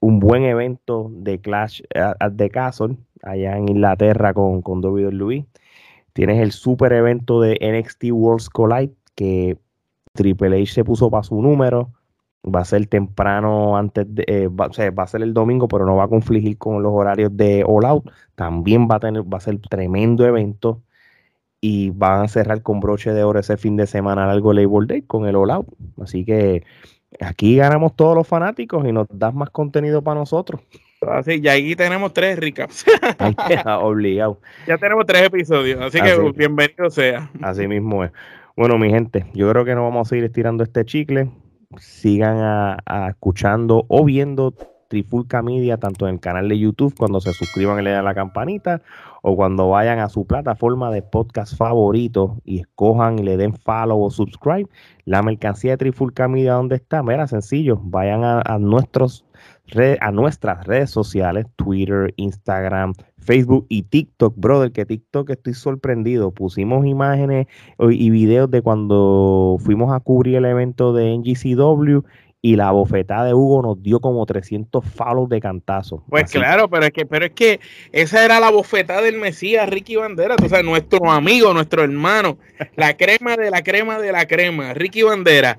un 0.00 0.20
buen 0.20 0.44
evento 0.44 1.10
de 1.12 1.40
Clash 1.40 1.82
at 1.94 2.32
the 2.36 2.50
Castle 2.50 2.96
allá 3.22 3.56
en 3.56 3.68
Inglaterra 3.68 4.34
con, 4.34 4.62
con 4.62 4.80
Luis. 4.80 5.44
Tienes 6.12 6.40
el 6.40 6.52
super 6.52 6.92
evento 6.92 7.40
de 7.40 7.58
NXT 7.60 8.12
Worlds 8.12 8.50
Collide 8.50 8.94
que 9.14 9.58
Triple 10.12 10.62
H 10.62 10.72
se 10.72 10.84
puso 10.84 11.10
para 11.10 11.22
su 11.22 11.40
número. 11.40 11.92
Va 12.42 12.60
a 12.60 12.64
ser 12.64 12.86
temprano 12.86 13.76
antes 13.76 14.06
de, 14.08 14.24
eh, 14.26 14.48
va, 14.48 14.66
a 14.66 15.06
ser 15.06 15.22
el 15.22 15.34
domingo, 15.34 15.68
pero 15.68 15.84
no 15.84 15.96
va 15.96 16.04
a 16.04 16.08
confligir 16.08 16.56
con 16.56 16.82
los 16.82 16.92
horarios 16.92 17.36
de 17.36 17.64
All 17.66 17.84
Out. 17.84 18.10
También 18.34 18.88
va 18.90 18.96
a 18.96 19.00
tener, 19.00 19.22
va 19.22 19.38
a 19.38 19.40
ser 19.40 19.58
tremendo 19.60 20.26
evento 20.26 20.82
y 21.60 21.90
van 21.90 22.24
a 22.24 22.28
cerrar 22.28 22.62
con 22.62 22.80
broche 22.80 23.12
de 23.12 23.22
oro 23.22 23.38
ese 23.38 23.56
fin 23.56 23.76
de 23.76 23.86
semana 23.86 24.26
largo 24.26 24.52
Label 24.52 24.86
Day 24.86 25.02
con 25.02 25.26
el 25.26 25.36
All 25.36 25.50
Out. 25.50 25.68
Así 26.02 26.24
que 26.24 26.64
aquí 27.20 27.56
ganamos 27.56 27.94
todos 27.96 28.16
los 28.16 28.26
fanáticos 28.26 28.86
y 28.86 28.92
nos 28.92 29.06
das 29.10 29.34
más 29.34 29.50
contenido 29.50 30.02
para 30.02 30.20
nosotros. 30.20 30.60
Así, 31.06 31.40
y 31.42 31.48
ahí 31.48 31.74
tenemos 31.76 32.12
tres 32.12 32.38
recaps. 32.38 32.84
obligado. 33.80 34.38
Ya 34.66 34.76
tenemos 34.76 35.06
tres 35.06 35.22
episodios, 35.22 35.80
así, 35.80 36.00
que 36.00 36.14
bienvenido 36.36 36.90
sea. 36.90 37.30
Así 37.40 37.66
mismo 37.66 38.04
es. 38.04 38.12
Bueno, 38.56 38.78
mi 38.78 38.90
gente, 38.90 39.24
yo 39.32 39.48
creo 39.50 39.64
que 39.64 39.74
no 39.74 39.84
vamos 39.84 40.06
a 40.06 40.10
seguir 40.10 40.24
estirando 40.24 40.62
este 40.62 40.84
chicle. 40.84 41.30
Sigan 41.78 42.36
a, 42.38 43.08
escuchando 43.08 43.86
o 43.88 44.04
viendo 44.04 44.52
Trifulca 44.88 45.40
Media, 45.40 45.78
tanto 45.78 46.06
en 46.06 46.14
el 46.14 46.20
canal 46.20 46.48
de 46.48 46.58
YouTube, 46.58 46.94
cuando 46.98 47.20
se 47.20 47.32
suscriban 47.32 47.78
y 47.80 47.82
le 47.82 47.92
dan 47.92 48.04
la 48.04 48.14
campanita, 48.14 48.82
o 49.22 49.36
cuando 49.36 49.68
vayan 49.68 49.98
a 49.98 50.08
su 50.08 50.26
plataforma 50.26 50.90
de 50.90 51.02
podcast 51.02 51.56
favorito 51.56 52.40
y 52.44 52.60
escojan 52.60 53.18
y 53.18 53.22
le 53.22 53.36
den 53.36 53.54
follow 53.54 54.02
o 54.02 54.10
subscribe. 54.10 54.68
La 55.04 55.22
mercancía 55.22 55.72
de 55.72 55.76
Trifulca 55.78 56.28
Media, 56.28 56.54
¿dónde 56.54 56.76
está? 56.76 57.02
Mira, 57.02 57.26
sencillo, 57.26 57.80
vayan 57.82 58.22
a, 58.24 58.58
nuestros 58.58 59.24
a 60.00 60.10
nuestras 60.10 60.66
redes 60.66 60.90
sociales, 60.90 61.46
Twitter, 61.56 62.12
Instagram, 62.16 62.92
Facebook 63.18 63.66
y 63.68 63.82
TikTok, 63.84 64.34
brother, 64.36 64.72
que 64.72 64.84
TikTok 64.84 65.30
estoy 65.30 65.54
sorprendido. 65.54 66.32
Pusimos 66.32 66.86
imágenes 66.86 67.46
y 67.78 68.10
videos 68.10 68.50
de 68.50 68.62
cuando 68.62 69.58
fuimos 69.60 69.92
a 69.92 70.00
cubrir 70.00 70.36
el 70.36 70.44
evento 70.44 70.92
de 70.92 71.16
NGCW 71.16 72.00
y 72.42 72.56
la 72.56 72.70
bofetada 72.70 73.26
de 73.26 73.34
Hugo 73.34 73.62
nos 73.62 73.82
dio 73.82 74.00
como 74.00 74.24
300 74.24 74.84
follows 74.84 75.28
de 75.28 75.40
cantazo. 75.40 76.02
Pues 76.08 76.30
claro, 76.30 76.70
pero 76.70 76.86
es 76.86 76.92
que 76.92 77.04
pero 77.04 77.26
es 77.26 77.32
que 77.32 77.60
esa 77.92 78.24
era 78.24 78.40
la 78.40 78.50
bofetada 78.50 79.02
del 79.02 79.18
Mesías 79.18 79.68
Ricky 79.68 79.96
Bandera, 79.96 80.36
o 80.42 80.48
sea, 80.48 80.62
nuestro 80.62 81.10
amigo, 81.10 81.52
nuestro 81.52 81.82
hermano, 81.82 82.38
la 82.76 82.96
crema 82.96 83.36
de 83.36 83.50
la 83.50 83.62
crema 83.62 83.98
de 83.98 84.12
la 84.12 84.26
crema, 84.26 84.72
Ricky 84.74 85.02
Bandera 85.02 85.58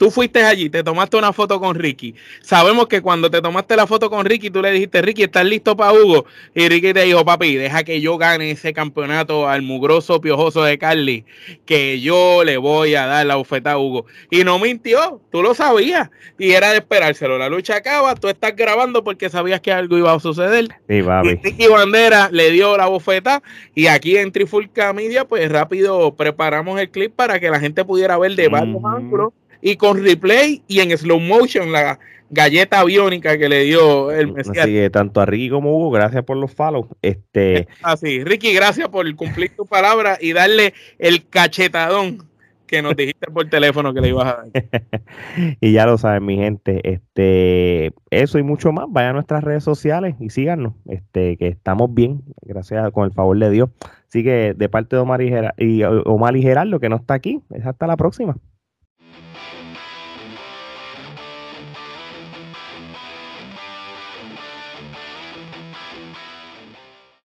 Tú 0.00 0.10
fuiste 0.10 0.42
allí, 0.42 0.70
te 0.70 0.82
tomaste 0.82 1.18
una 1.18 1.30
foto 1.30 1.60
con 1.60 1.74
Ricky. 1.74 2.14
Sabemos 2.40 2.86
que 2.86 3.02
cuando 3.02 3.30
te 3.30 3.42
tomaste 3.42 3.76
la 3.76 3.86
foto 3.86 4.08
con 4.08 4.24
Ricky, 4.24 4.48
tú 4.48 4.62
le 4.62 4.70
dijiste, 4.70 5.02
Ricky, 5.02 5.24
¿estás 5.24 5.44
listo 5.44 5.76
para 5.76 5.92
Hugo? 5.92 6.24
Y 6.54 6.70
Ricky 6.70 6.94
te 6.94 7.02
dijo, 7.02 7.22
papi, 7.22 7.56
deja 7.56 7.84
que 7.84 8.00
yo 8.00 8.16
gane 8.16 8.50
ese 8.50 8.72
campeonato 8.72 9.46
al 9.46 9.60
mugroso 9.60 10.22
piojoso 10.22 10.64
de 10.64 10.78
Carly, 10.78 11.26
que 11.66 12.00
yo 12.00 12.44
le 12.44 12.56
voy 12.56 12.94
a 12.94 13.04
dar 13.04 13.26
la 13.26 13.36
bufeta 13.36 13.72
a 13.72 13.78
Hugo. 13.78 14.06
Y 14.30 14.42
no 14.42 14.58
mintió, 14.58 15.20
tú 15.30 15.42
lo 15.42 15.52
sabías. 15.52 16.08
Y 16.38 16.52
era 16.52 16.70
de 16.70 16.78
esperárselo. 16.78 17.36
La 17.36 17.50
lucha 17.50 17.76
acaba, 17.76 18.14
tú 18.14 18.28
estás 18.28 18.56
grabando 18.56 19.04
porque 19.04 19.28
sabías 19.28 19.60
que 19.60 19.70
algo 19.70 19.98
iba 19.98 20.14
a 20.14 20.18
suceder. 20.18 20.68
Sí. 20.88 20.94
Y 20.94 21.34
Ricky 21.42 21.66
Bandera 21.66 22.30
le 22.32 22.50
dio 22.52 22.74
la 22.78 22.86
bofeta. 22.86 23.42
Y 23.74 23.88
aquí 23.88 24.16
en 24.16 24.32
Trifulca 24.32 24.94
Media, 24.94 25.26
pues 25.26 25.52
rápido 25.52 26.16
preparamos 26.16 26.80
el 26.80 26.88
clip 26.88 27.12
para 27.14 27.38
que 27.38 27.50
la 27.50 27.60
gente 27.60 27.84
pudiera 27.84 28.16
ver 28.16 28.34
de 28.34 28.48
varios 28.48 28.82
ángulos 28.82 29.34
y 29.62 29.76
con 29.76 30.02
replay 30.02 30.62
y 30.66 30.80
en 30.80 30.96
slow 30.96 31.20
motion 31.20 31.72
la 31.72 31.98
galleta 32.30 32.80
aviónica 32.80 33.36
que 33.36 33.48
le 33.48 33.64
dio 33.64 34.10
el 34.10 34.32
Mesías. 34.32 34.58
Así 34.58 34.72
que 34.72 34.90
tanto 34.90 35.20
a 35.20 35.26
Ricky 35.26 35.50
como 35.50 35.76
Hugo, 35.76 35.90
gracias 35.90 36.24
por 36.24 36.36
los 36.36 36.52
follows. 36.52 36.86
Este... 37.02 37.68
Así, 37.82 38.24
Ricky, 38.24 38.54
gracias 38.54 38.88
por 38.88 39.12
cumplir 39.16 39.54
tu 39.56 39.66
palabra 39.66 40.16
y 40.20 40.32
darle 40.32 40.72
el 40.98 41.28
cachetadón 41.28 42.30
que 42.70 42.82
nos 42.82 42.94
dijiste 42.94 43.26
por 43.32 43.48
teléfono 43.48 43.92
que 43.92 44.00
le 44.00 44.10
ibas 44.10 44.26
a 44.26 44.36
dar. 44.36 44.46
y 45.60 45.72
ya 45.72 45.86
lo 45.86 45.98
saben, 45.98 46.24
mi 46.24 46.36
gente, 46.36 46.80
este, 46.88 47.92
eso 48.10 48.38
y 48.38 48.44
mucho 48.44 48.70
más, 48.70 48.86
vayan 48.88 49.10
a 49.10 49.14
nuestras 49.14 49.42
redes 49.42 49.64
sociales 49.64 50.14
y 50.20 50.30
síganos, 50.30 50.74
este, 50.86 51.36
que 51.36 51.48
estamos 51.48 51.92
bien, 51.92 52.22
gracias 52.42 52.92
con 52.92 53.06
el 53.06 53.12
favor 53.12 53.36
de 53.36 53.50
Dios. 53.50 53.70
Así 54.06 54.22
que 54.22 54.54
de 54.56 54.68
parte 54.68 54.94
de 54.94 55.02
Omar 55.02 55.20
y, 55.20 55.32
y 55.58 55.82
Omar 55.82 56.36
y 56.36 56.42
Gerardo, 56.42 56.78
que 56.78 56.88
no 56.88 56.96
está 56.96 57.14
aquí, 57.14 57.40
hasta 57.64 57.88
la 57.88 57.96
próxima. 57.96 58.36